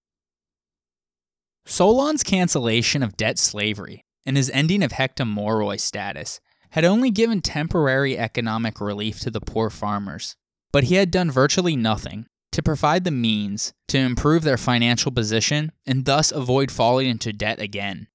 Solon's 1.65 2.23
cancellation 2.23 3.03
of 3.03 3.17
debt 3.17 3.37
slavery 3.37 4.04
and 4.25 4.37
his 4.37 4.49
ending 4.51 4.83
of 4.83 4.91
hectomoroi 4.91 5.79
status 5.79 6.39
had 6.71 6.83
only 6.83 7.11
given 7.11 7.41
temporary 7.41 8.17
economic 8.17 8.81
relief 8.81 9.19
to 9.19 9.31
the 9.31 9.41
poor 9.41 9.69
farmers, 9.69 10.35
but 10.71 10.85
he 10.85 10.95
had 10.95 11.11
done 11.11 11.31
virtually 11.31 11.75
nothing 11.75 12.25
to 12.51 12.63
provide 12.63 13.03
the 13.03 13.11
means 13.11 13.73
to 13.87 13.97
improve 13.97 14.43
their 14.43 14.57
financial 14.57 15.11
position 15.11 15.71
and 15.85 16.05
thus 16.05 16.31
avoid 16.31 16.71
falling 16.71 17.07
into 17.07 17.33
debt 17.33 17.59
again. 17.59 18.07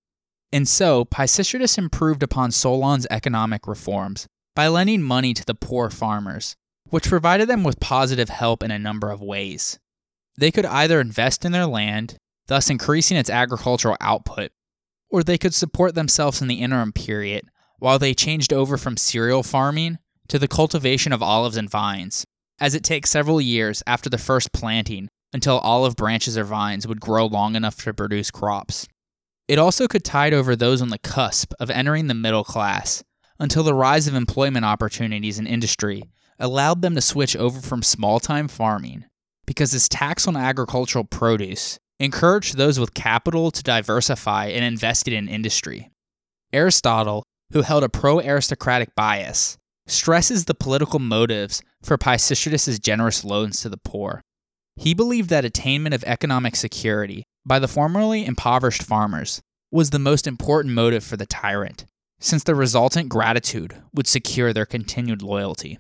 And 0.53 0.69
so, 0.69 1.05
Pisistratus 1.05 1.79
improved 1.79 2.23
upon 2.23 2.51
Solon's 2.51 3.07
economic 3.11 3.67
reforms 3.67 4.27
by 4.57 4.69
lending 4.69 5.03
money 5.03 5.33
to 5.35 5.45
the 5.45 5.55
poor 5.55 5.91
farmers, 5.91 6.57
which 6.89 7.09
provided 7.09 7.49
them 7.49 7.63
with 7.63 7.81
positive 7.81 8.29
help 8.29 8.63
in 8.63 8.71
a 8.71 8.79
number 8.79 9.11
of 9.11 9.23
ways. 9.23 9.79
They 10.37 10.51
could 10.51 10.67
either 10.67 11.01
invest 11.01 11.45
in 11.45 11.53
their 11.53 11.67
land, 11.67 12.17
thus 12.47 12.71
increasing 12.71 13.17
its 13.17 13.31
agricultural 13.31 13.97
output, 14.01 14.51
or 15.11 15.23
they 15.23 15.39
could 15.39 15.55
support 15.55 15.95
themselves 15.95 16.41
in 16.41 16.49
the 16.49 16.61
interim 16.61 16.93
period 16.93 17.49
while 17.79 17.99
they 17.99 18.15
changed 18.15 18.53
over 18.53 18.77
from 18.77 18.97
cereal 18.97 19.43
farming 19.43 19.99
to 20.29 20.39
the 20.39 20.49
cultivation 20.49 21.13
of 21.13 21.23
olives 21.23 21.57
and 21.57 21.69
vines, 21.69 22.25
as 22.61 22.75
it 22.75 22.85
takes 22.85 23.11
several 23.11 23.41
years 23.41 23.83
after 23.87 24.09
the 24.09 24.19
first 24.19 24.53
planting 24.53 25.09
until 25.33 25.59
olive 25.59 25.97
branches 25.97 26.37
or 26.39 26.45
vines 26.45 26.87
would 26.87 27.01
grow 27.01 27.27
long 27.27 27.57
enough 27.57 27.77
to 27.83 27.95
produce 27.95 28.31
crops. 28.31 28.87
It 29.49 29.59
also 29.59 29.89
could 29.89 30.05
tide 30.05 30.33
over 30.33 30.55
those 30.55 30.81
on 30.81 30.91
the 30.91 30.99
cusp 30.99 31.53
of 31.59 31.71
entering 31.71 32.07
the 32.07 32.15
middle 32.15 32.45
class 32.45 33.03
until 33.39 33.63
the 33.63 33.75
rise 33.75 34.07
of 34.07 34.15
employment 34.15 34.65
opportunities 34.65 35.39
in 35.39 35.47
industry 35.47 36.05
allowed 36.39 36.83
them 36.83 36.95
to 36.95 37.01
switch 37.01 37.35
over 37.37 37.61
from 37.61 37.83
small 37.83 38.21
time 38.21 38.49
farming 38.49 39.07
because 39.47 39.73
this 39.73 39.89
tax 39.89 40.29
on 40.29 40.37
agricultural 40.37 41.05
produce 41.05 41.79
encouraged 42.01 42.57
those 42.57 42.81
with 42.81 42.95
capital 42.95 43.51
to 43.51 43.63
diversify 43.63 44.47
and 44.47 44.65
invest 44.65 45.07
in 45.07 45.29
industry. 45.29 45.91
Aristotle, 46.53 47.23
who 47.53 47.63
held 47.63 47.85
a 47.85 47.89
pro 47.89 48.21
aristocratic 48.21 48.95
bias, 48.97 49.59
stresses 49.87 50.47
the 50.47 50.55
political 50.55 50.99
motives 50.99 51.63
for 51.83 51.99
Pisistratus's 51.99 52.79
generous 52.79 53.23
loans 53.23 53.61
to 53.61 53.69
the 53.69 53.77
poor. 53.77 54.23
He 54.77 54.95
believed 54.95 55.29
that 55.31 55.45
attainment 55.45 55.95
of 55.95 56.03
economic 56.05 56.57
security 56.57 57.23
by 57.45 57.59
the 57.59 57.69
formerly 57.69 58.25
impoverished 58.25 58.83
farmers 58.83 59.43
was 59.71 59.91
the 59.91 59.99
most 59.99 60.27
important 60.27 60.75
motive 60.75 61.05
for 61.05 61.17
the 61.17 61.27
tyrant, 61.27 61.85
since 62.19 62.43
the 62.43 62.55
resultant 62.55 63.09
gratitude 63.09 63.77
would 63.95 64.07
secure 64.07 64.53
their 64.53 64.67
continued 64.67 65.23
loyalty. 65.23 65.79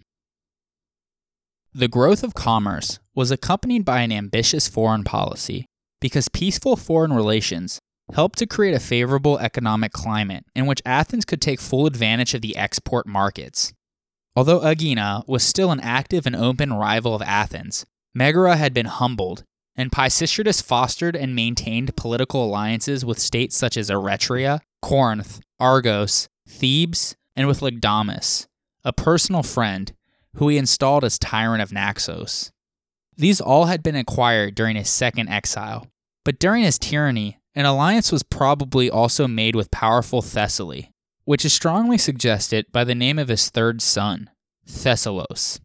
The 1.73 1.89
growth 1.89 2.23
of 2.23 2.35
commerce 2.35 2.99
was 3.15 3.31
accompanied 3.31 3.85
by 3.85 4.01
an 4.01 4.13
ambitious 4.13 4.69
foreign 4.69 5.05
policy 5.05 5.67
because 6.01 6.29
peaceful 6.29 6.77
foreign 6.77 7.13
relations 7.13 7.79
helped 8.15 8.39
to 8.39 8.47
create 8.47 8.75
a 8.75 8.81
favorable 8.81 9.39
economic 9.39 9.93
climate 9.93 10.45
in 10.55 10.67
which 10.67 10.83
Athens 10.85 11.25
could 11.25 11.41
take 11.41 11.61
full 11.61 11.87
advantage 11.87 12.35
of 12.35 12.41
the 12.41 12.57
export 12.57 13.07
markets. 13.07 13.73
Although 14.35 14.61
Aegina 14.61 15.25
was 15.27 15.43
still 15.43 15.71
an 15.71 15.81
active 15.81 16.27
and 16.27 16.37
open 16.37 16.73
rival 16.73 17.15
of 17.15 17.23
Athens, 17.23 17.85
Megara 18.15 18.57
had 18.57 18.75
been 18.75 18.87
humbled, 18.87 19.45
and 19.77 19.93
Pisistratus 19.93 20.63
fostered 20.63 21.17
and 21.17 21.35
maintained 21.35 21.97
political 21.97 22.45
alliances 22.45 23.05
with 23.05 23.19
states 23.19 23.57
such 23.57 23.77
as 23.77 23.91
Eretria, 23.91 24.61
Corinth, 24.83 25.41
Argos, 25.59 26.29
Thebes, 26.49 27.17
and 27.37 27.47
with 27.47 27.61
Lygdamus, 27.61 28.47
a 28.85 28.93
personal 28.93 29.43
friend 29.43 29.93
who 30.37 30.49
he 30.49 30.59
installed 30.59 31.05
as 31.05 31.19
tyrant 31.19 31.63
of 31.63 31.73
Naxos. 31.73 32.51
These 33.21 33.43
all 33.43 33.67
had 33.67 33.83
been 33.83 33.97
acquired 33.97 34.55
during 34.55 34.77
his 34.77 34.89
second 34.89 35.29
exile, 35.29 35.87
but 36.25 36.39
during 36.39 36.63
his 36.63 36.79
tyranny, 36.79 37.39
an 37.55 37.67
alliance 37.67 38.11
was 38.11 38.23
probably 38.23 38.89
also 38.89 39.29
made 39.29 39.55
with 39.55 39.71
powerful 39.71 40.23
Thessaly, 40.23 40.91
which 41.27 41.45
is 41.45 41.53
strongly 41.53 41.99
suggested 41.99 42.73
by 42.73 42.83
the 42.83 42.95
name 42.95 43.19
of 43.19 43.29
his 43.29 43.51
third 43.51 43.83
son, 43.83 44.31
Thessalos. 44.67 45.61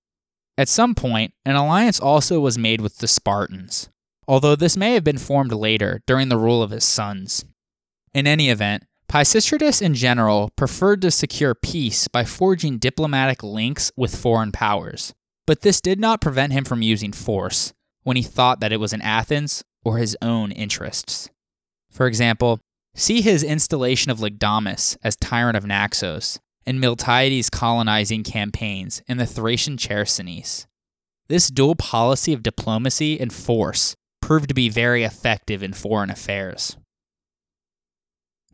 At 0.57 0.67
some 0.67 0.95
point, 0.95 1.31
an 1.45 1.55
alliance 1.55 1.97
also 1.97 2.41
was 2.41 2.57
made 2.57 2.81
with 2.81 2.97
the 2.97 3.07
Spartans, 3.07 3.87
although 4.27 4.57
this 4.57 4.75
may 4.75 4.93
have 4.93 5.05
been 5.05 5.17
formed 5.17 5.53
later 5.53 6.01
during 6.05 6.27
the 6.27 6.37
rule 6.37 6.61
of 6.61 6.71
his 6.71 6.83
sons. 6.83 7.45
In 8.13 8.27
any 8.27 8.49
event, 8.49 8.83
Pisistratus 9.07 9.81
in 9.81 9.93
general 9.93 10.51
preferred 10.57 11.01
to 11.03 11.09
secure 11.09 11.55
peace 11.55 12.09
by 12.09 12.25
forging 12.25 12.79
diplomatic 12.79 13.43
links 13.43 13.93
with 13.95 14.13
foreign 14.13 14.51
powers, 14.51 15.13
but 15.45 15.61
this 15.61 15.81
did 15.81 15.99
not 15.99 16.21
prevent 16.21 16.53
him 16.53 16.65
from 16.65 16.81
using 16.81 17.11
force 17.11 17.73
when 18.03 18.17
he 18.17 18.23
thought 18.23 18.59
that 18.59 18.71
it 18.71 18.79
was 18.79 18.93
in 18.93 19.01
Athens 19.01 19.63
or 19.83 19.97
his 19.97 20.17
own 20.21 20.51
interests. 20.51 21.29
For 21.91 22.07
example, 22.07 22.59
see 22.95 23.21
his 23.21 23.43
installation 23.43 24.11
of 24.11 24.19
Lygdamus 24.19 24.97
as 25.03 25.15
tyrant 25.15 25.55
of 25.57 25.65
Naxos 25.65 26.39
and 26.65 26.79
Miltiades' 26.79 27.51
colonizing 27.51 28.23
campaigns 28.23 29.01
in 29.07 29.17
the 29.17 29.25
Thracian 29.25 29.77
Chersonese. 29.77 30.65
This 31.27 31.49
dual 31.49 31.75
policy 31.75 32.33
of 32.33 32.43
diplomacy 32.43 33.19
and 33.19 33.31
force 33.31 33.95
proved 34.21 34.49
to 34.49 34.55
be 34.55 34.69
very 34.69 35.03
effective 35.03 35.61
in 35.61 35.73
foreign 35.73 36.09
affairs. 36.09 36.77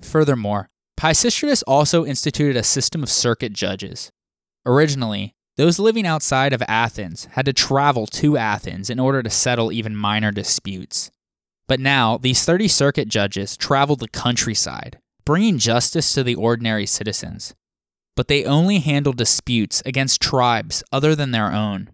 Furthermore, 0.01 0.67
Pisistratus 0.99 1.63
also 1.65 2.05
instituted 2.05 2.55
a 2.55 2.63
system 2.63 3.03
of 3.03 3.09
circuit 3.09 3.53
judges. 3.53 4.11
Originally, 4.65 5.33
those 5.57 5.79
living 5.79 6.07
outside 6.07 6.53
of 6.53 6.63
Athens 6.67 7.25
had 7.31 7.45
to 7.45 7.53
travel 7.53 8.07
to 8.07 8.37
Athens 8.37 8.89
in 8.89 8.99
order 8.99 9.21
to 9.21 9.29
settle 9.29 9.71
even 9.71 9.95
minor 9.95 10.31
disputes. 10.31 11.11
But 11.67 11.79
now, 11.79 12.17
these 12.17 12.43
30 12.43 12.67
circuit 12.67 13.07
judges 13.07 13.57
traveled 13.57 13.99
the 13.99 14.07
countryside, 14.07 14.97
bringing 15.25 15.57
justice 15.57 16.13
to 16.13 16.23
the 16.23 16.35
ordinary 16.35 16.85
citizens. 16.85 17.53
But 18.15 18.27
they 18.27 18.43
only 18.45 18.79
handled 18.79 19.17
disputes 19.17 19.81
against 19.85 20.21
tribes 20.21 20.83
other 20.91 21.15
than 21.15 21.31
their 21.31 21.51
own. 21.51 21.91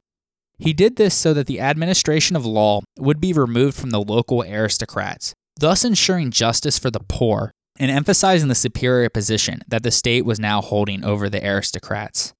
He 0.58 0.74
did 0.74 0.96
this 0.96 1.14
so 1.14 1.34
that 1.34 1.46
the 1.46 1.60
administration 1.60 2.36
of 2.36 2.46
law 2.46 2.82
would 2.98 3.22
be 3.22 3.34
removed 3.34 3.78
from 3.78 3.92
the 3.92 4.02
local 4.02 4.42
aristocrats, 4.42 5.34
thus 5.60 5.86
ensuring 5.86 6.32
justice 6.32 6.80
for 6.80 6.90
the 6.90 7.02
poor 7.08 7.52
and 7.80 7.92
emphasizing 7.92 8.50
the 8.50 8.56
superior 8.56 9.10
position 9.10 9.62
that 9.68 9.84
the 9.84 9.92
state 9.92 10.26
was 10.26 10.40
now 10.40 10.62
holding 10.62 11.04
over 11.04 11.30
the 11.30 11.46
aristocrats. 11.48 12.34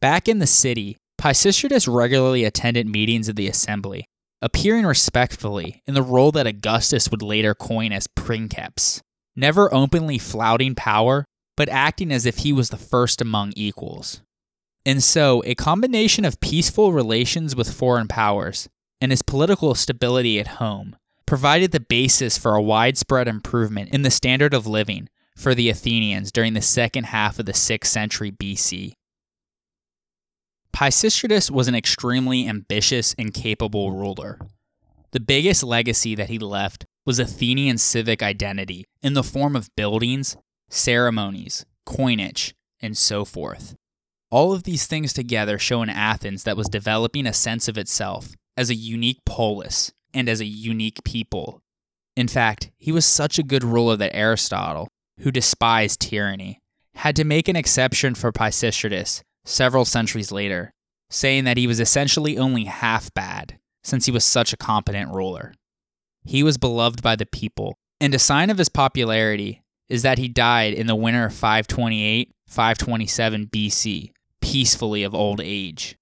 Back 0.00 0.28
in 0.28 0.40
the 0.40 0.46
city, 0.46 0.98
Pisistratus 1.18 1.92
regularly 1.92 2.44
attended 2.44 2.86
meetings 2.86 3.28
of 3.28 3.36
the 3.36 3.48
assembly, 3.48 4.04
appearing 4.42 4.84
respectfully 4.84 5.82
in 5.86 5.94
the 5.94 6.02
role 6.02 6.30
that 6.32 6.46
Augustus 6.46 7.10
would 7.10 7.22
later 7.22 7.54
coin 7.54 7.92
as 7.92 8.06
princeps, 8.06 9.00
never 9.34 9.72
openly 9.72 10.18
flouting 10.18 10.74
power, 10.74 11.24
but 11.56 11.70
acting 11.70 12.12
as 12.12 12.26
if 12.26 12.38
he 12.38 12.52
was 12.52 12.68
the 12.68 12.76
first 12.76 13.22
among 13.22 13.54
equals. 13.56 14.20
And 14.84 15.02
so, 15.02 15.42
a 15.46 15.54
combination 15.54 16.26
of 16.26 16.40
peaceful 16.40 16.92
relations 16.92 17.56
with 17.56 17.72
foreign 17.72 18.06
powers 18.06 18.68
and 19.00 19.10
his 19.10 19.22
political 19.22 19.74
stability 19.74 20.38
at 20.38 20.46
home 20.46 20.96
provided 21.26 21.72
the 21.72 21.80
basis 21.80 22.36
for 22.36 22.54
a 22.54 22.62
widespread 22.62 23.26
improvement 23.26 23.92
in 23.92 24.02
the 24.02 24.10
standard 24.10 24.52
of 24.52 24.66
living 24.66 25.08
for 25.36 25.54
the 25.54 25.70
Athenians 25.70 26.30
during 26.30 26.52
the 26.52 26.62
second 26.62 27.04
half 27.04 27.38
of 27.38 27.46
the 27.46 27.52
6th 27.52 27.86
century 27.86 28.30
BC. 28.30 28.92
Pisistratus 30.76 31.50
was 31.50 31.68
an 31.68 31.74
extremely 31.74 32.46
ambitious 32.46 33.14
and 33.16 33.32
capable 33.32 33.92
ruler. 33.92 34.38
The 35.12 35.20
biggest 35.20 35.62
legacy 35.62 36.14
that 36.16 36.28
he 36.28 36.38
left 36.38 36.84
was 37.06 37.18
Athenian 37.18 37.78
civic 37.78 38.22
identity 38.22 38.84
in 39.00 39.14
the 39.14 39.22
form 39.22 39.56
of 39.56 39.74
buildings, 39.74 40.36
ceremonies, 40.68 41.64
coinage, 41.86 42.54
and 42.78 42.94
so 42.94 43.24
forth. 43.24 43.74
All 44.30 44.52
of 44.52 44.64
these 44.64 44.86
things 44.86 45.14
together 45.14 45.58
show 45.58 45.80
an 45.80 45.88
Athens 45.88 46.44
that 46.44 46.58
was 46.58 46.68
developing 46.68 47.26
a 47.26 47.32
sense 47.32 47.68
of 47.68 47.78
itself 47.78 48.34
as 48.54 48.68
a 48.68 48.74
unique 48.74 49.20
polis 49.24 49.92
and 50.12 50.28
as 50.28 50.42
a 50.42 50.44
unique 50.44 51.02
people. 51.04 51.62
In 52.16 52.28
fact, 52.28 52.70
he 52.76 52.92
was 52.92 53.06
such 53.06 53.38
a 53.38 53.42
good 53.42 53.64
ruler 53.64 53.96
that 53.96 54.14
Aristotle, 54.14 54.88
who 55.20 55.30
despised 55.30 56.00
tyranny, 56.00 56.58
had 56.96 57.16
to 57.16 57.24
make 57.24 57.48
an 57.48 57.56
exception 57.56 58.14
for 58.14 58.30
Pisistratus 58.30 59.22
several 59.46 59.84
centuries 59.84 60.32
later, 60.32 60.72
saying 61.08 61.44
that 61.44 61.56
he 61.56 61.66
was 61.66 61.80
essentially 61.80 62.36
only 62.36 62.64
half 62.64 63.12
bad, 63.14 63.58
since 63.82 64.06
he 64.06 64.12
was 64.12 64.24
such 64.24 64.52
a 64.52 64.56
competent 64.56 65.10
ruler. 65.14 65.54
He 66.24 66.42
was 66.42 66.58
beloved 66.58 67.02
by 67.02 67.16
the 67.16 67.26
people, 67.26 67.78
and 68.00 68.14
a 68.14 68.18
sign 68.18 68.50
of 68.50 68.58
his 68.58 68.68
popularity 68.68 69.62
is 69.88 70.02
that 70.02 70.18
he 70.18 70.28
died 70.28 70.74
in 70.74 70.88
the 70.88 70.96
winter 70.96 71.26
of 71.26 71.34
528 71.34 72.32
527 72.48 73.46
BC, 73.46 74.10
peacefully 74.40 75.02
of 75.02 75.14
old 75.14 75.40
age. 75.40 75.96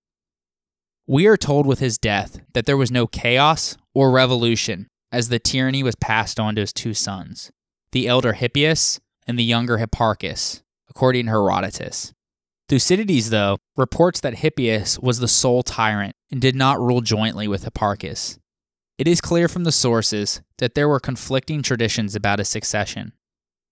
We 1.06 1.26
are 1.26 1.36
told 1.36 1.66
with 1.66 1.80
his 1.80 1.98
death 1.98 2.40
that 2.54 2.64
there 2.64 2.78
was 2.78 2.90
no 2.90 3.06
chaos 3.06 3.76
or 3.94 4.10
revolution 4.10 4.88
as 5.12 5.28
the 5.28 5.38
tyranny 5.38 5.82
was 5.82 5.94
passed 5.96 6.40
on 6.40 6.54
to 6.54 6.62
his 6.62 6.72
two 6.72 6.94
sons, 6.94 7.50
the 7.92 8.08
elder 8.08 8.32
Hippias 8.32 9.00
and 9.26 9.38
the 9.38 9.44
younger 9.44 9.76
Hipparchus, 9.78 10.62
according 10.88 11.26
to 11.26 11.32
Herodotus. 11.32 12.13
Thucydides, 12.68 13.30
though, 13.30 13.58
reports 13.76 14.20
that 14.20 14.36
Hippias 14.36 14.98
was 14.98 15.18
the 15.18 15.28
sole 15.28 15.62
tyrant 15.62 16.14
and 16.30 16.40
did 16.40 16.56
not 16.56 16.80
rule 16.80 17.02
jointly 17.02 17.46
with 17.46 17.64
Hipparchus. 17.64 18.38
It 18.96 19.06
is 19.06 19.20
clear 19.20 19.48
from 19.48 19.64
the 19.64 19.72
sources 19.72 20.40
that 20.58 20.74
there 20.74 20.88
were 20.88 21.00
conflicting 21.00 21.62
traditions 21.62 22.14
about 22.14 22.38
his 22.38 22.48
succession. 22.48 23.12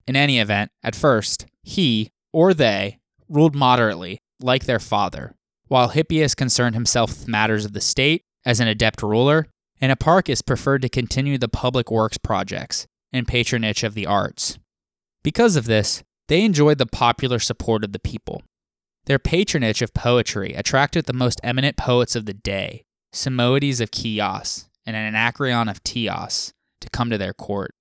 In 0.06 0.16
any 0.16 0.38
event, 0.38 0.72
at 0.82 0.96
first, 0.96 1.46
he, 1.62 2.10
or 2.32 2.52
they, 2.52 2.98
ruled 3.28 3.54
moderately, 3.54 4.20
like 4.40 4.64
their 4.64 4.80
father, 4.80 5.36
while 5.68 5.90
Hippias 5.90 6.34
concerned 6.34 6.74
himself 6.74 7.10
with 7.10 7.28
matters 7.28 7.64
of 7.64 7.72
the 7.72 7.80
state 7.80 8.22
as 8.44 8.60
an 8.60 8.68
adept 8.68 9.02
ruler, 9.02 9.46
and 9.80 9.90
Hipparchus 9.90 10.44
preferred 10.44 10.82
to 10.82 10.88
continue 10.88 11.38
the 11.38 11.48
public 11.48 11.90
works 11.90 12.18
projects 12.18 12.86
and 13.12 13.26
patronage 13.26 13.84
of 13.84 13.94
the 13.94 14.06
arts. 14.06 14.58
Because 15.22 15.56
of 15.56 15.66
this, 15.66 16.02
they 16.28 16.44
enjoyed 16.44 16.78
the 16.78 16.86
popular 16.86 17.38
support 17.38 17.84
of 17.84 17.92
the 17.92 17.98
people. 17.98 18.42
Their 19.06 19.18
patronage 19.18 19.82
of 19.82 19.94
poetry 19.94 20.52
attracted 20.54 21.06
the 21.06 21.12
most 21.12 21.40
eminent 21.42 21.76
poets 21.76 22.14
of 22.14 22.26
the 22.26 22.34
day, 22.34 22.84
Simonides 23.12 23.80
of 23.80 23.90
Chios 23.92 24.68
and 24.86 24.96
Anacreon 24.96 25.68
of 25.68 25.82
Teos, 25.82 26.52
to 26.80 26.90
come 26.90 27.10
to 27.10 27.18
their 27.18 27.34
court. 27.34 27.74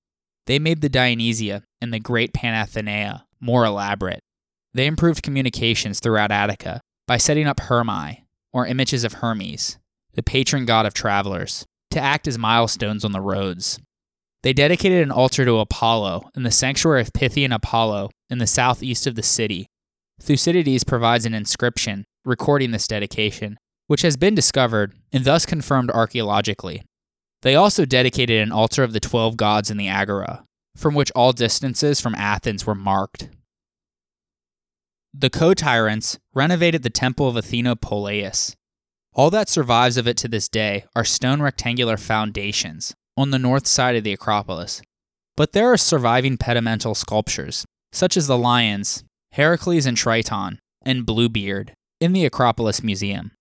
They 0.47 0.57
made 0.57 0.81
the 0.81 0.89
Dionysia 0.89 1.63
and 1.79 1.93
the 1.93 1.99
great 1.99 2.33
Panathenaea 2.33 3.23
more 3.39 3.65
elaborate. 3.65 4.21
They 4.73 4.87
improved 4.87 5.23
communications 5.23 5.99
throughout 5.99 6.31
Attica 6.31 6.81
by 7.07 7.17
setting 7.17 7.47
up 7.47 7.59
Hermae, 7.61 8.25
or 8.53 8.65
images 8.65 9.03
of 9.03 9.13
Hermes, 9.13 9.77
the 10.13 10.23
patron 10.23 10.65
god 10.65 10.85
of 10.85 10.93
travelers, 10.93 11.65
to 11.91 11.99
act 11.99 12.27
as 12.27 12.37
milestones 12.37 13.05
on 13.05 13.11
the 13.11 13.21
roads. 13.21 13.79
They 14.43 14.53
dedicated 14.53 15.03
an 15.03 15.11
altar 15.11 15.45
to 15.45 15.59
Apollo 15.59 16.31
in 16.35 16.43
the 16.43 16.51
sanctuary 16.51 17.01
of 17.01 17.13
Pythian 17.13 17.51
Apollo 17.51 18.09
in 18.29 18.39
the 18.39 18.47
southeast 18.47 19.05
of 19.05 19.15
the 19.15 19.23
city. 19.23 19.67
Thucydides 20.21 20.83
provides 20.83 21.25
an 21.25 21.33
inscription 21.33 22.05
recording 22.25 22.69
this 22.69 22.87
dedication, 22.87 23.57
which 23.87 24.03
has 24.03 24.17
been 24.17 24.35
discovered 24.35 24.93
and 25.11 25.25
thus 25.25 25.47
confirmed 25.47 25.89
archaeologically. 25.89 26.83
They 27.41 27.55
also 27.55 27.85
dedicated 27.85 28.39
an 28.39 28.51
altar 28.51 28.83
of 28.83 28.93
the 28.93 28.99
twelve 28.99 29.35
gods 29.35 29.71
in 29.71 29.77
the 29.77 29.87
Agora, 29.87 30.45
from 30.75 30.93
which 30.93 31.11
all 31.15 31.33
distances 31.33 31.99
from 31.99 32.13
Athens 32.13 32.67
were 32.67 32.75
marked. 32.75 33.29
The 35.11 35.31
co 35.31 35.55
tyrants 35.55 36.19
renovated 36.35 36.83
the 36.83 36.91
temple 36.91 37.27
of 37.27 37.35
Athena 37.35 37.75
Polias. 37.75 38.55
All 39.13 39.31
that 39.31 39.49
survives 39.49 39.97
of 39.97 40.07
it 40.07 40.17
to 40.17 40.27
this 40.27 40.47
day 40.47 40.85
are 40.95 41.03
stone 41.03 41.41
rectangular 41.41 41.97
foundations 41.97 42.93
on 43.17 43.31
the 43.31 43.39
north 43.39 43.65
side 43.65 43.95
of 43.95 44.03
the 44.03 44.13
Acropolis. 44.13 44.83
But 45.35 45.53
there 45.53 45.73
are 45.73 45.77
surviving 45.77 46.37
pedimental 46.37 46.93
sculptures, 46.93 47.65
such 47.91 48.15
as 48.15 48.27
the 48.27 48.37
lions, 48.37 49.03
Heracles 49.33 49.85
and 49.85 49.95
Triton, 49.95 50.59
and 50.83 51.05
Bluebeard, 51.05 51.73
in 51.99 52.13
the 52.13 52.25
Acropolis 52.25 52.83
Museum. 52.83 53.31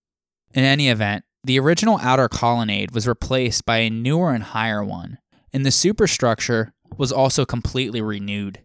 In 0.54 0.64
any 0.64 0.88
event, 0.88 1.24
the 1.42 1.58
original 1.58 1.98
outer 1.98 2.28
colonnade 2.28 2.92
was 2.92 3.08
replaced 3.08 3.64
by 3.64 3.78
a 3.78 3.90
newer 3.90 4.32
and 4.32 4.44
higher 4.44 4.84
one, 4.84 5.18
and 5.52 5.64
the 5.64 5.70
superstructure 5.70 6.72
was 6.96 7.10
also 7.10 7.44
completely 7.44 8.00
renewed. 8.00 8.60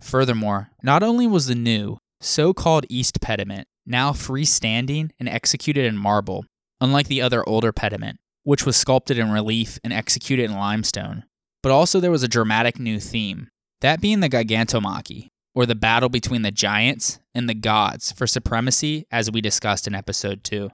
Furthermore, 0.00 0.70
not 0.82 1.02
only 1.02 1.26
was 1.26 1.46
the 1.46 1.54
new, 1.54 1.98
so 2.20 2.52
called 2.52 2.86
east 2.88 3.20
pediment 3.20 3.66
now 3.86 4.12
freestanding 4.12 5.10
and 5.18 5.28
executed 5.28 5.86
in 5.86 5.96
marble, 5.96 6.44
unlike 6.80 7.08
the 7.08 7.22
other 7.22 7.48
older 7.48 7.72
pediment, 7.72 8.18
which 8.44 8.66
was 8.66 8.76
sculpted 8.76 9.18
in 9.18 9.30
relief 9.30 9.78
and 9.82 9.92
executed 9.92 10.44
in 10.44 10.56
limestone, 10.56 11.24
but 11.62 11.72
also 11.72 11.98
there 11.98 12.10
was 12.10 12.22
a 12.22 12.28
dramatic 12.28 12.78
new 12.78 13.00
theme, 13.00 13.48
that 13.80 14.00
being 14.00 14.20
the 14.20 14.28
Gigantomachy, 14.28 15.28
or 15.58 15.66
the 15.66 15.74
battle 15.74 16.08
between 16.08 16.42
the 16.42 16.52
giants 16.52 17.18
and 17.34 17.48
the 17.48 17.54
gods 17.54 18.12
for 18.12 18.28
supremacy, 18.28 19.04
as 19.10 19.28
we 19.28 19.40
discussed 19.40 19.88
in 19.88 19.94
episode 19.94 20.44
2. 20.44 20.70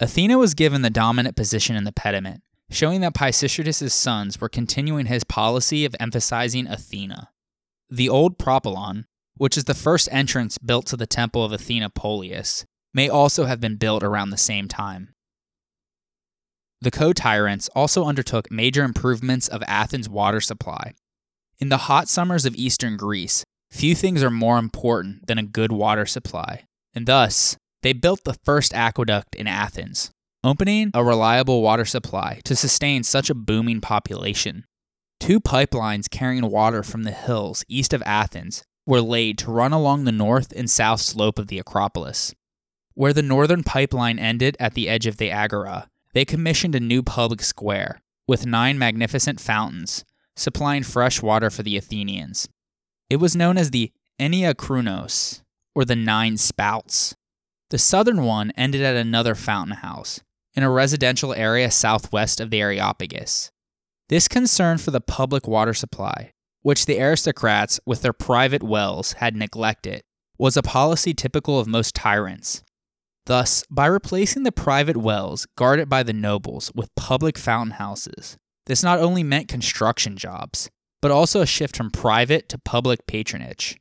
Athena 0.00 0.36
was 0.36 0.52
given 0.52 0.82
the 0.82 0.90
dominant 0.90 1.36
position 1.36 1.76
in 1.76 1.84
the 1.84 1.92
pediment, 1.92 2.42
showing 2.68 3.02
that 3.02 3.14
Pisistratus' 3.14 3.92
sons 3.92 4.40
were 4.40 4.48
continuing 4.48 5.06
his 5.06 5.22
policy 5.22 5.84
of 5.84 5.94
emphasizing 6.00 6.66
Athena. 6.66 7.28
The 7.88 8.08
old 8.08 8.36
propylon, 8.36 9.04
which 9.36 9.56
is 9.56 9.62
the 9.62 9.74
first 9.74 10.08
entrance 10.10 10.58
built 10.58 10.86
to 10.86 10.96
the 10.96 11.06
temple 11.06 11.44
of 11.44 11.52
Athena 11.52 11.90
Polias, 11.90 12.64
may 12.92 13.08
also 13.08 13.44
have 13.44 13.60
been 13.60 13.76
built 13.76 14.02
around 14.02 14.30
the 14.30 14.36
same 14.36 14.66
time. 14.66 15.14
The 16.80 16.90
co 16.90 17.12
tyrants 17.12 17.68
also 17.76 18.04
undertook 18.06 18.50
major 18.50 18.82
improvements 18.82 19.46
of 19.46 19.62
Athens' 19.68 20.08
water 20.08 20.40
supply. 20.40 20.94
In 21.60 21.68
the 21.68 21.86
hot 21.86 22.08
summers 22.08 22.44
of 22.44 22.56
eastern 22.56 22.96
Greece, 22.96 23.44
few 23.76 23.94
things 23.94 24.22
are 24.22 24.30
more 24.30 24.58
important 24.58 25.26
than 25.26 25.36
a 25.36 25.42
good 25.42 25.70
water 25.70 26.06
supply, 26.06 26.64
and 26.94 27.06
thus, 27.06 27.58
they 27.82 27.92
built 27.92 28.24
the 28.24 28.38
first 28.42 28.72
aqueduct 28.72 29.34
in 29.34 29.46
Athens, 29.46 30.10
opening 30.42 30.90
a 30.94 31.04
reliable 31.04 31.60
water 31.60 31.84
supply 31.84 32.40
to 32.44 32.56
sustain 32.56 33.02
such 33.02 33.28
a 33.28 33.34
booming 33.34 33.82
population. 33.82 34.64
Two 35.20 35.40
pipelines 35.40 36.10
carrying 36.10 36.50
water 36.50 36.82
from 36.82 37.02
the 37.02 37.10
hills 37.10 37.64
east 37.68 37.92
of 37.92 38.02
Athens 38.06 38.64
were 38.86 39.02
laid 39.02 39.36
to 39.38 39.50
run 39.50 39.74
along 39.74 40.04
the 40.04 40.12
north 40.12 40.52
and 40.56 40.70
south 40.70 41.02
slope 41.02 41.38
of 41.38 41.48
the 41.48 41.58
Acropolis. 41.58 42.34
Where 42.94 43.12
the 43.12 43.22
northern 43.22 43.62
pipeline 43.62 44.18
ended 44.18 44.56
at 44.58 44.72
the 44.72 44.88
edge 44.88 45.06
of 45.06 45.18
the 45.18 45.30
Agora, 45.30 45.90
they 46.14 46.24
commissioned 46.24 46.74
a 46.74 46.80
new 46.80 47.02
public 47.02 47.42
square 47.42 48.00
with 48.26 48.46
nine 48.46 48.78
magnificent 48.78 49.38
fountains 49.38 50.02
supplying 50.34 50.82
fresh 50.82 51.20
water 51.20 51.50
for 51.50 51.62
the 51.62 51.76
Athenians. 51.76 52.48
It 53.08 53.16
was 53.16 53.36
known 53.36 53.56
as 53.58 53.70
the 53.70 53.92
Enneakrounos, 54.20 55.42
or 55.74 55.84
the 55.84 55.96
Nine 55.96 56.36
Spouts. 56.36 57.14
The 57.70 57.78
southern 57.78 58.22
one 58.22 58.52
ended 58.52 58.82
at 58.82 58.96
another 58.96 59.34
fountain 59.34 59.76
house, 59.76 60.20
in 60.54 60.62
a 60.62 60.70
residential 60.70 61.34
area 61.34 61.70
southwest 61.70 62.40
of 62.40 62.50
the 62.50 62.60
Areopagus. 62.60 63.50
This 64.08 64.28
concern 64.28 64.78
for 64.78 64.90
the 64.90 65.00
public 65.00 65.46
water 65.46 65.74
supply 65.74 66.32
which 66.66 66.86
the 66.86 67.00
aristocrats, 67.00 67.78
with 67.86 68.02
their 68.02 68.12
private 68.12 68.60
wells, 68.60 69.12
had 69.12 69.36
neglected, 69.36 70.02
was 70.36 70.56
a 70.56 70.62
policy 70.62 71.14
typical 71.14 71.60
of 71.60 71.68
most 71.68 71.94
tyrants. 71.94 72.64
Thus, 73.26 73.62
by 73.70 73.86
replacing 73.86 74.42
the 74.42 74.50
private 74.50 74.96
wells 74.96 75.46
guarded 75.56 75.88
by 75.88 76.02
the 76.02 76.12
nobles 76.12 76.72
with 76.74 76.92
public 76.96 77.38
fountain 77.38 77.74
houses, 77.74 78.36
this 78.66 78.82
not 78.82 78.98
only 78.98 79.22
meant 79.22 79.46
construction 79.46 80.16
jobs, 80.16 80.68
but 81.06 81.12
also 81.12 81.40
a 81.40 81.46
shift 81.46 81.76
from 81.76 81.88
private 81.88 82.48
to 82.48 82.58
public 82.58 83.06
patronage. 83.06 83.78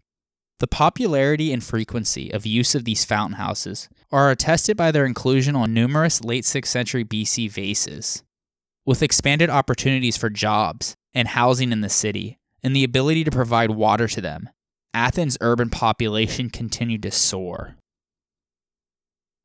The 0.60 0.68
popularity 0.68 1.52
and 1.52 1.64
frequency 1.64 2.32
of 2.32 2.46
use 2.46 2.76
of 2.76 2.86
these 2.86 3.04
fountain 3.04 3.38
houses 3.38 3.90
are 4.12 4.30
attested 4.30 4.78
by 4.78 4.92
their 4.92 5.08
inclusion 5.08 5.56
on 5.56 5.74
numerous 5.74 6.24
late 6.24 6.44
6th 6.44 6.68
century 6.68 7.04
BC 7.04 7.50
vases. 7.50 8.22
With 8.86 9.02
expanded 9.02 9.50
opportunities 9.50 10.18
for 10.18 10.30
jobs 10.30 10.94
and 11.16 11.30
housing 11.30 11.72
in 11.72 11.82
the 11.82 11.90
city, 11.90 12.38
and 12.62 12.76
the 12.76 12.84
ability 12.84 13.24
to 13.24 13.32
provide 13.32 13.72
water 13.72 14.08
to 14.08 14.22
them, 14.22 14.48
Athens' 14.94 15.36
urban 15.42 15.72
population 15.72 16.52
continued 16.52 17.02
to 17.02 17.10
soar. 17.12 17.76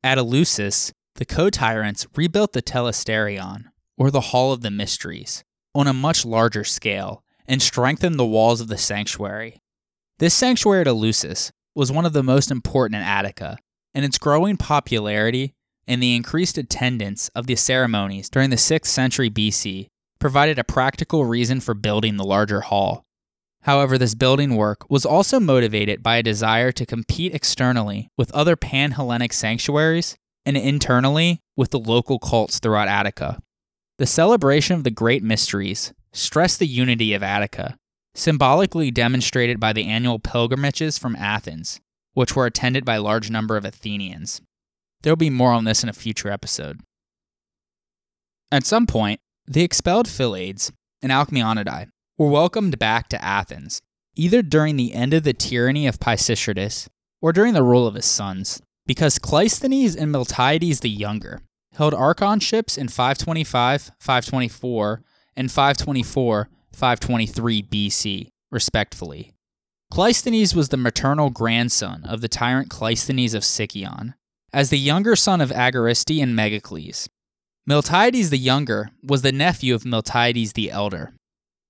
At 0.03 0.19
Eleusis, 0.19 0.91
the 1.15 1.25
co 1.25 1.49
tyrants 1.49 2.05
rebuilt 2.15 2.53
the 2.53 2.61
Telesterion, 2.61 3.71
or 3.97 4.11
the 4.11 4.29
Hall 4.29 4.53
of 4.53 4.61
the 4.61 4.69
Mysteries, 4.69 5.43
on 5.73 5.87
a 5.87 5.93
much 5.93 6.23
larger 6.23 6.63
scale 6.63 7.23
and 7.51 7.61
strengthened 7.61 8.17
the 8.17 8.25
walls 8.25 8.61
of 8.61 8.69
the 8.69 8.77
sanctuary. 8.77 9.59
This 10.19 10.33
sanctuary 10.33 10.81
at 10.81 10.87
Eleusis 10.87 11.51
was 11.75 11.91
one 11.91 12.05
of 12.05 12.13
the 12.13 12.23
most 12.23 12.49
important 12.49 12.95
in 12.95 13.05
Attica, 13.05 13.57
and 13.93 14.05
its 14.05 14.17
growing 14.17 14.55
popularity 14.55 15.51
and 15.85 16.01
the 16.01 16.15
increased 16.15 16.57
attendance 16.57 17.29
of 17.35 17.47
the 17.47 17.57
ceremonies 17.57 18.29
during 18.29 18.51
the 18.51 18.55
6th 18.55 18.85
century 18.85 19.29
BC 19.29 19.87
provided 20.17 20.59
a 20.59 20.63
practical 20.63 21.25
reason 21.25 21.59
for 21.59 21.73
building 21.73 22.15
the 22.15 22.23
larger 22.23 22.61
hall. 22.61 23.03
However, 23.63 23.97
this 23.97 24.15
building 24.15 24.55
work 24.55 24.89
was 24.89 25.05
also 25.05 25.37
motivated 25.37 26.01
by 26.01 26.15
a 26.15 26.23
desire 26.23 26.71
to 26.71 26.85
compete 26.85 27.35
externally 27.35 28.07
with 28.17 28.31
other 28.31 28.55
pan 28.55 28.91
Hellenic 28.91 29.33
sanctuaries 29.33 30.15
and 30.45 30.55
internally 30.55 31.41
with 31.57 31.71
the 31.71 31.79
local 31.79 32.17
cults 32.17 32.59
throughout 32.59 32.87
Attica. 32.87 33.41
The 33.97 34.07
celebration 34.07 34.77
of 34.77 34.85
the 34.85 34.89
great 34.89 35.21
mysteries 35.21 35.91
stressed 36.13 36.59
the 36.59 36.67
unity 36.67 37.13
of 37.13 37.23
Attica, 37.23 37.77
symbolically 38.13 38.91
demonstrated 38.91 39.59
by 39.59 39.73
the 39.73 39.87
annual 39.87 40.19
pilgrimages 40.19 40.97
from 40.97 41.15
Athens, 41.15 41.79
which 42.13 42.35
were 42.35 42.45
attended 42.45 42.83
by 42.85 42.95
a 42.95 43.01
large 43.01 43.29
number 43.29 43.57
of 43.57 43.65
Athenians. 43.65 44.41
There 45.01 45.11
will 45.11 45.17
be 45.17 45.29
more 45.29 45.51
on 45.51 45.63
this 45.63 45.83
in 45.83 45.89
a 45.89 45.93
future 45.93 46.29
episode. 46.29 46.81
At 48.51 48.65
some 48.65 48.85
point, 48.85 49.19
the 49.47 49.63
expelled 49.63 50.07
Philaids 50.07 50.71
and 51.01 51.11
Alcmeonidae 51.11 51.89
were 52.17 52.29
welcomed 52.29 52.77
back 52.77 53.07
to 53.09 53.23
Athens, 53.23 53.81
either 54.15 54.41
during 54.41 54.75
the 54.75 54.93
end 54.93 55.13
of 55.13 55.23
the 55.23 55.33
tyranny 55.33 55.87
of 55.87 55.99
Pisistratus 55.99 56.87
or 57.21 57.31
during 57.31 57.53
the 57.53 57.63
rule 57.63 57.87
of 57.87 57.95
his 57.95 58.05
sons, 58.05 58.61
because 58.85 59.19
Cleisthenes 59.19 59.95
and 59.95 60.13
Miltiades 60.13 60.81
the 60.81 60.89
Younger 60.89 61.41
held 61.73 61.93
archonships 61.93 62.77
in 62.77 62.89
525, 62.89 63.91
524, 63.99 65.03
and 65.35 65.51
524, 65.51 66.49
523 66.71 67.63
BC, 67.63 68.29
respectively. 68.51 69.33
Cleisthenes 69.91 70.55
was 70.55 70.69
the 70.69 70.77
maternal 70.77 71.29
grandson 71.29 72.05
of 72.05 72.21
the 72.21 72.29
tyrant 72.29 72.69
Cleisthenes 72.69 73.33
of 73.33 73.43
Sicyon, 73.43 74.13
as 74.53 74.69
the 74.69 74.79
younger 74.79 75.15
son 75.15 75.41
of 75.41 75.51
Agariste 75.51 76.21
and 76.21 76.37
Megacles. 76.37 77.07
Miltiades 77.69 78.29
the 78.29 78.37
Younger 78.37 78.89
was 79.03 79.21
the 79.21 79.31
nephew 79.31 79.75
of 79.75 79.83
Miltiades 79.83 80.53
the 80.53 80.71
Elder. 80.71 81.13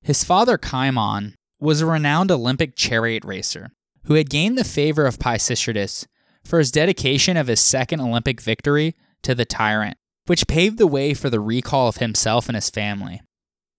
His 0.02 0.24
father 0.24 0.58
Cimon 0.58 1.34
was 1.60 1.82
a 1.82 1.86
renowned 1.86 2.32
Olympic 2.32 2.76
chariot 2.76 3.26
racer 3.26 3.72
who 4.06 4.16
had 4.16 4.30
gained 4.30 4.58
the 4.58 4.64
favor 4.64 5.06
of 5.06 5.20
Pisistratus 5.20 6.06
for 6.44 6.60
his 6.60 6.72
dedication 6.72 7.38
of 7.38 7.48
his 7.48 7.60
second 7.60 8.02
Olympic 8.02 8.42
victory 8.42 8.96
to 9.24 9.36
the 9.36 9.46
tyrant, 9.46 9.98
which 10.26 10.48
paved 10.48 10.78
the 10.78 10.88
way 10.88 11.14
for 11.14 11.30
the 11.30 11.40
recall 11.40 11.88
of 11.88 11.98
himself 11.98 12.48
and 12.48 12.56
his 12.56 12.70
family. 12.70 13.22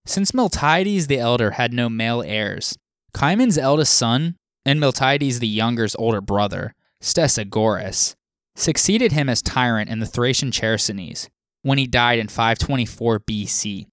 Since 0.05 0.31
Miltiades 0.33 1.07
the 1.07 1.19
Elder 1.19 1.51
had 1.51 1.71
no 1.73 1.89
male 1.89 2.21
heirs, 2.21 2.77
Cimon's 3.15 3.57
eldest 3.57 3.93
son 3.93 4.35
and 4.65 4.79
Miltiades 4.79 5.39
the 5.39 5.47
Younger's 5.47 5.95
older 5.95 6.21
brother, 6.21 6.75
Stesagoras, 7.01 8.15
succeeded 8.55 9.11
him 9.11 9.29
as 9.29 9.41
tyrant 9.41 9.89
in 9.89 9.99
the 9.99 10.05
Thracian 10.05 10.51
Chersonese 10.51 11.29
when 11.61 11.77
he 11.77 11.87
died 11.87 12.19
in 12.19 12.27
524 12.27 13.21
BC. 13.21 13.87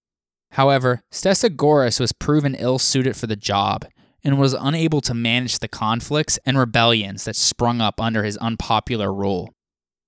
However, 0.53 1.03
Stesagoras 1.13 2.01
was 2.01 2.13
proven 2.13 2.57
ill 2.57 2.79
suited 2.79 3.17
for 3.17 3.27
the 3.29 3.37
job 3.37 3.87
and 4.25 4.39
was 4.39 4.53
unable 4.55 5.01
to 5.03 5.15
manage 5.15 5.61
the 5.61 5.69
conflicts 5.69 6.39
and 6.45 6.59
rebellions 6.59 7.25
that 7.25 7.37
sprung 7.37 7.81
up 7.81 8.01
under 8.01 8.25
his 8.25 8.37
unpopular 8.39 9.15
rule. 9.15 9.55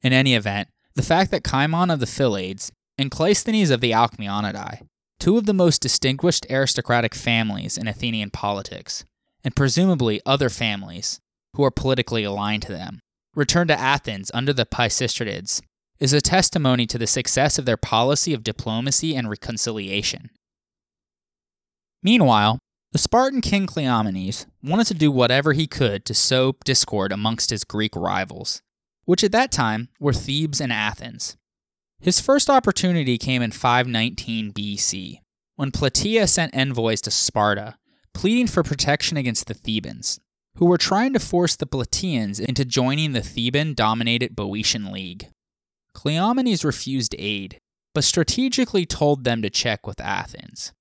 In 0.03 0.13
any 0.13 0.35
event, 0.35 0.69
the 0.95 1.03
fact 1.03 1.31
that 1.31 1.45
Cimon 1.45 1.93
of 1.93 2.01
the 2.01 2.07
Philaids 2.07 2.71
and 2.99 3.11
Cleisthenes 3.11 3.71
of 3.71 3.81
the 3.81 3.93
Alcmeonidae, 3.93 4.81
two 5.23 5.39
of 5.39 5.47
the 5.47 5.55
most 5.55 5.81
distinguished 5.81 6.45
aristocratic 6.51 7.14
families 7.14 7.79
in 7.79 7.87
Athenian 7.87 8.29
politics, 8.29 9.05
and 9.45 9.55
presumably 9.55 10.20
other 10.27 10.49
families 10.49 11.20
who 11.55 11.62
are 11.62 11.70
politically 11.70 12.25
aligned 12.25 12.62
to 12.64 12.73
them, 12.73 12.99
returned 13.37 13.68
to 13.68 13.79
Athens 13.79 14.33
under 14.35 14.53
the 14.53 14.66
Pisistratids, 14.66 15.62
is 16.01 16.12
a 16.12 16.20
testimony 16.20 16.89
to 16.89 16.99
the 16.99 17.07
success 17.07 17.57
of 17.57 17.66
their 17.66 17.77
policy 17.77 18.35
of 18.35 18.43
diplomacy 18.43 19.14
and 19.14 19.31
reconciliation. 19.31 20.29
Meanwhile, 22.03 22.59
the 22.91 22.99
Spartan 22.99 23.43
king 23.43 23.68
Cleomenes 23.68 24.47
wanted 24.61 24.89
to 24.89 24.95
do 24.95 25.12
whatever 25.12 25.53
he 25.53 25.68
could 25.68 26.05
to 26.07 26.14
sow 26.14 26.57
discord 26.64 27.12
amongst 27.12 27.51
his 27.51 27.62
Greek 27.62 27.95
rivals, 27.95 28.61
which 29.05 29.23
at 29.23 29.31
that 29.31 29.53
time 29.53 29.89
were 30.01 30.12
Thebes 30.12 30.61
and 30.61 30.73
Athens. 30.73 31.37
His 32.03 32.21
first 32.21 32.51
opportunity 32.51 33.17
came 33.17 33.43
in 33.43 33.53
519 33.53 34.53
BC, 34.53 35.21
when 35.55 35.71
Plataea 35.71 36.29
sent 36.29 36.53
envoys 36.53 37.01
to 37.03 37.13
Sparta, 37.13 37.77
pleading 38.13 38.49
for 38.49 38.65
protection 38.65 39.17
against 39.17 39.47
the 39.47 39.55
Thebans, 39.55 40.19
who 40.57 40.67
were 40.67 40.79
trying 40.79 41.13
to 41.13 41.21
force 41.21 41.55
the 41.55 41.65
Plataeans 41.65 42.41
into 42.41 42.65
joining 42.65 43.13
the 43.13 43.23
Theban 43.23 43.75
dominated 43.75 44.35
Boeotian 44.35 44.91
League. 44.91 45.29
Cleomenes 45.97 46.65
refused 46.65 47.15
aid, 47.21 47.59
but 47.95 48.03
strategically 48.03 48.85
told 48.85 49.23
them 49.23 49.41
to 49.41 49.49
check 49.49 49.87
with 49.87 50.01
Athens. 50.01 50.73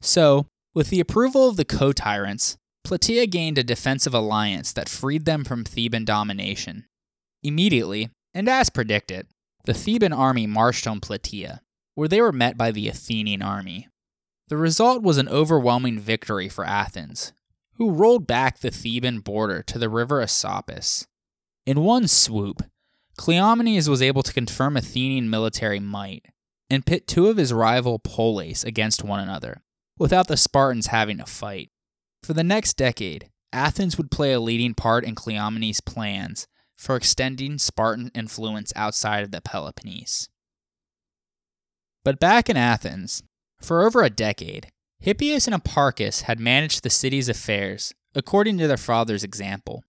So, 0.00 0.46
with 0.72 0.90
the 0.90 1.00
approval 1.00 1.48
of 1.48 1.56
the 1.56 1.64
co 1.64 1.92
tyrants, 1.92 2.56
Plataea 2.86 3.28
gained 3.28 3.58
a 3.58 3.64
defensive 3.64 4.14
alliance 4.14 4.72
that 4.74 4.88
freed 4.88 5.24
them 5.24 5.42
from 5.42 5.64
Theban 5.64 6.04
domination. 6.04 6.84
Immediately, 7.42 8.10
and 8.32 8.48
as 8.48 8.70
predicted, 8.70 9.26
the 9.64 9.74
Theban 9.74 10.12
army 10.12 10.46
marched 10.46 10.86
on 10.86 11.00
Plataea, 11.00 11.60
where 11.94 12.08
they 12.08 12.20
were 12.20 12.32
met 12.32 12.56
by 12.56 12.70
the 12.70 12.88
Athenian 12.88 13.42
army. 13.42 13.88
The 14.48 14.56
result 14.56 15.02
was 15.02 15.18
an 15.18 15.28
overwhelming 15.28 15.98
victory 15.98 16.48
for 16.48 16.64
Athens, 16.64 17.32
who 17.74 17.90
rolled 17.90 18.26
back 18.26 18.58
the 18.58 18.70
Theban 18.70 19.20
border 19.20 19.62
to 19.62 19.78
the 19.78 19.88
river 19.88 20.20
Asopus. 20.20 21.06
In 21.66 21.80
one 21.82 22.08
swoop, 22.08 22.62
Cleomenes 23.18 23.88
was 23.88 24.02
able 24.02 24.22
to 24.22 24.32
confirm 24.32 24.76
Athenian 24.76 25.28
military 25.28 25.78
might 25.78 26.26
and 26.70 26.86
pit 26.86 27.06
two 27.06 27.26
of 27.26 27.36
his 27.36 27.52
rival 27.52 27.98
poleis 27.98 28.64
against 28.64 29.04
one 29.04 29.20
another, 29.20 29.62
without 29.98 30.28
the 30.28 30.36
Spartans 30.36 30.86
having 30.86 31.18
to 31.18 31.26
fight. 31.26 31.70
For 32.22 32.32
the 32.32 32.44
next 32.44 32.76
decade, 32.76 33.28
Athens 33.52 33.98
would 33.98 34.10
play 34.10 34.32
a 34.32 34.40
leading 34.40 34.74
part 34.74 35.04
in 35.04 35.14
Cleomenes' 35.14 35.84
plans 35.84 36.46
for 36.80 36.96
extending 36.96 37.58
Spartan 37.58 38.10
influence 38.14 38.72
outside 38.74 39.22
of 39.22 39.32
the 39.32 39.42
Peloponnese. 39.42 40.30
But 42.06 42.18
back 42.18 42.48
in 42.48 42.56
Athens, 42.56 43.22
for 43.60 43.84
over 43.84 44.02
a 44.02 44.08
decade, 44.08 44.68
Hippias 45.04 45.46
and 45.46 45.54
Hipparchus 45.54 46.22
had 46.22 46.40
managed 46.40 46.82
the 46.82 46.88
city's 46.88 47.28
affairs 47.28 47.92
according 48.14 48.56
to 48.58 48.66
their 48.66 48.78
father's 48.78 49.22
example. 49.22 49.84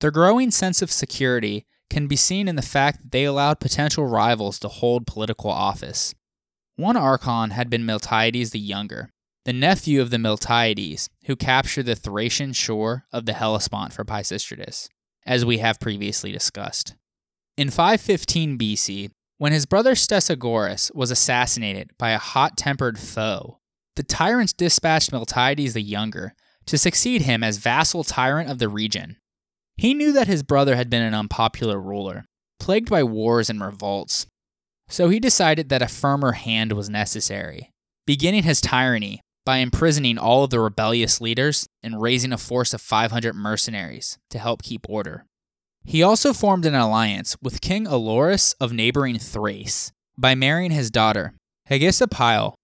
Their 0.00 0.10
growing 0.10 0.50
sense 0.50 0.80
of 0.80 0.90
security 0.90 1.66
can 1.90 2.06
be 2.06 2.16
seen 2.16 2.48
in 2.48 2.56
the 2.56 2.62
fact 2.62 3.02
that 3.02 3.12
they 3.12 3.24
allowed 3.24 3.60
potential 3.60 4.06
rivals 4.06 4.58
to 4.60 4.68
hold 4.68 5.06
political 5.06 5.50
office. 5.50 6.14
One 6.76 6.96
archon 6.96 7.50
had 7.50 7.68
been 7.68 7.84
Miltiades 7.84 8.52
the 8.52 8.58
Younger, 8.58 9.10
the 9.44 9.52
nephew 9.52 10.00
of 10.00 10.08
the 10.08 10.16
Miltiades, 10.16 11.10
who 11.26 11.36
captured 11.36 11.84
the 11.84 11.94
Thracian 11.94 12.54
shore 12.54 13.04
of 13.12 13.26
the 13.26 13.34
Hellespont 13.34 13.92
for 13.92 14.06
Pisistratus, 14.06 14.88
as 15.26 15.44
we 15.44 15.58
have 15.58 15.80
previously 15.80 16.32
discussed. 16.32 16.94
In 17.56 17.70
515 17.70 18.58
BC, 18.58 19.10
when 19.38 19.52
his 19.52 19.66
brother 19.66 19.94
Stesagoras 19.94 20.94
was 20.94 21.10
assassinated 21.10 21.90
by 21.98 22.10
a 22.10 22.18
hot 22.18 22.56
tempered 22.56 22.98
foe, 22.98 23.58
the 23.96 24.02
tyrants 24.02 24.52
dispatched 24.52 25.12
Miltiades 25.12 25.72
the 25.72 25.82
Younger 25.82 26.34
to 26.66 26.78
succeed 26.78 27.22
him 27.22 27.42
as 27.42 27.56
vassal 27.56 28.04
tyrant 28.04 28.50
of 28.50 28.58
the 28.58 28.68
region. 28.68 29.16
He 29.76 29.94
knew 29.94 30.12
that 30.12 30.26
his 30.26 30.42
brother 30.42 30.76
had 30.76 30.90
been 30.90 31.02
an 31.02 31.14
unpopular 31.14 31.80
ruler, 31.80 32.26
plagued 32.58 32.90
by 32.90 33.02
wars 33.02 33.48
and 33.48 33.60
revolts, 33.60 34.26
so 34.88 35.08
he 35.08 35.20
decided 35.20 35.68
that 35.68 35.82
a 35.82 35.88
firmer 35.88 36.32
hand 36.32 36.72
was 36.72 36.90
necessary, 36.90 37.70
beginning 38.06 38.42
his 38.42 38.60
tyranny 38.60 39.20
by 39.44 39.58
imprisoning 39.58 40.18
all 40.18 40.44
of 40.44 40.50
the 40.50 40.60
rebellious 40.60 41.20
leaders 41.20 41.66
and 41.82 42.00
raising 42.00 42.32
a 42.32 42.38
force 42.38 42.74
of 42.74 42.80
500 42.80 43.34
mercenaries 43.34 44.18
to 44.30 44.38
help 44.38 44.62
keep 44.62 44.86
order. 44.88 45.24
He 45.84 46.02
also 46.02 46.32
formed 46.32 46.66
an 46.66 46.74
alliance 46.74 47.36
with 47.42 47.60
King 47.60 47.86
Olorus 47.86 48.54
of 48.60 48.72
neighboring 48.72 49.18
Thrace 49.18 49.92
by 50.18 50.34
marrying 50.34 50.70
his 50.70 50.90
daughter, 50.90 51.34
Hegesippyle. 51.68 52.54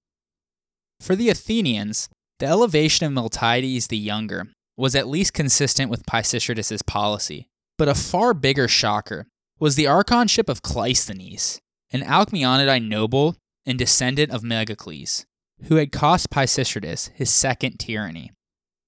For 1.01 1.17
the 1.17 1.31
Athenians, 1.31 2.09
the 2.39 2.47
elevation 2.47 3.07
of 3.07 3.13
Miltiades 3.13 3.89
the 3.89 3.97
Younger 3.97 4.49
was 4.77 4.95
at 4.95 5.09
least 5.09 5.33
consistent 5.33 5.91
with 5.91 6.05
Pisistratus's 6.05 6.83
policy, 6.83 7.47
but 7.79 7.89
a 7.89 7.95
far 7.95 8.35
bigger 8.35 8.69
shocker 8.69 9.27
was 9.59 9.75
the 9.75 9.85
archonship 9.85 10.51
of 10.51 10.63
Cleisthenes, 10.63 11.59
an 11.93 12.03
Alcmeonidine 12.03 12.89
noble 12.89 13.37
and 13.65 13.79
descendant 13.79 14.31
of 14.31 14.43
Megacles, 14.43 15.25
who 15.65 15.77
had 15.77 15.93
cost 15.93 16.31
Pisistratus 16.31 17.11
his 17.15 17.31
second 17.31 17.79
tyranny. 17.79 18.31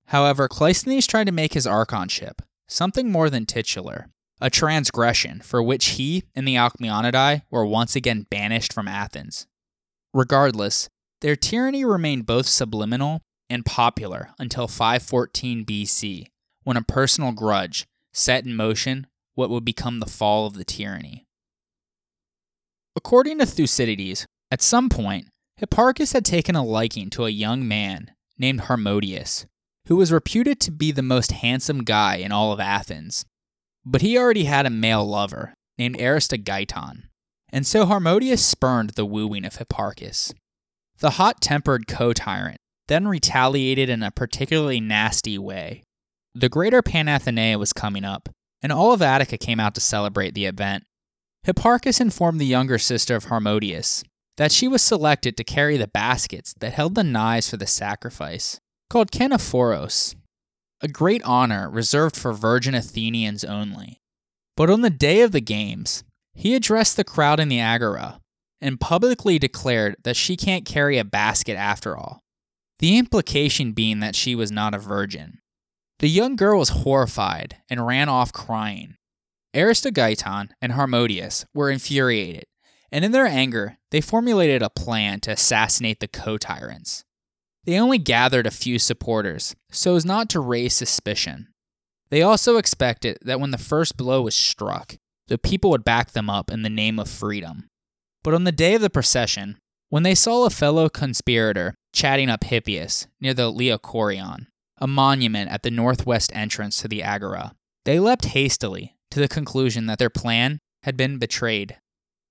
However, 0.06 0.48
Cleisthenes 0.48 1.06
tried 1.06 1.26
to 1.26 1.32
make 1.32 1.54
his 1.54 1.66
archonship 1.66 2.40
something 2.68 3.10
more 3.10 3.30
than 3.30 3.46
titular, 3.46 4.08
a 4.40 4.50
transgression 4.50 5.40
for 5.40 5.62
which 5.62 5.90
he 5.90 6.24
and 6.34 6.46
the 6.46 6.54
Alcmeonidae 6.54 7.42
were 7.50 7.66
once 7.66 7.96
again 7.96 8.26
banished 8.30 8.72
from 8.72 8.88
Athens. 8.88 9.46
Regardless, 10.14 10.88
their 11.20 11.36
tyranny 11.36 11.84
remained 11.84 12.26
both 12.26 12.46
subliminal 12.46 13.22
and 13.50 13.64
popular 13.64 14.30
until 14.38 14.68
514 14.68 15.64
BC, 15.64 16.26
when 16.64 16.76
a 16.76 16.82
personal 16.82 17.32
grudge 17.32 17.86
set 18.12 18.44
in 18.44 18.54
motion 18.54 19.06
what 19.34 19.50
would 19.50 19.64
become 19.64 20.00
the 20.00 20.06
fall 20.06 20.46
of 20.46 20.54
the 20.54 20.64
tyranny. 20.64 21.24
According 22.96 23.38
to 23.38 23.46
Thucydides, 23.46 24.26
at 24.50 24.62
some 24.62 24.88
point, 24.88 25.28
Hipparchus 25.58 26.12
had 26.12 26.24
taken 26.24 26.54
a 26.54 26.64
liking 26.64 27.10
to 27.10 27.26
a 27.26 27.30
young 27.30 27.66
man 27.66 28.12
named 28.38 28.62
Harmodius, 28.62 29.46
who 29.86 29.96
was 29.96 30.12
reputed 30.12 30.60
to 30.60 30.70
be 30.70 30.92
the 30.92 31.02
most 31.02 31.32
handsome 31.32 31.82
guy 31.82 32.16
in 32.16 32.30
all 32.30 32.52
of 32.52 32.60
Athens. 32.60 33.24
But 33.84 34.02
he 34.02 34.16
already 34.16 34.44
had 34.44 34.66
a 34.66 34.70
male 34.70 35.04
lover 35.04 35.54
named 35.76 35.96
Aristogeiton, 35.98 37.04
and 37.50 37.66
so 37.66 37.86
Harmodius 37.86 38.44
spurned 38.44 38.90
the 38.90 39.06
wooing 39.06 39.44
of 39.44 39.56
Hipparchus. 39.56 40.32
The 40.98 41.10
hot 41.10 41.40
tempered 41.40 41.88
co 41.88 42.12
tyrant 42.12 42.58
then 42.86 43.06
retaliated 43.06 43.88
in 43.88 44.02
a 44.02 44.10
particularly 44.10 44.80
nasty 44.80 45.38
way. 45.38 45.82
The 46.34 46.48
Greater 46.48 46.82
Panathenaea 46.82 47.58
was 47.58 47.72
coming 47.72 48.04
up, 48.04 48.28
and 48.62 48.72
all 48.72 48.92
of 48.92 49.02
Attica 49.02 49.36
came 49.36 49.60
out 49.60 49.74
to 49.74 49.80
celebrate 49.80 50.34
the 50.34 50.46
event. 50.46 50.84
Hipparchus 51.46 52.00
informed 52.00 52.40
the 52.40 52.46
younger 52.46 52.78
sister 52.78 53.14
of 53.14 53.26
Harmodius 53.26 54.04
that 54.38 54.52
she 54.52 54.68
was 54.68 54.80
selected 54.80 55.36
to 55.36 55.44
carry 55.44 55.76
the 55.76 55.88
baskets 55.88 56.54
that 56.60 56.72
held 56.72 56.94
the 56.94 57.02
knives 57.02 57.50
for 57.50 57.56
the 57.56 57.66
sacrifice, 57.66 58.60
called 58.88 59.10
Kanephoros, 59.10 60.14
a 60.80 60.86
great 60.86 61.22
honor 61.24 61.68
reserved 61.68 62.16
for 62.16 62.32
virgin 62.32 62.72
Athenians 62.72 63.42
only. 63.42 64.00
But 64.56 64.70
on 64.70 64.80
the 64.80 64.90
day 64.90 65.22
of 65.22 65.32
the 65.32 65.40
games, 65.40 66.04
he 66.34 66.54
addressed 66.54 66.96
the 66.96 67.04
crowd 67.04 67.40
in 67.40 67.48
the 67.48 67.58
Agora 67.58 68.20
and 68.60 68.80
publicly 68.80 69.40
declared 69.40 69.96
that 70.04 70.16
she 70.16 70.36
can't 70.36 70.64
carry 70.64 70.98
a 70.98 71.04
basket 71.04 71.56
after 71.56 71.96
all, 71.96 72.20
the 72.78 72.96
implication 72.96 73.72
being 73.72 73.98
that 74.00 74.14
she 74.14 74.36
was 74.36 74.52
not 74.52 74.72
a 74.72 74.78
virgin. 74.78 75.38
The 75.98 76.08
young 76.08 76.36
girl 76.36 76.60
was 76.60 76.68
horrified 76.68 77.56
and 77.68 77.84
ran 77.84 78.08
off 78.08 78.32
crying. 78.32 78.94
Aristogeiton 79.52 80.50
and 80.62 80.72
Harmodius 80.72 81.44
were 81.54 81.70
infuriated, 81.72 82.44
and 82.90 83.04
in 83.04 83.12
their 83.12 83.26
anger, 83.26 83.78
they 83.90 84.00
formulated 84.00 84.62
a 84.62 84.70
plan 84.70 85.20
to 85.20 85.32
assassinate 85.32 86.00
the 86.00 86.08
co 86.08 86.38
tyrants. 86.38 87.04
They 87.64 87.78
only 87.78 87.98
gathered 87.98 88.46
a 88.46 88.50
few 88.50 88.78
supporters 88.78 89.54
so 89.70 89.96
as 89.96 90.04
not 90.04 90.28
to 90.30 90.40
raise 90.40 90.74
suspicion. 90.74 91.48
They 92.10 92.22
also 92.22 92.56
expected 92.56 93.18
that 93.22 93.40
when 93.40 93.50
the 93.50 93.58
first 93.58 93.96
blow 93.96 94.22
was 94.22 94.34
struck, 94.34 94.96
the 95.26 95.36
people 95.36 95.70
would 95.70 95.84
back 95.84 96.12
them 96.12 96.30
up 96.30 96.50
in 96.50 96.62
the 96.62 96.70
name 96.70 96.98
of 96.98 97.10
freedom. 97.10 97.68
But 98.24 98.34
on 98.34 98.44
the 98.44 98.52
day 98.52 98.74
of 98.74 98.80
the 98.80 98.90
procession, 98.90 99.58
when 99.90 100.02
they 100.02 100.14
saw 100.14 100.44
a 100.44 100.50
fellow 100.50 100.88
conspirator 100.88 101.74
chatting 101.92 102.30
up 102.30 102.44
Hippias 102.44 103.06
near 103.20 103.34
the 103.34 103.52
Leochorion, 103.52 104.46
a 104.78 104.86
monument 104.86 105.50
at 105.50 105.62
the 105.62 105.70
northwest 105.70 106.34
entrance 106.34 106.80
to 106.80 106.88
the 106.88 107.02
Agora, 107.02 107.52
they 107.84 107.98
leapt 107.98 108.26
hastily 108.26 108.96
to 109.10 109.20
the 109.20 109.28
conclusion 109.28 109.86
that 109.86 109.98
their 109.98 110.10
plan 110.10 110.58
had 110.82 110.96
been 110.96 111.18
betrayed. 111.18 111.76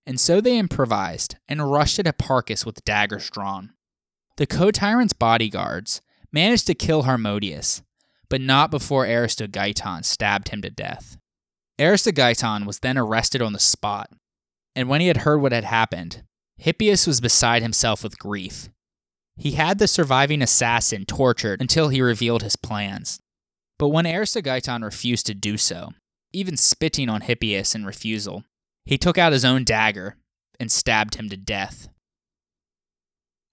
And 0.08 0.22
so 0.22 0.40
they 0.40 0.58
improvised 0.58 1.36
and 1.50 1.70
rushed 1.70 2.00
at 2.00 2.06
Hipparchus 2.06 2.66
with 2.66 2.86
daggers 2.86 3.30
drawn. 3.30 3.74
The 4.38 4.48
co 4.48 4.72
tyrant's 4.72 5.12
bodyguards 5.12 6.02
managed 6.32 6.66
to 6.68 6.76
kill 6.76 7.04
Harmodius, 7.04 7.82
but 8.30 8.40
not 8.40 8.72
before 8.72 9.06
Aristogeiton 9.06 10.06
stabbed 10.06 10.48
him 10.48 10.62
to 10.62 10.70
death. 10.70 11.18
Aristogeiton 11.78 12.66
was 12.66 12.80
then 12.80 12.98
arrested 12.98 13.42
on 13.42 13.52
the 13.52 13.60
spot, 13.60 14.10
and 14.78 14.88
when 14.88 15.02
he 15.02 15.08
had 15.08 15.18
heard 15.18 15.42
what 15.42 15.52
had 15.52 15.66
happened, 15.66 16.24
Hippias 16.58 17.06
was 17.06 17.20
beside 17.20 17.62
himself 17.62 18.02
with 18.02 18.18
grief. 18.18 18.70
He 19.36 19.52
had 19.52 19.78
the 19.78 19.90
surviving 19.90 20.42
assassin 20.42 21.04
tortured 21.04 21.60
until 21.60 21.90
he 21.90 22.02
revealed 22.02 22.44
his 22.44 22.56
plans. 22.56 23.20
But 23.78 23.90
when 23.90 24.06
Aristogeiton 24.06 24.84
refused 24.84 25.26
to 25.26 25.36
do 25.36 25.58
so, 25.58 25.92
even 26.32 26.56
spitting 26.56 27.10
on 27.10 27.22
Hippias 27.22 27.76
in 27.76 27.86
refusal, 27.86 28.46
he 28.88 28.98
took 28.98 29.18
out 29.18 29.34
his 29.34 29.46
own 29.46 29.64
dagger 29.64 30.16
and 30.60 30.72
stabbed 30.72 31.16
him 31.16 31.30
to 31.30 31.38
death. 31.38 31.90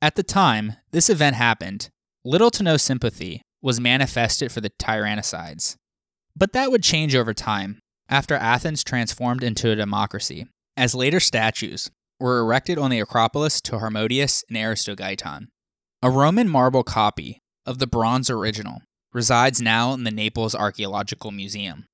At 0.01 0.15
the 0.15 0.23
time 0.23 0.75
this 0.93 1.11
event 1.11 1.37
happened, 1.37 1.91
little 2.25 2.51
to 2.53 2.63
no 2.63 2.77
sympathy 2.77 3.43
was 3.61 3.81
manifested 3.81 4.53
for 4.53 4.61
the 4.61 4.71
tyrannicides. 4.71 5.77
But 6.37 6.53
that 6.53 6.71
would 6.71 6.83
change 6.83 7.15
over 7.17 7.35
time 7.35 7.81
after 8.09 8.35
Athens 8.35 8.85
transformed 8.85 9.43
into 9.43 9.71
a 9.71 9.77
democracy, 9.77 10.47
as 10.77 10.95
later 10.95 11.21
statues 11.21 11.91
were 12.21 12.39
erected 12.39 12.79
on 12.79 12.91
the 12.91 13.01
Acropolis 13.01 13.61
to 13.63 13.79
Harmodius 13.79 14.45
and 14.49 14.57
Aristogeiton. 14.57 15.49
A 16.03 16.11
Roman 16.11 16.49
marble 16.49 16.85
copy 16.85 17.39
of 17.67 17.79
the 17.79 17.87
bronze 17.87 18.31
original 18.31 18.83
resides 19.13 19.61
now 19.61 19.95
in 19.95 20.05
the 20.05 20.11
Naples 20.11 20.55
Archaeological 20.55 21.31
Museum. 21.31 21.87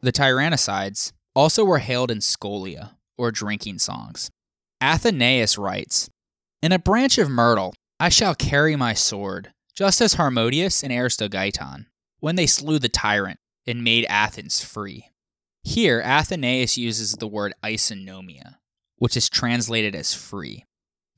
The 0.00 0.12
tyrannicides 0.12 1.12
also 1.36 1.64
were 1.64 1.78
hailed 1.78 2.10
in 2.10 2.18
skolia, 2.18 2.96
or 3.18 3.30
drinking 3.30 3.78
songs. 3.78 4.30
Athenaeus 4.82 5.56
writes 5.56 6.08
In 6.62 6.72
a 6.72 6.78
branch 6.78 7.18
of 7.18 7.30
myrtle 7.30 7.74
I 8.00 8.08
shall 8.08 8.34
carry 8.34 8.74
my 8.74 8.94
sword, 8.94 9.52
just 9.74 10.00
as 10.00 10.14
Harmodius 10.14 10.82
and 10.82 10.92
Aristogeiton, 10.92 11.86
when 12.20 12.36
they 12.36 12.46
slew 12.46 12.78
the 12.78 12.88
tyrant 12.88 13.38
and 13.66 13.84
made 13.84 14.06
Athens 14.08 14.64
free. 14.64 15.10
Here, 15.62 16.00
Athenaeus 16.00 16.78
uses 16.78 17.12
the 17.12 17.28
word 17.28 17.52
isonomia, 17.62 18.56
which 18.96 19.16
is 19.16 19.28
translated 19.28 19.94
as 19.94 20.14
free. 20.14 20.64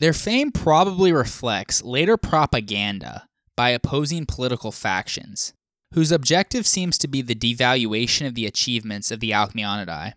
Their 0.00 0.12
fame 0.12 0.52
probably 0.52 1.12
reflects 1.12 1.82
later 1.82 2.16
propaganda 2.16 3.26
by 3.56 3.70
opposing 3.70 4.26
political 4.26 4.72
factions, 4.72 5.52
whose 5.94 6.12
objective 6.12 6.66
seems 6.66 6.98
to 6.98 7.08
be 7.08 7.22
the 7.22 7.34
devaluation 7.34 8.26
of 8.26 8.34
the 8.34 8.46
achievements 8.46 9.10
of 9.10 9.20
the 9.20 9.30
Alcmeonidae. 9.30 10.12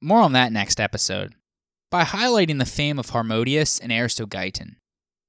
More 0.00 0.20
on 0.20 0.32
that 0.32 0.52
next 0.52 0.80
episode. 0.80 1.34
By 1.90 2.04
highlighting 2.04 2.58
the 2.58 2.64
fame 2.64 2.98
of 2.98 3.10
Harmodius 3.10 3.80
and 3.82 3.92
Aristogeiton, 3.92 4.76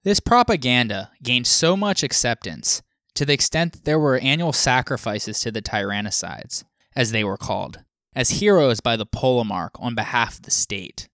this 0.03 0.19
propaganda 0.19 1.11
gained 1.21 1.47
so 1.47 1.75
much 1.75 2.03
acceptance 2.03 2.81
to 3.15 3.25
the 3.25 3.33
extent 3.33 3.73
that 3.73 3.85
there 3.85 3.99
were 3.99 4.17
annual 4.17 4.53
sacrifices 4.53 5.39
to 5.41 5.51
the 5.51 5.61
tyrannicides, 5.61 6.63
as 6.95 7.11
they 7.11 7.23
were 7.23 7.37
called, 7.37 7.83
as 8.15 8.31
heroes 8.31 8.79
by 8.79 8.95
the 8.95 9.05
polemarch 9.05 9.71
on 9.75 9.95
behalf 9.95 10.37
of 10.37 10.43
the 10.43 10.51
state. 10.51 11.09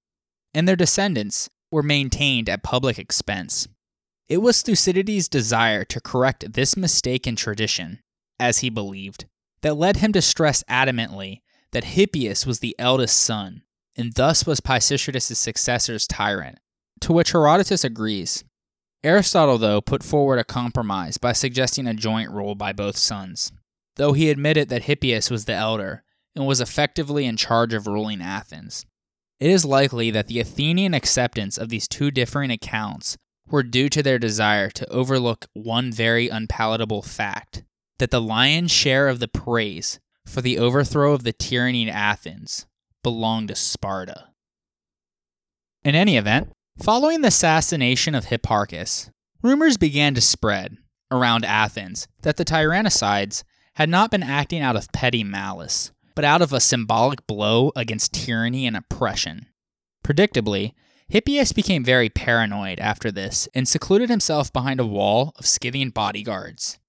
And 0.54 0.68
their 0.68 0.76
descendants 0.76 1.50
were 1.72 1.84
maintained 1.84 2.50
at 2.50 2.64
public 2.64 2.98
expense. 3.00 3.68
It 4.30 4.38
was 4.38 4.62
Thucydides' 4.62 5.28
desire 5.30 5.84
to 5.86 6.02
correct 6.02 6.54
this 6.54 6.78
mistaken 6.78 7.36
tradition, 7.36 8.00
as 8.40 8.60
he 8.60 8.70
believed, 8.70 9.26
that 9.62 9.78
led 9.78 9.98
him 9.98 10.14
to 10.14 10.22
stress 10.22 10.64
adamantly 10.70 11.42
that 11.72 11.84
Hippias 11.84 12.46
was 12.46 12.60
the 12.60 12.76
eldest 12.80 13.18
son, 13.18 13.64
and 13.96 14.14
thus 14.14 14.46
was 14.46 14.62
Pisistratus' 14.62 15.36
successor's 15.36 16.08
tyrant, 16.08 16.60
to 17.02 17.14
which 17.14 17.32
Herodotus 17.32 17.84
agrees. 17.84 18.44
Aristotle, 19.04 19.58
though, 19.58 19.82
put 19.82 20.04
forward 20.04 20.40
a 20.40 20.44
compromise 20.44 21.18
by 21.18 21.34
suggesting 21.34 21.88
a 21.88 21.94
joint 21.94 22.32
rule 22.32 22.56
by 22.56 22.74
both 22.74 22.98
sons, 22.98 23.52
though 23.96 24.14
he 24.14 24.30
admitted 24.30 24.70
that 24.70 24.84
Hippias 24.84 25.30
was 25.30 25.46
the 25.46 25.54
elder 25.54 26.04
and 26.36 26.46
was 26.46 26.62
effectively 26.62 27.26
in 27.26 27.38
charge 27.38 27.74
of 27.74 27.88
ruling 27.88 28.22
Athens. 28.22 28.86
It 29.40 29.50
is 29.50 29.66
likely 29.66 30.10
that 30.12 30.28
the 30.28 30.40
Athenian 30.40 30.94
acceptance 30.94 31.58
of 31.58 31.70
these 31.70 31.88
two 31.88 32.10
differing 32.10 32.52
accounts 32.52 33.18
were 33.48 33.64
due 33.64 33.90
to 33.90 34.04
their 34.04 34.20
desire 34.20 34.70
to 34.72 34.90
overlook 34.90 35.46
one 35.54 35.92
very 35.92 36.28
unpalatable 36.28 37.02
fact 37.02 37.64
that 38.00 38.12
the 38.12 38.22
lion's 38.22 38.72
share 38.72 39.08
of 39.08 39.20
the 39.20 39.28
praise 39.28 40.00
for 40.26 40.42
the 40.42 40.60
overthrow 40.60 41.14
of 41.14 41.24
the 41.24 41.34
tyranny 41.34 41.84
in 41.84 41.90
Athens 41.90 42.66
belonged 43.04 43.48
to 43.48 43.56
Sparta. 43.56 44.30
In 45.84 45.96
any 45.96 46.18
event, 46.18 46.52
following 46.82 47.22
the 47.22 47.30
assassination 47.30 48.14
of 48.14 48.26
Hipparchus, 48.26 49.10
rumors 49.42 49.78
began 49.78 50.14
to 50.16 50.22
spread 50.22 50.78
around 51.10 51.46
Athens 51.46 52.08
that 52.24 52.38
the 52.38 52.46
tyrannicides 52.46 53.44
had 53.76 53.90
not 53.90 54.12
been 54.12 54.24
acting 54.24 54.62
out 54.62 54.76
of 54.76 54.92
petty 54.92 55.24
malice, 55.24 55.92
but 56.16 56.26
out 56.26 56.42
of 56.42 56.52
a 56.52 56.60
symbolic 56.60 57.26
blow 57.28 57.72
against 57.76 58.14
tyranny 58.14 58.66
and 58.66 58.76
oppression. 58.76 59.46
Predictably, 60.04 60.74
Hippias 61.10 61.54
became 61.54 61.84
very 61.84 62.10
paranoid 62.10 62.80
after 62.80 63.12
this 63.12 63.48
and 63.54 63.68
secluded 63.68 64.10
himself 64.10 64.52
behind 64.52 64.80
a 64.80 64.86
wall 64.86 65.32
of 65.38 65.46
Scythian 65.46 65.92
bodyguards. 65.92 66.80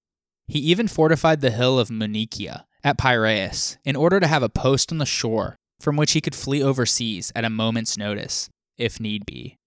He 0.49 0.59
even 0.59 0.87
fortified 0.87 1.41
the 1.41 1.51
hill 1.51 1.79
of 1.79 1.89
Munichia 1.89 2.65
at 2.83 2.97
Piraeus 2.97 3.77
in 3.85 3.95
order 3.95 4.19
to 4.19 4.27
have 4.27 4.41
a 4.41 4.49
post 4.49 4.91
on 4.91 4.97
the 4.97 5.05
shore 5.05 5.55
from 5.79 5.95
which 5.95 6.13
he 6.13 6.21
could 6.21 6.35
flee 6.35 6.63
overseas 6.63 7.31
at 7.35 7.45
a 7.45 7.49
moment's 7.49 7.97
notice, 7.97 8.49
if 8.77 8.99
need 8.99 9.25
be. 9.25 9.57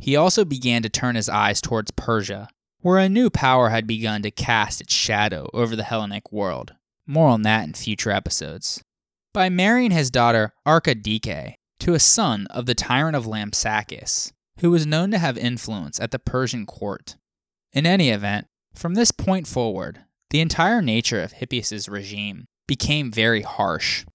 He 0.00 0.16
also 0.16 0.44
began 0.44 0.82
to 0.82 0.88
turn 0.88 1.16
his 1.16 1.28
eyes 1.28 1.60
towards 1.60 1.90
Persia, 1.90 2.48
where 2.80 2.98
a 2.98 3.10
new 3.10 3.28
power 3.28 3.68
had 3.68 3.86
begun 3.86 4.22
to 4.22 4.30
cast 4.30 4.80
its 4.80 4.94
shadow 4.94 5.48
over 5.52 5.76
the 5.76 5.84
Hellenic 5.84 6.32
world. 6.32 6.74
More 7.06 7.28
on 7.28 7.42
that 7.42 7.64
in 7.64 7.74
future 7.74 8.10
episodes 8.10 8.82
by 9.32 9.48
marrying 9.48 9.90
his 9.90 10.10
daughter 10.10 10.52
Archidike 10.66 11.54
to 11.80 11.94
a 11.94 11.98
son 11.98 12.46
of 12.48 12.66
the 12.66 12.74
tyrant 12.74 13.16
of 13.16 13.26
Lampsacus, 13.26 14.32
who 14.60 14.70
was 14.70 14.86
known 14.86 15.10
to 15.10 15.18
have 15.18 15.38
influence 15.38 16.00
at 16.00 16.10
the 16.10 16.18
Persian 16.18 16.66
court. 16.66 17.16
In 17.72 17.86
any 17.86 18.10
event, 18.10 18.46
from 18.74 18.94
this 18.94 19.10
point 19.10 19.46
forward, 19.46 20.04
the 20.32 20.40
entire 20.40 20.80
nature 20.80 21.22
of 21.22 21.32
Hippias's 21.32 21.90
regime 21.90 22.46
became 22.66 23.12
very 23.12 23.42
harsh. 23.42 24.06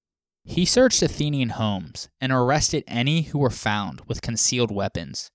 He 0.44 0.66
searched 0.66 1.04
Athenian 1.04 1.50
homes 1.50 2.10
and 2.20 2.32
arrested 2.32 2.84
any 2.88 3.22
who 3.22 3.38
were 3.38 3.52
found 3.52 4.02
with 4.08 4.24
concealed 4.24 4.72
weapons. 4.72 5.30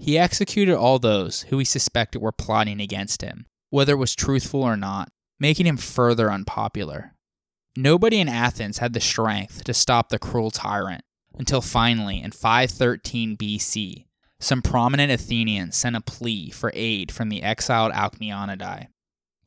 He 0.00 0.16
executed 0.16 0.76
all 0.76 1.00
those 1.00 1.42
who 1.42 1.58
he 1.58 1.64
suspected 1.64 2.22
were 2.22 2.30
plotting 2.30 2.80
against 2.80 3.20
him, 3.20 3.46
whether 3.70 3.94
it 3.94 3.98
was 3.98 4.14
truthful 4.14 4.62
or 4.62 4.76
not, 4.76 5.08
making 5.40 5.66
him 5.66 5.76
further 5.76 6.30
unpopular. 6.30 7.14
Nobody 7.76 8.20
in 8.20 8.28
Athens 8.28 8.78
had 8.78 8.92
the 8.92 9.00
strength 9.00 9.64
to 9.64 9.74
stop 9.74 10.08
the 10.08 10.20
cruel 10.20 10.52
tyrant 10.52 11.02
until 11.36 11.60
finally, 11.60 12.22
in 12.22 12.30
513 12.30 13.36
BC, 13.36 14.06
some 14.38 14.62
prominent 14.62 15.10
Athenians 15.10 15.74
sent 15.76 15.96
a 15.96 16.00
plea 16.00 16.50
for 16.50 16.70
aid 16.74 17.10
from 17.10 17.28
the 17.28 17.42
exiled 17.42 17.92
Alcmeonidae. 17.92 18.86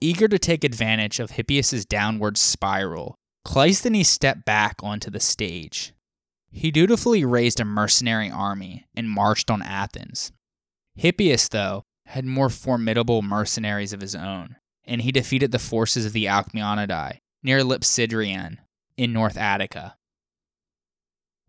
Eager 0.02 0.28
to 0.28 0.38
take 0.38 0.64
advantage 0.64 1.20
of 1.20 1.32
Hippias's 1.32 1.86
downward 1.86 2.38
spiral, 2.38 3.16
Cleisthenes 3.46 4.08
stepped 4.08 4.46
back 4.46 4.76
onto 4.84 5.10
the 5.10 5.20
stage. 5.20 5.94
He 6.52 6.72
dutifully 6.72 7.26
raised 7.26 7.60
a 7.60 7.66
mercenary 7.66 8.30
army 8.30 8.86
and 8.96 9.10
marched 9.10 9.52
on 9.52 9.62
Athens. 9.62 10.32
Hippias, 10.96 11.50
though, 11.50 11.84
had 12.08 12.26
more 12.26 12.50
formidable 12.50 13.22
mercenaries 13.22 13.94
of 13.94 14.02
his 14.02 14.16
own, 14.16 14.56
and 14.86 15.02
he 15.02 15.12
defeated 15.12 15.52
the 15.52 15.60
forces 15.60 16.06
of 16.06 16.14
the 16.14 16.26
Alcmeonidae 16.26 17.18
near 17.44 17.62
Leipsydrion 17.62 18.58
in 18.98 19.14
North 19.14 19.38
Attica. 19.38 19.96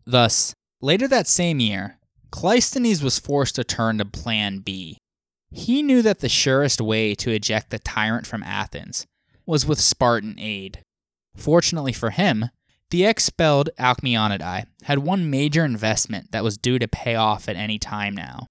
Thus, 0.05 0.53
later 0.81 1.07
that 1.07 1.27
same 1.27 1.59
year, 1.59 1.99
Cleisthenes 2.31 3.01
was 3.01 3.19
forced 3.19 3.55
to 3.55 3.63
turn 3.63 3.97
to 3.97 4.05
Plan 4.05 4.59
B. 4.59 4.97
He 5.51 5.81
knew 5.81 6.01
that 6.01 6.19
the 6.19 6.29
surest 6.29 6.81
way 6.81 7.15
to 7.15 7.31
eject 7.31 7.69
the 7.69 7.79
tyrant 7.79 8.27
from 8.27 8.43
Athens 8.43 9.05
was 9.45 9.65
with 9.65 9.79
Spartan 9.79 10.35
aid. 10.39 10.83
Fortunately 11.35 11.93
for 11.93 12.09
him, 12.09 12.49
the 12.89 13.05
expelled 13.05 13.69
Alcmeonidae 13.79 14.65
had 14.83 14.99
one 14.99 15.29
major 15.29 15.65
investment 15.65 16.31
that 16.31 16.43
was 16.43 16.57
due 16.57 16.79
to 16.79 16.87
pay 16.87 17.15
off 17.15 17.49
at 17.49 17.55
any 17.55 17.79
time 17.79 18.15
now. 18.15 18.47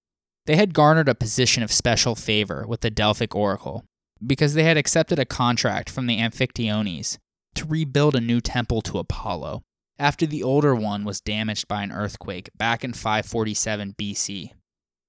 They 0.46 0.56
had 0.56 0.74
garnered 0.74 1.08
a 1.08 1.14
position 1.14 1.62
of 1.62 1.72
special 1.72 2.14
favor 2.14 2.66
with 2.66 2.80
the 2.80 2.90
Delphic 2.90 3.34
Oracle 3.34 3.84
because 4.24 4.54
they 4.54 4.64
had 4.64 4.76
accepted 4.76 5.18
a 5.18 5.24
contract 5.24 5.90
from 5.90 6.06
the 6.06 6.18
Amphictyones 6.18 7.18
to 7.54 7.66
rebuild 7.66 8.14
a 8.14 8.20
new 8.20 8.40
temple 8.40 8.82
to 8.82 8.98
Apollo 8.98 9.62
after 9.98 10.26
the 10.26 10.42
older 10.42 10.74
one 10.74 11.04
was 11.04 11.20
damaged 11.20 11.66
by 11.68 11.82
an 11.82 11.92
earthquake 11.92 12.50
back 12.56 12.84
in 12.84 12.92
547 12.92 13.94
BC. 13.98 14.50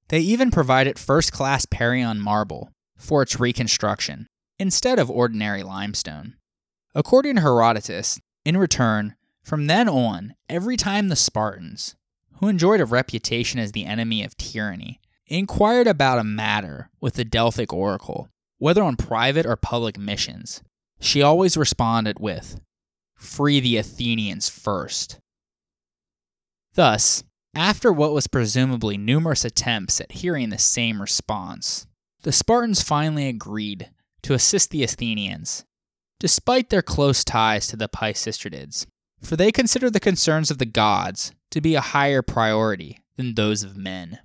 They 0.09 0.19
even 0.19 0.51
provided 0.51 0.97
first 0.97 1.31
class 1.31 1.65
Parian 1.65 2.19
marble 2.19 2.71
for 2.97 3.21
its 3.21 3.39
reconstruction 3.39 4.27
instead 4.57 4.99
of 4.99 5.11
ordinary 5.11 5.63
limestone. 5.63 6.35
According 6.95 7.35
to 7.35 7.41
Herodotus, 7.41 8.19
in 8.45 8.57
return, 8.57 9.15
from 9.43 9.67
then 9.67 9.87
on, 9.87 10.33
every 10.49 10.77
time 10.77 11.09
the 11.09 11.15
Spartans, 11.15 11.95
who 12.35 12.47
enjoyed 12.47 12.81
a 12.81 12.85
reputation 12.85 13.59
as 13.59 13.71
the 13.71 13.85
enemy 13.85 14.23
of 14.23 14.37
tyranny, 14.37 14.99
inquired 15.27 15.87
about 15.87 16.19
a 16.19 16.23
matter 16.23 16.89
with 17.01 17.15
the 17.15 17.25
Delphic 17.25 17.73
oracle, 17.73 18.29
whether 18.57 18.83
on 18.83 18.95
private 18.95 19.45
or 19.45 19.55
public 19.55 19.97
missions, 19.97 20.63
she 20.99 21.21
always 21.21 21.57
responded 21.57 22.19
with, 22.19 22.59
Free 23.15 23.59
the 23.59 23.77
Athenians 23.77 24.49
first. 24.49 25.19
Thus, 26.73 27.23
after 27.57 27.91
what 27.91 28.13
was 28.13 28.27
presumably 28.27 28.97
numerous 28.97 29.43
attempts 29.43 29.99
at 29.99 30.11
hearing 30.11 30.49
the 30.49 30.59
same 30.59 31.01
response, 31.01 31.87
the 32.21 32.31
Spartans 32.31 32.83
finally 32.83 33.27
agreed 33.27 33.89
to 34.21 34.35
assist 34.35 34.69
the 34.69 34.83
Athenians, 34.83 35.65
despite 36.19 36.69
their 36.69 36.83
close 36.83 37.23
ties 37.23 37.67
to 37.67 37.75
the 37.75 37.89
Pisistratids, 37.89 38.85
for 39.23 39.35
they 39.35 39.51
considered 39.51 39.93
the 39.93 39.99
concerns 39.99 40.51
of 40.51 40.59
the 40.59 40.65
gods 40.65 41.31
to 41.49 41.59
be 41.59 41.73
a 41.73 41.81
higher 41.81 42.21
priority 42.21 42.99
than 43.15 43.33
those 43.33 43.63
of 43.63 43.75
men. 43.75 44.19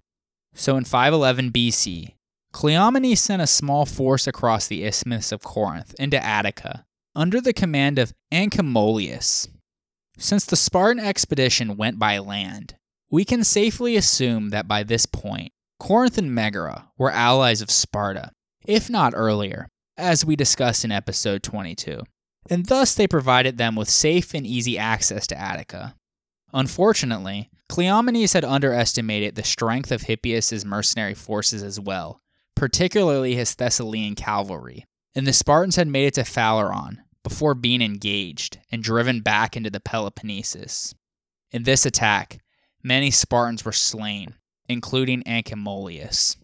So 0.54 0.76
in 0.76 0.84
511 0.84 1.52
BC, 1.52 2.14
Cleomenes 2.52 3.16
sent 3.16 3.40
a 3.40 3.46
small 3.46 3.86
force 3.86 4.26
across 4.26 4.66
the 4.66 4.84
Isthmus 4.84 5.32
of 5.32 5.42
Corinth 5.42 5.94
into 5.98 6.22
Attica 6.22 6.84
under 7.14 7.40
the 7.40 7.54
command 7.54 7.98
of 7.98 8.12
Anchemolius. 8.30 9.48
Since 10.18 10.44
the 10.44 10.56
Spartan 10.56 11.02
expedition 11.02 11.78
went 11.78 11.98
by 11.98 12.18
land, 12.18 12.76
we 13.12 13.26
can 13.26 13.44
safely 13.44 13.94
assume 13.94 14.48
that 14.48 14.66
by 14.66 14.82
this 14.82 15.04
point, 15.04 15.52
Corinth 15.78 16.16
and 16.16 16.34
Megara 16.34 16.88
were 16.96 17.10
allies 17.10 17.60
of 17.60 17.70
Sparta, 17.70 18.32
if 18.64 18.88
not 18.88 19.12
earlier, 19.14 19.68
as 19.98 20.24
we 20.24 20.34
discussed 20.34 20.82
in 20.82 20.90
episode 20.90 21.42
22, 21.42 22.04
and 22.48 22.66
thus 22.66 22.94
they 22.94 23.06
provided 23.06 23.58
them 23.58 23.76
with 23.76 23.90
safe 23.90 24.32
and 24.32 24.46
easy 24.46 24.78
access 24.78 25.26
to 25.26 25.38
Attica. 25.38 25.94
Unfortunately, 26.54 27.50
Cleomenes 27.70 28.32
had 28.32 28.44
underestimated 28.44 29.34
the 29.34 29.44
strength 29.44 29.92
of 29.92 30.02
Hippias's 30.02 30.64
mercenary 30.64 31.14
forces 31.14 31.62
as 31.62 31.78
well, 31.78 32.18
particularly 32.56 33.34
his 33.34 33.54
Thessalian 33.54 34.14
cavalry, 34.14 34.86
and 35.14 35.26
the 35.26 35.34
Spartans 35.34 35.76
had 35.76 35.88
made 35.88 36.06
it 36.06 36.14
to 36.14 36.22
Phaleron 36.22 36.98
before 37.22 37.54
being 37.54 37.82
engaged 37.82 38.58
and 38.70 38.82
driven 38.82 39.20
back 39.20 39.54
into 39.54 39.68
the 39.68 39.80
Peloponnesus. 39.80 40.94
In 41.50 41.64
this 41.64 41.84
attack, 41.84 42.38
many 42.82 43.10
Spartans 43.10 43.64
were 43.64 43.72
slain, 43.72 44.34
including 44.68 45.22
Anchemolius. 45.24 46.36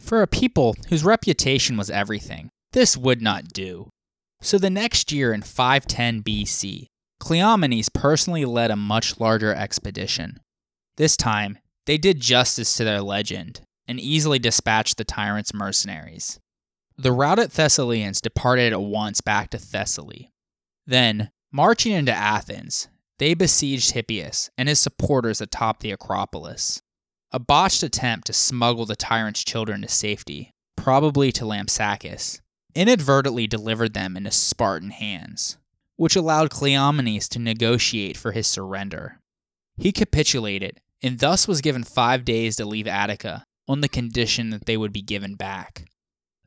For 0.00 0.22
a 0.22 0.26
people 0.26 0.76
whose 0.88 1.04
reputation 1.04 1.76
was 1.76 1.90
everything, 1.90 2.50
this 2.72 2.96
would 2.96 3.22
not 3.22 3.48
do. 3.48 3.88
So 4.40 4.58
the 4.58 4.70
next 4.70 5.12
year 5.12 5.32
in 5.32 5.42
510 5.42 6.22
BC, 6.22 6.86
Cleomenes 7.22 7.92
personally 7.92 8.44
led 8.44 8.70
a 8.70 8.76
much 8.76 9.18
larger 9.18 9.54
expedition. 9.54 10.40
This 10.96 11.16
time, 11.16 11.58
they 11.86 11.96
did 11.96 12.20
justice 12.20 12.76
to 12.76 12.84
their 12.84 13.00
legend 13.00 13.60
and 13.86 14.00
easily 14.00 14.38
dispatched 14.38 14.96
the 14.96 15.04
tyrant's 15.04 15.54
mercenaries. 15.54 16.38
The 16.96 17.12
routed 17.12 17.50
Thessalians 17.50 18.20
departed 18.20 18.72
at 18.72 18.80
once 18.80 19.20
back 19.20 19.50
to 19.50 19.58
Thessaly. 19.58 20.30
Then, 20.86 21.30
marching 21.50 21.92
into 21.92 22.12
Athens, 22.12 22.88
they 23.18 23.34
besieged 23.34 23.92
Hippias 23.92 24.50
and 24.58 24.68
his 24.68 24.80
supporters 24.80 25.40
atop 25.40 25.80
the 25.80 25.92
Acropolis. 25.92 26.82
A 27.32 27.38
botched 27.38 27.82
attempt 27.82 28.26
to 28.28 28.32
smuggle 28.32 28.86
the 28.86 28.96
tyrant's 28.96 29.44
children 29.44 29.82
to 29.82 29.88
safety, 29.88 30.52
probably 30.76 31.32
to 31.32 31.44
Lampsacus, 31.44 32.40
inadvertently 32.74 33.46
delivered 33.46 33.94
them 33.94 34.16
into 34.16 34.30
Spartan 34.30 34.90
hands, 34.90 35.58
which 35.96 36.16
allowed 36.16 36.50
Cleomenes 36.50 37.28
to 37.30 37.38
negotiate 37.38 38.16
for 38.16 38.32
his 38.32 38.46
surrender. 38.46 39.20
He 39.76 39.92
capitulated 39.92 40.80
and 41.02 41.18
thus 41.18 41.46
was 41.46 41.60
given 41.60 41.84
five 41.84 42.24
days 42.24 42.56
to 42.56 42.64
leave 42.64 42.86
Attica 42.86 43.44
on 43.68 43.80
the 43.80 43.88
condition 43.88 44.50
that 44.50 44.66
they 44.66 44.76
would 44.76 44.92
be 44.92 45.02
given 45.02 45.34
back. 45.34 45.86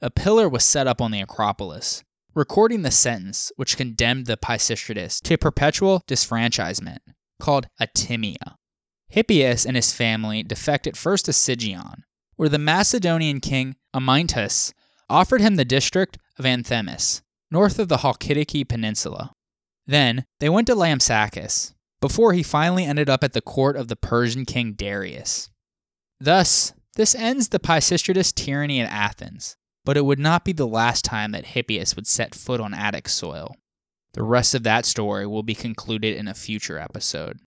A 0.01 0.09
pillar 0.09 0.47
was 0.49 0.63
set 0.63 0.87
up 0.87 1.01
on 1.01 1.11
the 1.11 1.21
Acropolis, 1.21 2.03
recording 2.37 2.83
the 2.83 2.91
sentence 2.91 3.51
which 3.55 3.75
condemned 3.75 4.27
the 4.27 4.37
Pisistratids 4.37 5.19
to 5.23 5.39
perpetual 5.39 6.03
disfranchisement, 6.07 6.99
called 7.39 7.67
atimia. 7.81 8.53
Hippias 9.11 9.65
and 9.65 9.75
his 9.75 9.91
family 9.91 10.43
defected 10.43 10.95
first 10.95 11.25
to 11.25 11.33
Sigion, 11.33 12.03
where 12.35 12.47
the 12.47 12.59
Macedonian 12.59 13.39
king 13.39 13.75
Amyntas 13.91 14.71
offered 15.09 15.41
him 15.41 15.55
the 15.55 15.65
district 15.65 16.19
of 16.37 16.45
Anthemus, 16.45 17.23
north 17.49 17.79
of 17.79 17.87
the 17.87 17.97
Halkidiki 17.97 18.69
Peninsula. 18.69 19.31
Then 19.87 20.23
they 20.39 20.49
went 20.49 20.67
to 20.67 20.75
Lampsacus, 20.75 21.73
before 22.01 22.33
he 22.33 22.43
finally 22.43 22.85
ended 22.85 23.09
up 23.09 23.23
at 23.23 23.33
the 23.33 23.41
court 23.41 23.75
of 23.75 23.87
the 23.87 23.95
Persian 23.95 24.45
king 24.45 24.73
Darius. 24.73 25.49
Thus, 26.19 26.73
this 26.95 27.15
ends 27.15 27.49
the 27.49 27.59
Pisistratid 27.59 28.35
tyranny 28.35 28.79
in 28.79 28.85
Athens, 28.85 29.57
but 29.87 29.95
it 29.95 30.03
would 30.03 30.19
not 30.19 30.43
be 30.43 30.51
the 30.51 30.67
last 30.67 31.05
time 31.05 31.31
that 31.31 31.45
Hippias 31.45 31.95
would 31.95 32.07
set 32.07 32.35
foot 32.35 32.59
on 32.59 32.73
Attic 32.73 33.07
soil. 33.07 33.55
The 34.15 34.21
rest 34.21 34.53
of 34.53 34.63
that 34.63 34.85
story 34.85 35.25
will 35.25 35.43
be 35.43 35.55
concluded 35.55 36.17
in 36.17 36.27
a 36.27 36.33
future 36.33 36.77
episode. 36.77 37.39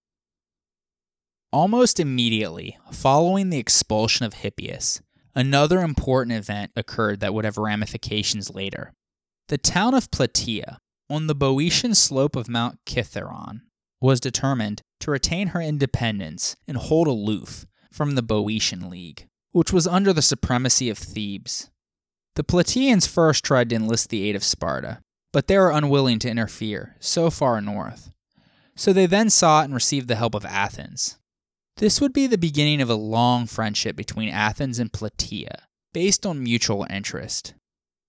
Almost 1.53 2.01
immediately 2.01 2.79
following 2.93 3.51
the 3.51 3.59
expulsion 3.59 4.25
of 4.25 4.33
Hippias, 4.33 5.03
another 5.35 5.83
important 5.83 6.35
event 6.35 6.73
occurred 6.75 7.21
that 7.21 7.35
would 7.35 7.45
have 7.45 7.59
ramifications 7.59 8.55
later. 8.55 8.95
The 9.49 9.59
town 9.59 9.93
of 9.93 10.11
Plataea, 10.11 10.79
on 11.11 11.27
the 11.27 11.35
Boeotian 11.35 11.95
slope 11.95 12.37
of 12.37 12.49
Mount 12.49 12.79
Cithaeron, 12.87 13.61
was 14.01 14.19
determined 14.19 14.81
to 15.01 15.11
retain 15.11 15.49
her 15.49 15.61
independence 15.61 16.57
and 16.67 16.79
hold 16.79 17.07
aloof 17.07 17.67
from 17.93 18.15
the 18.15 18.23
Boeotian 18.23 18.89
League, 18.89 19.27
which 19.53 19.75
was 19.75 19.87
under 19.87 20.15
the 20.15 20.23
supremacy 20.23 20.89
of 20.89 20.97
Thebes. 20.97 21.69
The 22.37 22.45
Plataeans 22.45 23.07
first 23.07 23.45
tried 23.45 23.71
to 23.71 23.77
enlist 23.77 24.09
the 24.09 24.29
aid 24.29 24.37
of 24.37 24.45
Sparta, 24.45 25.01
but 25.33 25.47
they 25.47 25.59
were 25.59 25.71
unwilling 25.71 26.19
to 26.21 26.31
interfere 26.31 26.97
so 27.01 27.31
far 27.31 27.61
north. 27.61 28.11
So 28.77 28.93
they 28.93 29.07
then 29.07 29.31
sought 29.31 29.65
and 29.65 29.75
received 29.75 30.09
the 30.09 30.17
help 30.17 30.35
of 30.35 30.45
Athens, 30.45 31.19
this 31.81 31.99
would 31.99 32.13
be 32.13 32.27
the 32.27 32.37
beginning 32.37 32.83
of 32.83 32.91
a 32.91 32.95
long 32.95 33.47
friendship 33.47 33.97
between 33.97 34.29
Athens 34.29 34.79
and 34.79 34.93
Plataea, 34.93 35.63
based 35.95 36.27
on 36.27 36.43
mutual 36.43 36.87
interest. 36.91 37.55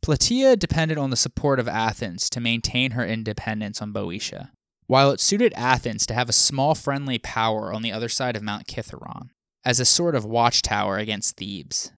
Plataea 0.05 0.59
depended 0.59 0.97
on 0.97 1.09
the 1.09 1.15
support 1.15 1.57
of 1.57 1.69
Athens 1.69 2.30
to 2.32 2.41
maintain 2.41 2.91
her 2.91 3.05
independence 3.05 3.82
on 3.82 3.93
Boeotia, 3.93 4.51
while 4.88 5.09
it 5.11 5.22
suited 5.22 5.53
Athens 5.53 6.05
to 6.07 6.13
have 6.13 6.28
a 6.28 6.34
small 6.34 6.76
friendly 6.76 7.17
power 7.17 7.72
on 7.72 7.82
the 7.82 7.93
other 7.93 8.09
side 8.09 8.36
of 8.36 8.43
Mount 8.43 8.67
Cithaeron, 8.67 9.30
as 9.63 9.80
a 9.80 9.86
sort 9.86 10.15
of 10.15 10.26
watchtower 10.26 10.97
against 10.97 11.38
Thebes. 11.38 11.93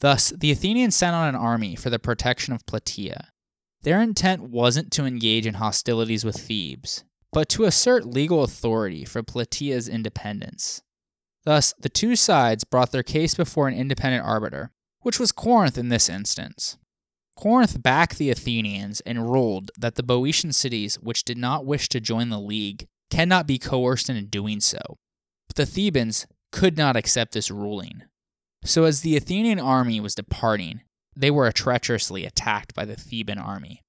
Thus, 0.00 0.30
the 0.30 0.50
Athenians 0.50 0.96
sent 0.96 1.14
out 1.14 1.28
an 1.28 1.34
army 1.34 1.76
for 1.76 1.90
the 1.90 1.98
protection 1.98 2.52
of 2.54 2.66
Plataea. 2.66 3.28
Their 3.82 4.00
intent 4.00 4.42
wasn't 4.42 4.90
to 4.92 5.04
engage 5.04 5.46
in 5.46 5.54
hostilities 5.54 6.24
with 6.24 6.36
Thebes, 6.36 7.04
but 7.32 7.48
to 7.50 7.64
assert 7.64 8.06
legal 8.06 8.42
authority 8.42 9.04
for 9.04 9.22
Plataea's 9.22 9.88
independence. 9.88 10.82
Thus, 11.44 11.72
the 11.78 11.88
two 11.88 12.16
sides 12.16 12.64
brought 12.64 12.92
their 12.92 13.02
case 13.02 13.34
before 13.34 13.68
an 13.68 13.74
independent 13.74 14.24
arbiter, 14.24 14.72
which 15.00 15.18
was 15.18 15.32
Corinth 15.32 15.78
in 15.78 15.88
this 15.88 16.08
instance. 16.08 16.76
Corinth 17.36 17.82
backed 17.82 18.18
the 18.18 18.30
Athenians 18.30 19.00
and 19.02 19.30
ruled 19.30 19.70
that 19.78 19.94
the 19.94 20.02
Boeotian 20.02 20.52
cities 20.52 20.96
which 20.96 21.24
did 21.24 21.38
not 21.38 21.64
wish 21.64 21.88
to 21.88 22.00
join 22.00 22.28
the 22.28 22.38
league 22.38 22.86
cannot 23.10 23.46
be 23.46 23.58
coerced 23.58 24.10
into 24.10 24.22
doing 24.22 24.60
so. 24.60 24.98
But 25.48 25.56
the 25.56 25.66
Thebans 25.66 26.26
could 26.52 26.76
not 26.76 26.96
accept 26.96 27.32
this 27.32 27.50
ruling. 27.50 28.02
So, 28.64 28.84
as 28.84 29.00
the 29.00 29.16
Athenian 29.16 29.58
army 29.58 30.00
was 30.00 30.14
departing, 30.14 30.82
they 31.16 31.30
were 31.30 31.50
treacherously 31.50 32.24
attacked 32.24 32.74
by 32.74 32.84
the 32.84 32.96
Theban 32.96 33.38
army. 33.38 33.82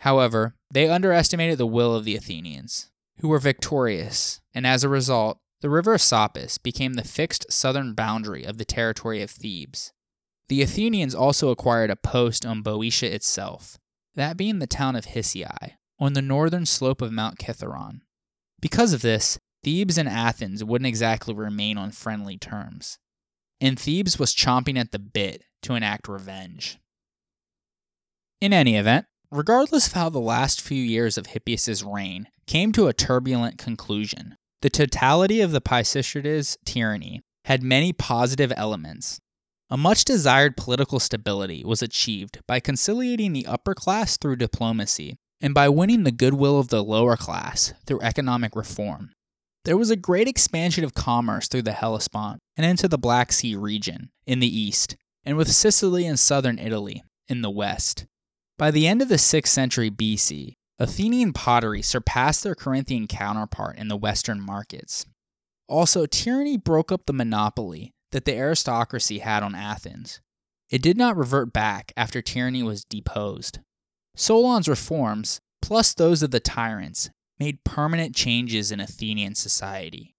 However, 0.00 0.54
they 0.72 0.88
underestimated 0.88 1.58
the 1.58 1.66
will 1.66 1.94
of 1.94 2.04
the 2.04 2.16
Athenians, 2.16 2.90
who 3.20 3.28
were 3.28 3.38
victorious, 3.38 4.40
and 4.54 4.66
as 4.66 4.84
a 4.84 4.88
result, 4.88 5.38
the 5.60 5.70
river 5.70 5.94
Asopus 5.94 6.62
became 6.62 6.94
the 6.94 7.04
fixed 7.04 7.52
southern 7.52 7.94
boundary 7.94 8.44
of 8.44 8.56
the 8.56 8.64
territory 8.64 9.22
of 9.22 9.30
Thebes. 9.30 9.92
The 10.48 10.62
Athenians 10.62 11.14
also 11.14 11.50
acquired 11.50 11.90
a 11.90 11.96
post 11.96 12.46
on 12.46 12.62
Boeotia 12.62 13.14
itself, 13.14 13.78
that 14.14 14.36
being 14.36 14.58
the 14.58 14.66
town 14.66 14.96
of 14.96 15.06
Hysiae, 15.06 15.74
on 15.98 16.14
the 16.14 16.22
northern 16.22 16.64
slope 16.66 17.02
of 17.02 17.12
Mount 17.12 17.38
Kithaeron. 17.38 18.00
Because 18.58 18.92
of 18.92 19.02
this, 19.02 19.38
Thebes 19.62 19.98
and 19.98 20.08
Athens 20.08 20.64
wouldn't 20.64 20.88
exactly 20.88 21.34
remain 21.34 21.76
on 21.76 21.90
friendly 21.90 22.38
terms, 22.38 22.98
and 23.60 23.78
Thebes 23.78 24.18
was 24.18 24.34
chomping 24.34 24.78
at 24.78 24.92
the 24.92 24.98
bit 24.98 25.44
to 25.62 25.74
enact 25.74 26.08
revenge. 26.08 26.78
In 28.40 28.52
any 28.52 28.76
event, 28.76 29.06
regardless 29.30 29.86
of 29.86 29.92
how 29.92 30.08
the 30.08 30.18
last 30.18 30.60
few 30.60 30.82
years 30.82 31.18
of 31.18 31.26
Hippias's 31.26 31.84
reign 31.84 32.28
came 32.46 32.72
to 32.72 32.88
a 32.88 32.94
turbulent 32.94 33.58
conclusion, 33.58 34.36
the 34.62 34.70
totality 34.70 35.40
of 35.40 35.52
the 35.52 35.60
Pisistratids' 35.60 36.56
tyranny 36.64 37.22
had 37.44 37.62
many 37.62 37.92
positive 37.92 38.52
elements. 38.56 39.20
A 39.70 39.76
much 39.76 40.04
desired 40.04 40.56
political 40.56 40.98
stability 40.98 41.64
was 41.64 41.80
achieved 41.80 42.40
by 42.46 42.60
conciliating 42.60 43.32
the 43.32 43.46
upper 43.46 43.74
class 43.74 44.16
through 44.16 44.36
diplomacy 44.36 45.16
and 45.40 45.54
by 45.54 45.68
winning 45.68 46.04
the 46.04 46.10
goodwill 46.10 46.58
of 46.58 46.68
the 46.68 46.82
lower 46.82 47.16
class 47.16 47.72
through 47.86 48.00
economic 48.02 48.56
reform. 48.56 49.10
There 49.64 49.76
was 49.76 49.90
a 49.90 49.96
great 49.96 50.26
expansion 50.26 50.84
of 50.84 50.94
commerce 50.94 51.46
through 51.46 51.62
the 51.62 51.72
Hellespont 51.72 52.40
and 52.56 52.64
into 52.64 52.88
the 52.88 52.98
Black 52.98 53.30
Sea 53.32 53.56
region 53.56 54.10
in 54.26 54.40
the 54.40 54.58
east, 54.58 54.96
and 55.24 55.36
with 55.36 55.52
Sicily 55.52 56.06
and 56.06 56.18
southern 56.18 56.58
Italy 56.58 57.02
in 57.28 57.42
the 57.42 57.50
west. 57.50 58.06
By 58.56 58.70
the 58.70 58.86
end 58.86 59.02
of 59.02 59.08
the 59.08 59.16
6th 59.16 59.48
century 59.48 59.90
BC, 59.90 60.54
Athenian 60.78 61.34
pottery 61.34 61.82
surpassed 61.82 62.42
their 62.42 62.54
Corinthian 62.54 63.06
counterpart 63.06 63.76
in 63.76 63.88
the 63.88 63.98
western 63.98 64.40
markets. 64.40 65.04
Also, 65.68 66.06
tyranny 66.06 66.56
broke 66.56 66.90
up 66.90 67.04
the 67.04 67.12
monopoly 67.12 67.92
that 68.12 68.24
the 68.24 68.34
aristocracy 68.34 69.18
had 69.18 69.42
on 69.42 69.54
Athens. 69.54 70.20
It 70.70 70.80
did 70.80 70.96
not 70.96 71.18
revert 71.18 71.52
back 71.52 71.92
after 71.98 72.22
tyranny 72.22 72.62
was 72.62 72.84
deposed. 72.84 73.58
Solon's 74.16 74.68
reforms, 74.68 75.40
plus 75.60 75.92
those 75.92 76.22
of 76.22 76.30
the 76.30 76.40
tyrants, 76.40 77.10
made 77.40 77.64
permanent 77.64 78.14
changes 78.14 78.70
in 78.70 78.78
Athenian 78.78 79.34
society. 79.34 80.14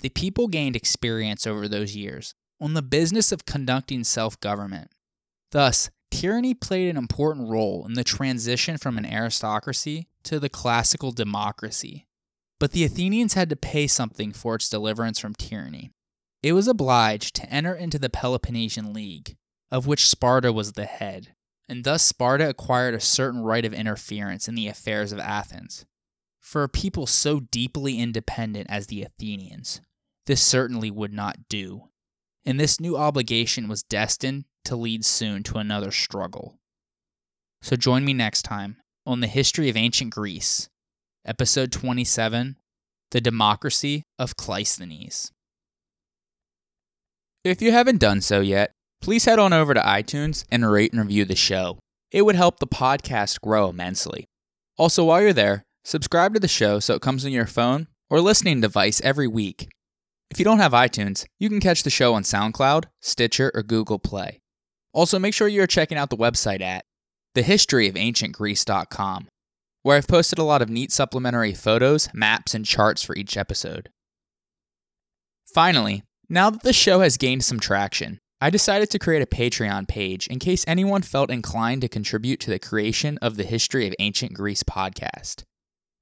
The 0.00 0.08
people 0.08 0.48
gained 0.48 0.74
experience 0.74 1.46
over 1.46 1.68
those 1.68 1.94
years 1.94 2.34
on 2.60 2.74
the 2.74 2.82
business 2.82 3.30
of 3.30 3.44
conducting 3.44 4.02
self 4.02 4.40
government. 4.40 4.90
Thus, 5.52 5.90
tyranny 6.10 6.54
played 6.54 6.88
an 6.88 6.96
important 6.96 7.50
role 7.50 7.84
in 7.86 7.92
the 7.94 8.02
transition 8.02 8.78
from 8.78 8.96
an 8.96 9.04
aristocracy 9.04 10.08
to 10.24 10.40
the 10.40 10.48
classical 10.48 11.12
democracy. 11.12 12.06
But 12.58 12.72
the 12.72 12.84
Athenians 12.84 13.34
had 13.34 13.50
to 13.50 13.56
pay 13.56 13.86
something 13.86 14.32
for 14.32 14.54
its 14.54 14.68
deliverance 14.68 15.18
from 15.18 15.34
tyranny. 15.34 15.90
It 16.42 16.52
was 16.52 16.66
obliged 16.66 17.36
to 17.36 17.48
enter 17.48 17.74
into 17.74 17.98
the 17.98 18.10
Peloponnesian 18.10 18.92
League, 18.92 19.36
of 19.70 19.86
which 19.86 20.08
Sparta 20.08 20.52
was 20.52 20.72
the 20.72 20.86
head, 20.86 21.34
and 21.68 21.84
thus 21.84 22.04
Sparta 22.04 22.48
acquired 22.48 22.94
a 22.94 23.00
certain 23.00 23.42
right 23.42 23.64
of 23.64 23.74
interference 23.74 24.48
in 24.48 24.54
the 24.54 24.68
affairs 24.68 25.12
of 25.12 25.18
Athens. 25.18 25.84
For 26.42 26.64
a 26.64 26.68
people 26.68 27.06
so 27.06 27.40
deeply 27.40 27.98
independent 27.98 28.66
as 28.68 28.88
the 28.88 29.02
Athenians, 29.02 29.80
this 30.26 30.42
certainly 30.42 30.90
would 30.90 31.12
not 31.12 31.48
do, 31.48 31.88
and 32.44 32.58
this 32.58 32.80
new 32.80 32.96
obligation 32.96 33.68
was 33.68 33.84
destined 33.84 34.44
to 34.64 34.76
lead 34.76 35.04
soon 35.04 35.44
to 35.44 35.58
another 35.58 35.92
struggle. 35.92 36.58
So 37.62 37.76
join 37.76 38.04
me 38.04 38.12
next 38.12 38.42
time 38.42 38.76
on 39.06 39.20
the 39.20 39.28
history 39.28 39.68
of 39.68 39.76
ancient 39.76 40.12
Greece, 40.12 40.68
episode 41.24 41.70
27 41.70 42.56
The 43.12 43.20
Democracy 43.20 44.02
of 44.18 44.36
Cleisthenes. 44.36 45.30
If 47.44 47.62
you 47.62 47.70
haven't 47.72 47.98
done 47.98 48.20
so 48.20 48.40
yet, 48.40 48.72
please 49.00 49.24
head 49.24 49.38
on 49.38 49.52
over 49.52 49.74
to 49.74 49.80
iTunes 49.80 50.44
and 50.50 50.70
rate 50.70 50.92
and 50.92 51.00
review 51.00 51.24
the 51.24 51.36
show. 51.36 51.78
It 52.10 52.22
would 52.22 52.36
help 52.36 52.58
the 52.58 52.66
podcast 52.66 53.40
grow 53.40 53.68
immensely. 53.68 54.26
Also, 54.76 55.04
while 55.04 55.22
you're 55.22 55.32
there, 55.32 55.64
subscribe 55.84 56.34
to 56.34 56.40
the 56.40 56.48
show 56.48 56.78
so 56.78 56.94
it 56.94 57.02
comes 57.02 57.24
on 57.24 57.32
your 57.32 57.46
phone 57.46 57.88
or 58.10 58.20
listening 58.20 58.60
device 58.60 59.00
every 59.02 59.26
week. 59.26 59.68
If 60.30 60.38
you 60.38 60.44
don't 60.44 60.60
have 60.60 60.72
iTunes, 60.72 61.26
you 61.38 61.48
can 61.48 61.60
catch 61.60 61.82
the 61.82 61.90
show 61.90 62.14
on 62.14 62.22
SoundCloud, 62.22 62.84
Stitcher, 63.00 63.50
or 63.54 63.62
Google 63.62 63.98
Play. 63.98 64.40
Also, 64.94 65.18
make 65.18 65.34
sure 65.34 65.48
you're 65.48 65.66
checking 65.66 65.98
out 65.98 66.10
the 66.10 66.16
website 66.16 66.60
at 66.60 66.84
thehistoryofancientgreece.com, 67.34 69.28
where 69.82 69.96
I've 69.96 70.08
posted 70.08 70.38
a 70.38 70.44
lot 70.44 70.62
of 70.62 70.70
neat 70.70 70.92
supplementary 70.92 71.54
photos, 71.54 72.08
maps, 72.14 72.54
and 72.54 72.64
charts 72.64 73.02
for 73.02 73.16
each 73.16 73.36
episode. 73.36 73.90
Finally, 75.54 76.02
now 76.28 76.50
that 76.50 76.62
the 76.62 76.72
show 76.72 77.00
has 77.00 77.16
gained 77.16 77.44
some 77.44 77.60
traction, 77.60 78.18
I 78.40 78.50
decided 78.50 78.90
to 78.90 78.98
create 78.98 79.22
a 79.22 79.26
Patreon 79.26 79.86
page 79.86 80.26
in 80.26 80.38
case 80.38 80.64
anyone 80.66 81.02
felt 81.02 81.30
inclined 81.30 81.82
to 81.82 81.88
contribute 81.88 82.40
to 82.40 82.50
the 82.50 82.58
creation 82.58 83.18
of 83.18 83.36
the 83.36 83.44
History 83.44 83.86
of 83.86 83.94
Ancient 83.98 84.34
Greece 84.34 84.62
podcast. 84.62 85.44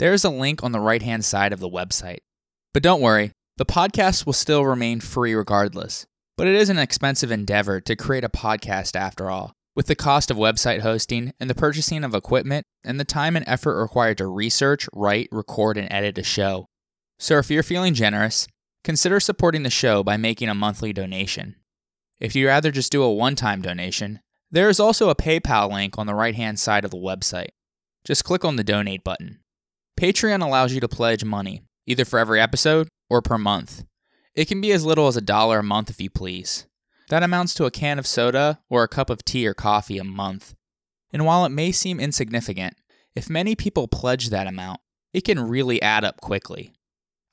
There 0.01 0.15
is 0.15 0.25
a 0.25 0.31
link 0.31 0.65
on 0.65 0.73
the 0.73 0.81
right 0.81 1.03
hand 1.03 1.27
side 1.27 1.53
of 1.53 1.61
the 1.61 1.69
website. 1.69 2.21
But 2.73 2.83
don't 2.83 3.03
worry, 3.03 3.33
the 3.59 3.67
podcast 3.67 4.25
will 4.25 4.33
still 4.33 4.65
remain 4.65 4.99
free 4.99 5.35
regardless. 5.35 6.07
But 6.39 6.47
it 6.47 6.55
is 6.55 6.71
an 6.71 6.79
expensive 6.79 7.31
endeavor 7.31 7.83
to 7.83 7.97
create 7.97 8.25
a 8.25 8.31
podcast 8.31 8.97
after 8.97 9.29
all, 9.29 9.53
with 9.77 9.89
the 9.89 9.95
cost 9.95 10.31
of 10.31 10.39
website 10.39 10.81
hosting 10.81 11.35
and 11.39 11.51
the 11.51 11.55
purchasing 11.55 12.03
of 12.03 12.15
equipment 12.15 12.65
and 12.83 12.99
the 12.99 13.05
time 13.05 13.37
and 13.37 13.45
effort 13.47 13.79
required 13.79 14.17
to 14.17 14.27
research, 14.27 14.89
write, 14.95 15.29
record, 15.31 15.77
and 15.77 15.93
edit 15.93 16.17
a 16.17 16.23
show. 16.23 16.65
So 17.19 17.37
if 17.37 17.51
you're 17.51 17.63
feeling 17.63 17.93
generous, 17.93 18.49
consider 18.83 19.21
supporting 19.21 19.65
the 19.65 19.69
show 19.69 20.03
by 20.03 20.17
making 20.17 20.49
a 20.49 20.55
monthly 20.55 20.95
donation. 20.95 21.57
If 22.19 22.35
you'd 22.35 22.47
rather 22.47 22.71
just 22.71 22.91
do 22.91 23.03
a 23.03 23.13
one 23.13 23.35
time 23.35 23.61
donation, 23.61 24.21
there 24.51 24.71
is 24.71 24.81
also 24.81 25.11
a 25.11 25.15
PayPal 25.15 25.71
link 25.71 25.99
on 25.99 26.07
the 26.07 26.15
right 26.15 26.37
hand 26.37 26.59
side 26.59 26.87
of 26.87 26.91
the 26.91 26.97
website. 26.97 27.51
Just 28.03 28.25
click 28.25 28.47
on 28.47 28.57
the 28.57 28.65
donate 28.65 29.05
button. 29.05 29.41
Patreon 30.01 30.43
allows 30.43 30.73
you 30.73 30.81
to 30.81 30.89
pledge 30.89 31.27
money, 31.27 31.61
either 31.87 32.07
for 32.07 32.19
every 32.19 32.41
episode 32.41 32.89
or 33.11 33.21
per 33.21 33.37
month. 33.37 33.85
It 34.35 34.49
can 34.49 34.59
be 34.63 34.73
as 34.73 34.83
little 34.83 35.09
as 35.09 35.17
a 35.19 35.21
dollar 35.21 35.59
a 35.59 35.63
month 35.63 35.91
if 35.91 36.01
you 36.01 36.09
please. 36.09 36.67
That 37.11 37.23
amounts 37.23 37.53
to 37.55 37.67
a 37.67 37.71
can 37.71 37.99
of 37.99 38.07
soda 38.07 38.61
or 38.71 38.83
a 38.83 38.89
cup 38.89 39.11
of 39.11 39.27
tea 39.27 39.47
or 39.47 39.53
coffee 39.53 39.99
a 39.99 40.05
month. 40.05 40.55
And 41.13 41.27
while 41.27 41.45
it 41.45 41.51
may 41.51 41.71
seem 41.71 42.01
insignificant, 42.01 42.79
if 43.15 43.29
many 43.29 43.55
people 43.55 43.89
pledge 43.89 44.31
that 44.31 44.47
amount, 44.47 44.81
it 45.13 45.25
can 45.25 45.47
really 45.47 45.83
add 45.83 46.03
up 46.03 46.23
quickly. 46.23 46.73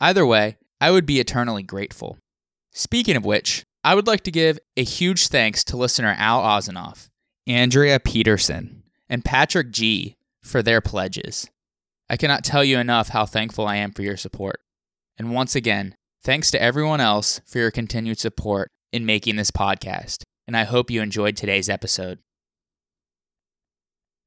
Either 0.01 0.25
way, 0.25 0.57
I 0.81 0.91
would 0.91 1.05
be 1.05 1.21
eternally 1.21 1.63
grateful. 1.63 2.17
Speaking 2.73 3.15
of 3.15 3.23
which, 3.23 3.63
I 3.85 3.95
would 3.95 4.07
like 4.07 4.23
to 4.23 4.31
give 4.31 4.59
a 4.75 4.83
huge 4.83 5.29
thanks 5.29 5.63
to 5.65 5.77
listener 5.77 6.15
Al 6.17 6.41
Ozinoff, 6.41 7.07
Andrea 7.47 8.01
Peterson, 8.01 8.83
and 9.07 9.23
Patrick 9.23 9.71
G 9.71 10.17
for 10.43 10.61
their 10.61 10.81
pledges. 10.81 11.49
I 12.09 12.17
cannot 12.17 12.43
tell 12.43 12.63
you 12.63 12.79
enough 12.79 13.09
how 13.09 13.25
thankful 13.25 13.67
I 13.67 13.77
am 13.77 13.91
for 13.91 14.01
your 14.01 14.17
support. 14.17 14.61
And 15.17 15.33
once 15.33 15.55
again, 15.55 15.95
Thanks 16.27 16.51
to 16.51 16.61
everyone 16.61 16.99
else 16.99 17.39
for 17.45 17.59
your 17.59 17.71
continued 17.71 18.19
support 18.19 18.69
in 18.91 19.05
making 19.05 19.37
this 19.37 19.49
podcast, 19.49 20.23
and 20.45 20.57
I 20.57 20.65
hope 20.65 20.91
you 20.91 21.01
enjoyed 21.01 21.37
today's 21.37 21.69
episode. 21.69 22.19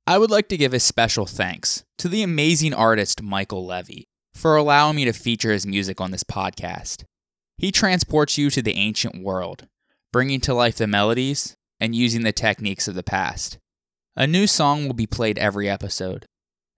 I 0.07 0.16
would 0.16 0.31
like 0.31 0.49
to 0.49 0.57
give 0.57 0.72
a 0.72 0.81
special 0.81 1.26
thanks 1.26 1.85
to 1.99 2.09
the 2.09 2.22
amazing 2.22 2.72
artist 2.72 3.20
Michael 3.20 3.66
Levy 3.66 4.07
for 4.35 4.57
allowing 4.57 4.97
me 4.97 5.05
to 5.05 5.12
feature 5.12 5.53
his 5.53 5.66
music 5.66 6.01
on 6.01 6.11
this 6.11 6.24
podcast. 6.24 7.05
He 7.59 7.70
transports 7.70 8.39
you 8.39 8.49
to 8.49 8.62
the 8.62 8.76
ancient 8.76 9.22
world, 9.22 9.66
bringing 10.11 10.41
to 10.41 10.55
life 10.55 10.76
the 10.76 10.87
melodies 10.87 11.55
and 11.78 11.95
using 11.95 12.22
the 12.22 12.33
techniques 12.33 12.89
of 12.89 12.95
the 12.95 13.03
past. 13.03 13.59
A 14.16 14.26
new 14.26 14.47
song 14.47 14.87
will 14.87 14.95
be 14.95 15.07
played 15.07 15.39
every 15.39 15.68
episode. 15.68 16.24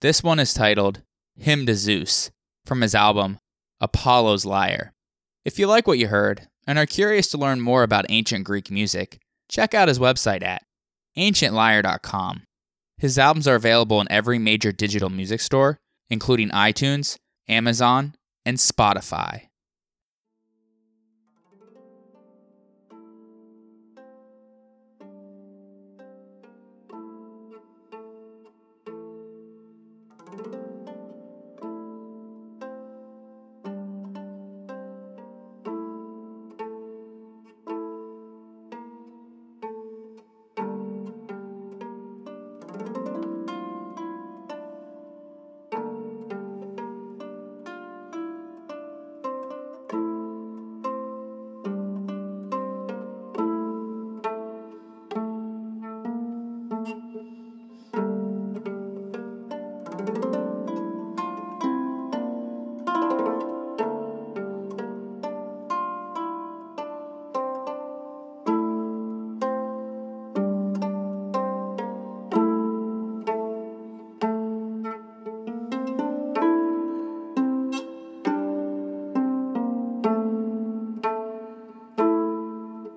This 0.03 0.21
one 0.21 0.37
is 0.37 0.53
titled 0.53 1.01
Hymn 1.37 1.65
to 1.65 1.75
Zeus 1.75 2.29
from 2.65 2.81
his 2.81 2.93
album 2.93 3.39
Apollo's 3.79 4.43
Lyre. 4.43 4.91
If 5.45 5.57
you 5.57 5.65
like 5.65 5.87
what 5.87 5.97
you 5.97 6.09
heard 6.09 6.49
and 6.67 6.77
are 6.77 6.85
curious 6.85 7.27
to 7.29 7.37
learn 7.37 7.61
more 7.61 7.83
about 7.83 8.07
ancient 8.09 8.43
Greek 8.43 8.69
music, 8.69 9.21
check 9.47 9.73
out 9.73 9.87
his 9.87 9.99
website 9.99 10.43
at 10.43 10.63
ancientlyre.com. 11.17 12.43
His 12.97 13.17
albums 13.17 13.47
are 13.47 13.55
available 13.55 14.01
in 14.01 14.11
every 14.11 14.37
major 14.37 14.73
digital 14.73 15.09
music 15.09 15.39
store, 15.39 15.79
including 16.09 16.49
iTunes, 16.49 17.15
Amazon, 17.47 18.13
and 18.45 18.57
Spotify. 18.57 19.43